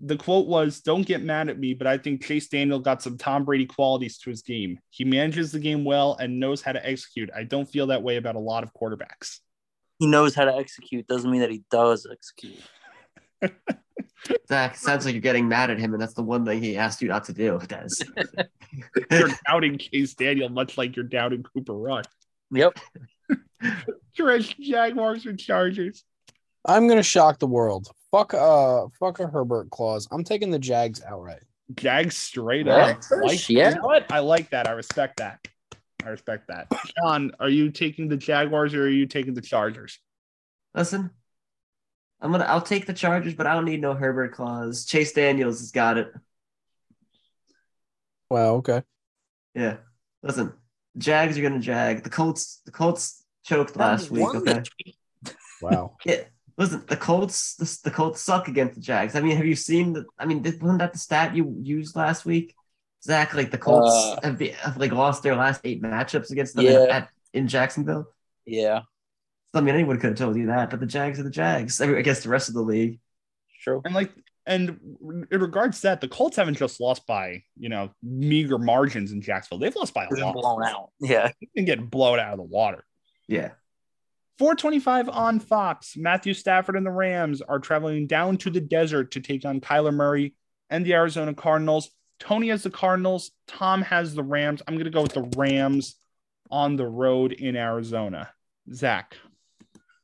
[0.01, 3.19] The quote was, "Don't get mad at me, but I think Chase Daniel got some
[3.19, 4.79] Tom Brady qualities to his game.
[4.91, 7.31] He manages the game well and knows how to execute.
[7.35, 9.41] I don't feel that way about a lot of quarterbacks."
[9.99, 11.09] He knows how to execute.
[11.09, 12.63] Doesn't mean that he does execute.
[14.49, 17.01] Zach, sounds like you're getting mad at him, and that's the one thing he asked
[17.01, 18.03] you not to do, Dez.
[19.11, 22.05] you're doubting Chase Daniel, much like you're doubting Cooper Rush.
[22.51, 22.79] Yep.
[24.19, 26.05] Trish, Jaguars or Chargers?
[26.65, 27.89] I'm gonna shock the world.
[28.11, 30.09] Fuck uh fuck a Herbert clause.
[30.11, 31.43] I'm taking the Jags outright.
[31.75, 33.03] Jags straight Yeah, up.
[33.23, 33.71] Like, yeah.
[33.71, 34.11] You know what?
[34.11, 34.67] I like that.
[34.69, 35.47] I respect that.
[36.05, 36.69] I respect that.
[37.03, 39.99] John, are you taking the Jaguars or are you taking the Chargers?
[40.75, 41.11] Listen,
[42.21, 42.45] I'm gonna.
[42.45, 44.85] I'll take the Chargers, but I don't need no Herbert clause.
[44.85, 46.13] Chase Daniels has got it.
[48.31, 48.55] Wow.
[48.57, 48.83] Okay.
[49.55, 49.77] Yeah.
[50.23, 50.53] Listen,
[50.97, 52.03] Jags are gonna jag.
[52.05, 52.61] The Colts.
[52.65, 54.23] The Colts choked last week.
[54.23, 54.53] One Okay.
[54.55, 54.69] that-
[55.61, 55.97] Wow.
[56.05, 56.23] Yeah.
[56.57, 57.55] Listen, the Colts.
[57.57, 59.15] The, the Colts suck against the Jags.
[59.15, 60.05] I mean, have you seen the?
[60.19, 62.55] I mean, wasn't that the stat you used last week?
[63.05, 66.57] Zach, like the Colts Uh, have, be, have like lost their last eight matchups against
[66.57, 66.97] them in- Yeah.
[66.97, 68.07] at, in Jacksonville.
[68.45, 68.81] Yeah,
[69.55, 71.81] I mean, anyone could have told you that, but the Jags are the Jags.
[71.81, 73.01] I, mean, I guess the rest of the league.
[73.63, 73.81] true.
[73.85, 74.13] And like,
[74.47, 74.79] and
[75.31, 79.21] in regards to that, the Colts haven't just lost by you know meager margins in
[79.21, 79.59] Jacksonville.
[79.59, 80.35] They've lost by a lot.
[80.35, 80.91] blown out.
[81.01, 81.31] Yeah.
[81.55, 82.85] They've been blown out of the water.
[83.27, 83.51] Yeah.
[84.39, 85.97] 425 on Fox.
[85.97, 89.93] Matthew Stafford and the Rams are traveling down to the desert to take on Kyler
[89.93, 90.35] Murray
[90.71, 91.91] and the Arizona Cardinals.
[92.21, 93.33] Tony has the Cardinals.
[93.49, 94.63] Tom has the Rams.
[94.67, 95.97] I'm going to go with the Rams
[96.51, 98.31] on the road in Arizona.
[98.73, 99.17] Zach.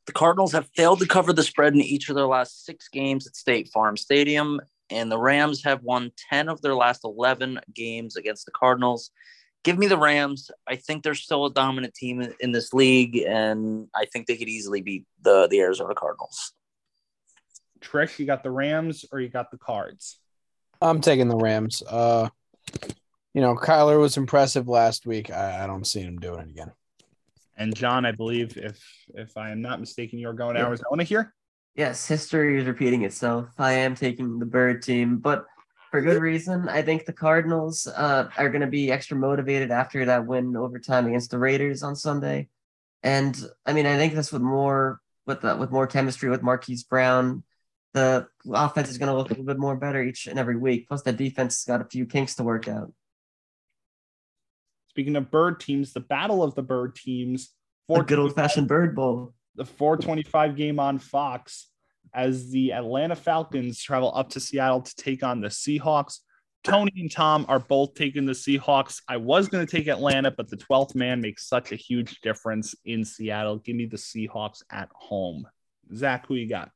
[0.05, 3.25] The Cardinals have failed to cover the spread in each of their last six games
[3.25, 8.15] at State Farm Stadium, and the Rams have won 10 of their last 11 games
[8.15, 9.09] against the Cardinals.
[9.63, 10.51] Give me the Rams.
[10.67, 14.37] I think they're still a dominant team in- in this league, and I think they
[14.37, 16.53] could easily beat the, the Arizona Cardinals.
[17.79, 20.19] Trish, you got the Rams or you got the Cards?
[20.81, 21.81] I'm taking the Rams.
[21.81, 22.29] Uh,
[23.33, 25.31] you know, Kyler was impressive last week.
[25.31, 26.71] I, I don't see him doing it again.
[27.57, 28.79] And John, I believe if
[29.13, 30.67] if I am not mistaken, you're going to Yeah.
[30.67, 31.33] Arizona here.
[31.75, 33.49] Yes, history is repeating itself.
[33.57, 35.45] I am taking the Bird team, but
[35.91, 36.67] for good reason.
[36.69, 41.05] I think the Cardinals uh, are going to be extra motivated after that win overtime
[41.07, 42.49] against the Raiders on Sunday.
[43.03, 46.83] And I mean, I think this with more with the, with more chemistry with Marquise
[46.83, 47.43] Brown,
[47.93, 50.87] the offense is going to look a little bit more better each and every week.
[50.87, 52.91] Plus, the defense has got a few kinks to work out.
[54.95, 57.49] Speaking of bird teams, the battle of the bird teams.
[57.93, 59.33] A good old fashioned Bird Bowl.
[59.55, 61.67] the 425 game on Fox
[62.13, 66.19] as the Atlanta Falcons travel up to Seattle to take on the Seahawks.
[66.63, 69.01] Tony and Tom are both taking the Seahawks.
[69.09, 72.73] I was going to take Atlanta, but the 12th man makes such a huge difference
[72.85, 73.57] in Seattle.
[73.57, 75.45] Give me the Seahawks at home.
[75.93, 76.71] Zach, who you got?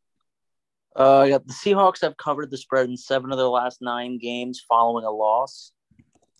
[0.94, 4.62] Uh, yeah, the Seahawks have covered the spread in seven of their last nine games
[4.68, 5.72] following a loss.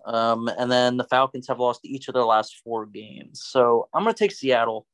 [0.06, 3.42] Um, and then the Falcons have lost each of their last four games.
[3.46, 4.88] So I'm going to take Seattle.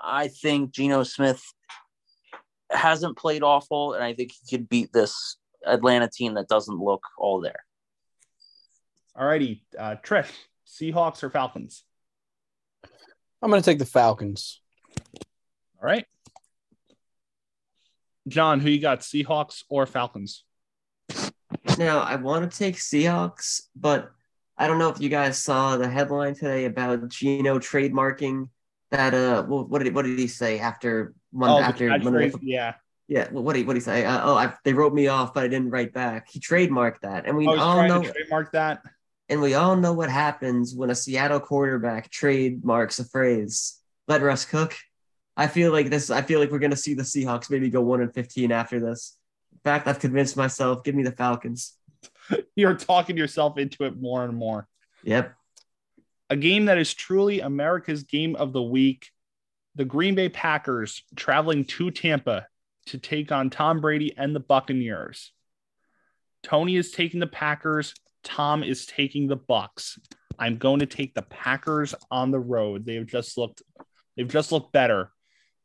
[0.00, 1.42] I think Geno Smith
[2.70, 5.36] hasn't played awful, and I think he could beat this
[5.66, 7.64] Atlanta team that doesn't look all there.
[9.16, 10.30] All righty, uh, Trish,
[10.66, 11.82] Seahawks or Falcons?
[13.42, 14.60] I'm going to take the Falcons.
[15.80, 16.04] All right.
[18.28, 20.44] John, who you got, Seahawks or Falcons?
[21.78, 24.10] Now, I want to take Seahawks, but
[24.56, 28.48] I don't know if you guys saw the headline today about Geno trademarking
[28.90, 29.14] that.
[29.14, 32.48] Uh, what did what did he say after one Oh, after Monday Night catchphrase, Football?
[32.48, 32.74] yeah.
[33.10, 34.04] Yeah, well, what did he, what did he say?
[34.04, 36.28] Uh, oh, I, they wrote me off, but I didn't write back.
[36.30, 38.82] He trademarked that, and we I all know, trademark that.
[39.30, 43.78] and we all know what happens when a Seattle quarterback trademarks a phrase.
[44.08, 44.76] Let Russ cook.
[45.38, 46.10] I feel like this.
[46.10, 49.16] I feel like we're gonna see the Seahawks maybe go one and fifteen after this.
[49.68, 50.82] Fact, I've convinced myself.
[50.82, 51.74] Give me the Falcons.
[52.56, 54.66] You're talking yourself into it more and more.
[55.04, 55.34] Yep.
[56.30, 59.10] a game that is truly America's game of the week.
[59.74, 62.46] The Green Bay Packers traveling to Tampa
[62.86, 65.32] to take on Tom Brady and the Buccaneers.
[66.42, 67.92] Tony is taking the Packers.
[68.24, 69.98] Tom is taking the Bucks.
[70.38, 72.86] I'm going to take the Packers on the road.
[72.86, 73.62] They've just looked
[74.16, 75.12] they've just looked better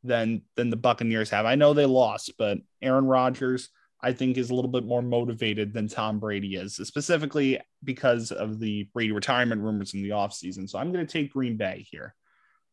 [0.03, 1.45] than than the Buccaneers have.
[1.45, 3.69] I know they lost, but Aaron Rodgers
[4.03, 8.59] I think is a little bit more motivated than Tom Brady is, specifically because of
[8.59, 10.69] the Brady retirement rumors in the offseason.
[10.69, 12.13] So I'm going to take Green Bay here.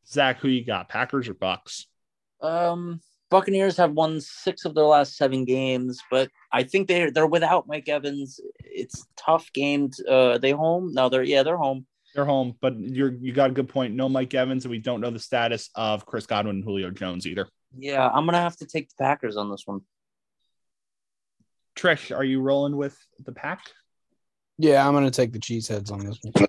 [0.07, 0.89] Zach, who you got?
[0.89, 1.87] Packers or Bucks?
[2.41, 3.01] Um,
[3.31, 7.69] Buccaneers have won six of their last seven games, but I think they're they're without
[7.69, 8.41] Mike Evans.
[8.59, 9.91] It's tough game.
[9.91, 10.93] To, uh, are they home?
[10.93, 11.87] No, they're yeah, they're home.
[12.15, 13.95] They're home, but you're you got a good point.
[13.95, 17.25] No Mike Evans, and we don't know the status of Chris Godwin and Julio Jones
[17.25, 17.47] either.
[17.79, 19.83] Yeah, I'm gonna have to take the Packers on this one.
[21.81, 23.63] Trish, are you rolling with the pack?
[24.59, 26.47] Yeah, I'm going to take the Cheeseheads on this one.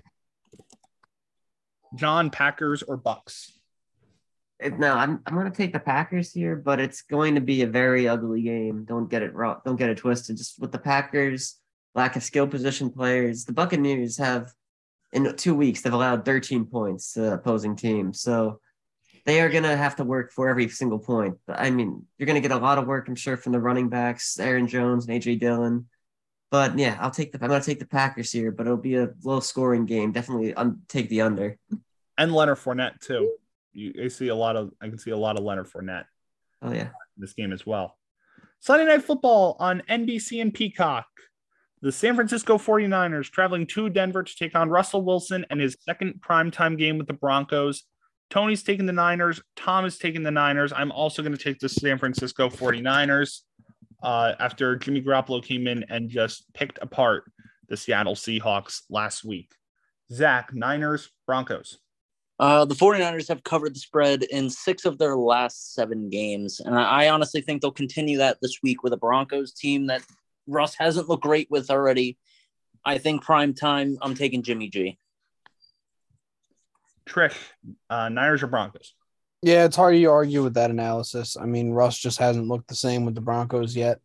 [1.94, 3.52] John, Packers or Bucks?
[4.78, 8.06] No, I'm I'm gonna take the Packers here, but it's going to be a very
[8.06, 8.84] ugly game.
[8.84, 9.56] Don't get it wrong.
[9.64, 10.36] Don't get it twisted.
[10.36, 11.56] Just with the Packers,
[11.96, 14.52] lack of skill position players, the Buccaneers have
[15.12, 18.20] in two weeks they've allowed 13 points to opposing teams.
[18.20, 18.60] So
[19.24, 21.36] they are gonna have to work for every single point.
[21.48, 24.38] I mean, you're gonna get a lot of work, I'm sure, from the running backs,
[24.38, 25.86] Aaron Jones and AJ Dillon.
[26.50, 27.38] But yeah, I'll take the.
[27.42, 30.12] I'm gonna take the Packers here, but it'll be a low scoring game.
[30.12, 31.56] Definitely, um, take the under.
[32.18, 33.32] And Leonard Fournette too.
[33.72, 34.70] You, I see a lot of.
[34.80, 36.04] I can see a lot of Leonard Fournette
[36.60, 36.82] Oh yeah.
[36.82, 37.96] in this game as well.
[38.60, 41.06] Sunday Night Football on NBC and Peacock.
[41.80, 46.20] The San Francisco 49ers traveling to Denver to take on Russell Wilson and his second
[46.20, 47.82] primetime game with the Broncos.
[48.32, 49.42] Tony's taking the Niners.
[49.56, 50.72] Tom is taking the Niners.
[50.74, 53.40] I'm also going to take the San Francisco 49ers
[54.02, 57.30] uh, after Jimmy Garoppolo came in and just picked apart
[57.68, 59.52] the Seattle Seahawks last week.
[60.10, 61.76] Zach, Niners, Broncos.
[62.38, 66.58] Uh, the 49ers have covered the spread in six of their last seven games.
[66.60, 70.00] And I, I honestly think they'll continue that this week with a Broncos team that
[70.46, 72.16] Russ hasn't looked great with already.
[72.82, 74.98] I think prime time, I'm taking Jimmy G.
[77.06, 77.36] Trish,
[77.90, 78.94] uh, Niners or Broncos?
[79.42, 81.36] Yeah, it's hard to argue with that analysis.
[81.36, 84.00] I mean, Russ just hasn't looked the same with the Broncos yet.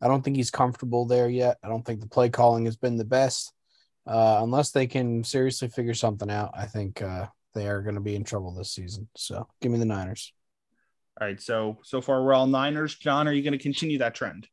[0.00, 1.58] I don't think he's comfortable there yet.
[1.62, 3.52] I don't think the play calling has been the best.
[4.06, 8.00] Uh, unless they can seriously figure something out, I think uh, they are going to
[8.00, 9.08] be in trouble this season.
[9.16, 10.32] So give me the Niners.
[11.20, 11.40] All right.
[11.40, 12.96] So so far we're all Niners.
[12.96, 14.48] John, are you going to continue that trend?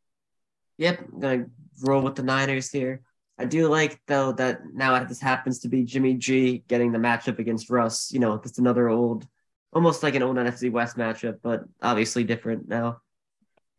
[0.80, 1.46] Yep, I'm gonna
[1.82, 3.02] roll with the Niners here.
[3.40, 7.40] I do like though that now this happens to be Jimmy G getting the matchup
[7.40, 8.12] against Russ.
[8.12, 9.26] You know, it's another old,
[9.72, 13.00] almost like an old NFC West matchup, but obviously different now.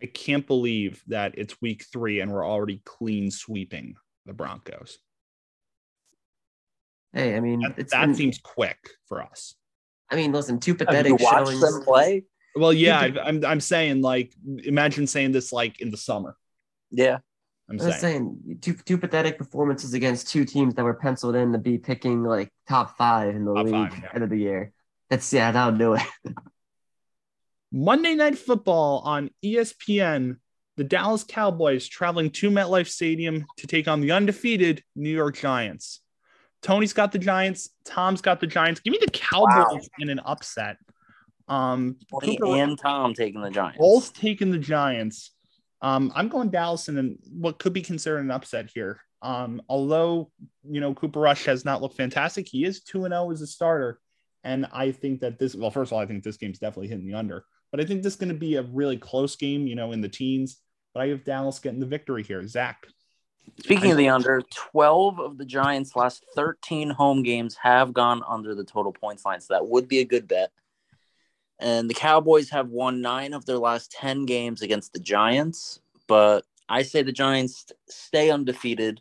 [0.03, 4.99] I can't believe that it's week three and we're already clean sweeping the Broncos.
[7.13, 9.55] Hey, I mean, That, it's that been- seems quick for us.
[10.09, 11.61] I mean, listen, two Have you pathetic watched showings.
[11.61, 12.25] them play?
[12.57, 14.33] Well, yeah, I'm I'm saying like
[14.65, 16.37] imagine saying this like in the summer.
[16.91, 17.19] Yeah.
[17.71, 21.37] I'm I was saying saying two two pathetic performances against two teams that were penciled
[21.37, 24.09] in to be picking like top five in the Top league five, yeah.
[24.15, 24.73] end of the year.
[25.09, 26.03] That's yeah, that'll do it.
[27.73, 30.37] Monday Night Football on ESPN.
[30.77, 36.01] The Dallas Cowboys traveling to MetLife Stadium to take on the undefeated New York Giants.
[36.63, 37.69] Tony's got the Giants.
[37.85, 38.81] Tom's got the Giants.
[38.81, 40.79] Give me the Cowboys in an upset.
[41.49, 43.79] Um, Tony and Tom taking the Giants.
[43.79, 45.33] both taking the Giants.
[45.83, 49.01] Um, I'm going Dallas in what could be considered an upset here.
[49.23, 50.31] Um, although
[50.63, 53.47] you know Cooper Rush has not looked fantastic, he is two and zero as a
[53.47, 54.01] starter,
[54.45, 55.55] and I think that this.
[55.55, 58.03] Well, first of all, I think this game's definitely hitting the under, but I think
[58.03, 59.67] this is going to be a really close game.
[59.67, 60.59] You know, in the teens.
[60.93, 62.45] But I have Dallas getting the victory here.
[62.49, 62.85] Zach,
[63.59, 68.55] Speaking of the under, 12 of the Giants' last 13 home games have gone under
[68.55, 69.41] the total points line.
[69.41, 70.51] So that would be a good bet.
[71.61, 75.81] And the Cowboys have won nine of their last 10 games against the Giants.
[76.09, 79.01] But I say the Giants stay undefeated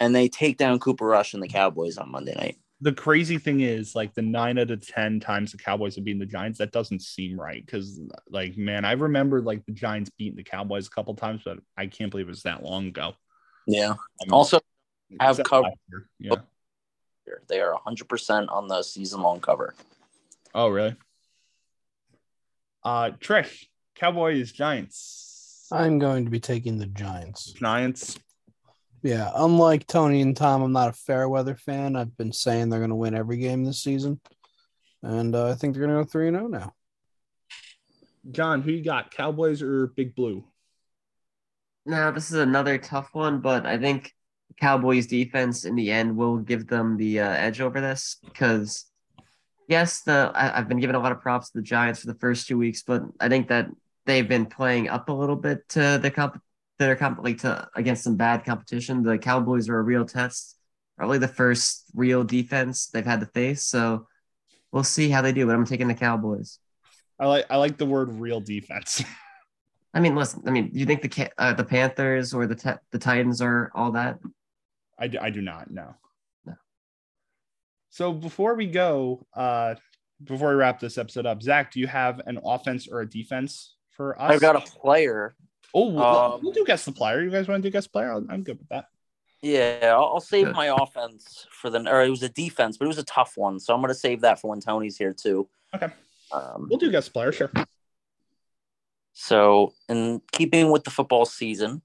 [0.00, 2.56] and they take down Cooper Rush and the Cowboys on Monday night.
[2.80, 6.18] the crazy thing is like the nine out of ten times the Cowboys have beaten
[6.18, 7.64] the Giants, that doesn't seem right.
[7.64, 11.58] Because like, man, I remember like the Giants beating the Cowboys a couple times, but
[11.76, 13.14] I can't believe it was that long ago.
[13.66, 13.92] Yeah.
[13.92, 14.60] I mean, Also,
[15.20, 16.08] have was that covered- last year?
[16.18, 17.36] Yeah.
[17.48, 19.74] they are 100% on the season long cover.
[20.54, 20.96] Oh, really?
[22.84, 27.52] Uh, Trish, Cowboys, Giants, I'm going to be taking the Giants.
[27.52, 28.18] Giants.
[29.02, 31.96] Yeah, unlike Tony and Tom, I'm not a fair weather fan.
[31.96, 34.20] I've been saying they're going to win every game this season,
[35.02, 36.72] and uh, I think they're going to go three and zero now.
[38.30, 39.10] John, who you got?
[39.10, 40.44] Cowboys or Big Blue?
[41.86, 44.12] Now this is another tough one, but I think
[44.58, 48.86] Cowboys defense in the end will give them the uh, edge over this because
[49.68, 52.18] yes, the I, I've been giving a lot of props to the Giants for the
[52.18, 53.68] first two weeks, but I think that
[54.06, 56.40] they've been playing up a little bit to the comp
[56.78, 59.02] their comp like to against some bad competition.
[59.02, 60.56] The Cowboys are a real test,
[60.96, 63.64] probably the first real defense they've had to face.
[63.64, 64.06] So
[64.72, 65.46] we'll see how they do.
[65.46, 66.58] But I'm taking the Cowboys.
[67.18, 69.02] I like I like the word real defense.
[69.94, 70.42] I mean, listen.
[70.46, 73.92] I mean, do you think the uh, the Panthers or the the Titans are all
[73.92, 74.18] that?
[74.98, 75.82] I do, I do not know.
[75.82, 75.94] No.
[77.94, 79.76] So before we go, uh,
[80.24, 83.76] before we wrap this episode up, Zach, do you have an offense or a defense
[83.90, 84.32] for us?
[84.32, 85.36] I've got a player.
[85.72, 87.22] Oh, we'll, um, we'll do guess the player.
[87.22, 88.10] You guys want to do guess player?
[88.10, 88.86] I'll- I'm good with that.
[89.42, 92.88] Yeah, I'll, I'll save my offense for the, or it was a defense, but it
[92.88, 93.60] was a tough one.
[93.60, 95.48] So I'm going to save that for when Tony's here too.
[95.72, 95.86] Okay.
[96.32, 97.52] Um, We'll do guess player, sure.
[99.12, 101.80] So, in keeping with the football season,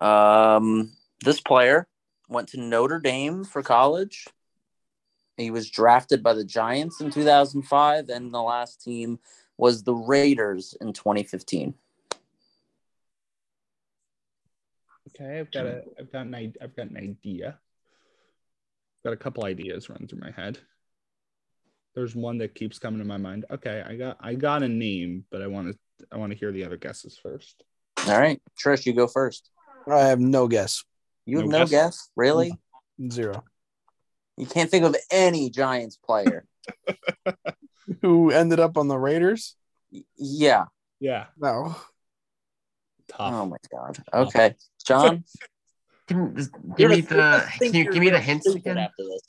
[0.00, 0.90] um,
[1.24, 1.86] this player
[2.28, 4.26] went to Notre Dame for college.
[5.36, 9.18] He was drafted by the Giants in 2005, and the last team
[9.56, 11.74] was the Raiders in 2015.
[15.08, 17.58] Okay, I've got a, I've got an, i- I've got an idea.
[19.04, 20.58] Got a couple ideas running through my head.
[21.94, 23.44] There's one that keeps coming to my mind.
[23.50, 26.50] Okay, I got, I got a name, but I want to, I want to hear
[26.52, 27.62] the other guesses first.
[28.06, 29.50] All right, Trish, you go first.
[29.88, 30.82] I have no guess.
[31.26, 31.70] You have No no guess?
[31.70, 32.08] guess?
[32.16, 32.58] Really?
[33.10, 33.44] Zero.
[34.36, 36.46] You can't think of any Giants player.
[38.02, 39.56] Who ended up on the Raiders?
[40.16, 40.64] Yeah.
[41.00, 41.76] Yeah, No.
[43.08, 43.34] tough.
[43.34, 44.02] Oh my god.
[44.12, 44.54] Okay.
[44.86, 45.24] John,
[46.08, 47.14] Can, just give me the.
[47.14, 48.78] gonna Can you give me the real hints again?
[48.78, 49.20] After this.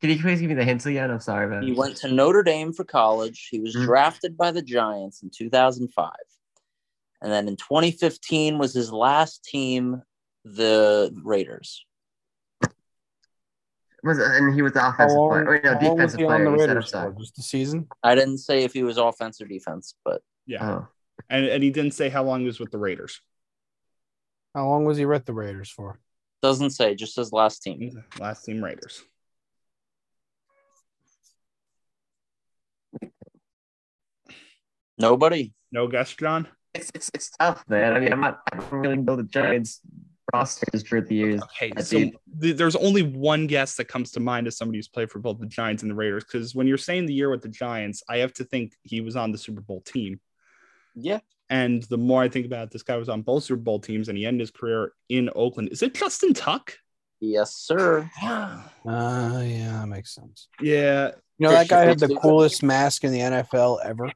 [0.00, 1.10] Can you please give me the hints again?
[1.10, 1.62] I'm sorry, man.
[1.62, 3.48] He went to Notre Dame for college.
[3.50, 3.84] He was Mhm.
[3.84, 6.10] drafted by the Giants in 2005.
[7.20, 10.02] And then in 2015 was his last team,
[10.44, 11.84] the Raiders.
[14.04, 15.44] Was and he was the How offensive long, player.
[15.48, 17.14] Or no, how long was defensive he on the you said, I'm Raiders for?
[17.18, 17.86] Just the season?
[18.02, 20.88] I didn't say if he was offense or defense, but Yeah, Oh,
[21.30, 23.20] and and he didn't say how long he was with the Raiders.
[24.54, 26.00] How long was he with the Raiders for?
[26.42, 28.02] doesn't say, just his last team.
[28.18, 29.02] Last team Raiders.
[34.98, 35.52] Nobody.
[35.70, 36.48] No guess, John.
[36.74, 37.92] it's, it's it's tough, man.
[37.94, 38.40] I mean, I'm not.
[38.52, 39.80] I don't really know the Giants
[40.32, 41.42] rosters for the years.
[41.42, 42.16] Okay, I so did.
[42.40, 45.38] th- there's only one guess that comes to mind as somebody who's played for both
[45.38, 46.24] the Giants and the Raiders.
[46.24, 49.16] Because when you're saying the year with the Giants, I have to think he was
[49.16, 50.20] on the Super Bowl team.
[50.94, 51.20] Yeah.
[51.50, 54.08] And the more I think about it, this guy was on both Super Bowl teams,
[54.08, 55.68] and he ended his career in Oakland.
[55.70, 56.74] Is it Justin Tuck?
[57.20, 58.10] Yes, sir.
[58.22, 60.48] Uh, yeah, that makes sense.
[60.60, 64.10] Yeah, You know, that guy had the Christian- coolest mask in the NFL ever.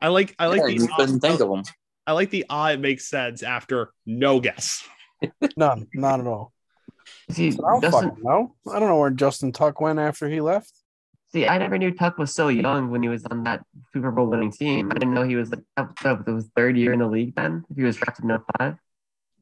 [0.00, 0.34] I like.
[0.38, 0.74] I like yeah, the.
[0.74, 1.62] you couldn't think of him.
[2.06, 2.70] I like the ah.
[2.70, 4.82] It makes sense after no guess.
[5.56, 6.52] None, not at all.
[7.30, 8.54] See, I don't Justin, fucking know.
[8.72, 10.72] I don't know where Justin Tuck went after he left.
[11.32, 14.26] see, I never knew Tuck was so young when he was on that Super Bowl
[14.26, 14.90] winning team.
[14.90, 17.64] I didn't know he was like up, up the third year in the league then.
[17.70, 18.76] If he was drafted in 05.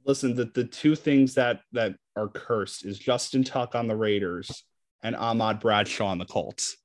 [0.05, 4.65] Listen, the, the two things that that are cursed is Justin Tuck on the Raiders
[5.03, 6.77] and Ahmad Bradshaw on the Colts.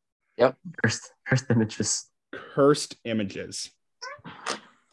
[0.84, 2.06] First, first images.
[2.32, 3.72] Cursed images.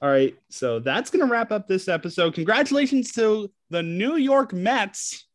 [0.00, 2.34] All right, so that's gonna wrap up this episode.
[2.34, 5.26] Congratulations to the New York Mets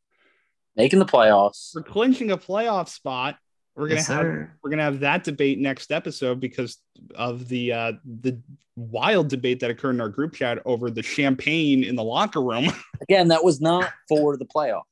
[0.75, 1.71] Making the playoffs.
[1.73, 3.37] for clinching a playoff spot.
[3.75, 4.51] We're gonna Yes, have sir.
[4.63, 6.77] we're gonna have that debate next episode because
[7.15, 8.39] of the uh the
[8.75, 12.69] wild debate that occurred in our group chat over the champagne in the locker room.
[13.01, 14.83] Again, that was not for the playoffs.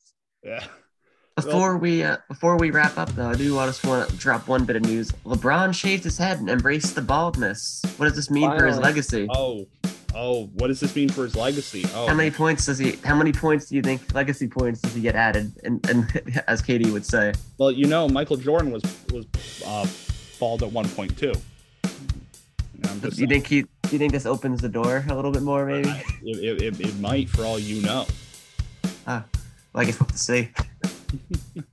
[0.44, 0.64] yeah.
[1.36, 4.48] Before we uh, before we wrap up though, I do want to want to drop
[4.48, 5.12] one bit of news.
[5.26, 7.82] LeBron shaved his head and embraced the baldness.
[7.98, 9.28] What does this mean for his legacy?
[9.30, 9.66] Oh,
[10.16, 11.86] oh, what does this mean for his legacy?
[11.94, 12.94] Oh, How many points does he?
[13.04, 15.52] How many points do you think legacy points does he get added?
[15.64, 19.26] And, and as Katie would say, well, you know, Michael Jordan was was
[19.66, 19.86] uh,
[20.40, 21.34] bald at one point too.
[23.02, 23.62] Do you think he?
[23.62, 25.66] Do you think this opens the door a little bit more?
[25.66, 25.90] Maybe.
[26.24, 28.06] it, it, it, it might, for all you know.
[29.06, 29.24] Well,
[29.76, 30.50] I guess we'll have to see.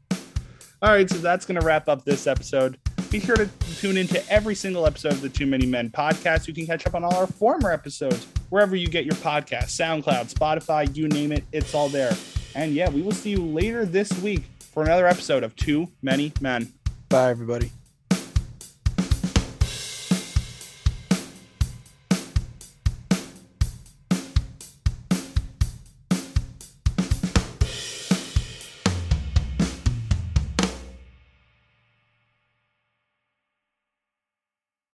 [0.83, 2.77] All right, so that's going to wrap up this episode.
[3.13, 3.47] Be sure to
[3.79, 6.49] tune into every single episode of the Too Many Men podcast.
[6.49, 10.33] You can catch up on all our former episodes wherever you get your podcast SoundCloud,
[10.33, 12.17] Spotify, you name it, it's all there.
[12.55, 16.33] And yeah, we will see you later this week for another episode of Too Many
[16.41, 16.73] Men.
[17.11, 17.71] Bye, everybody.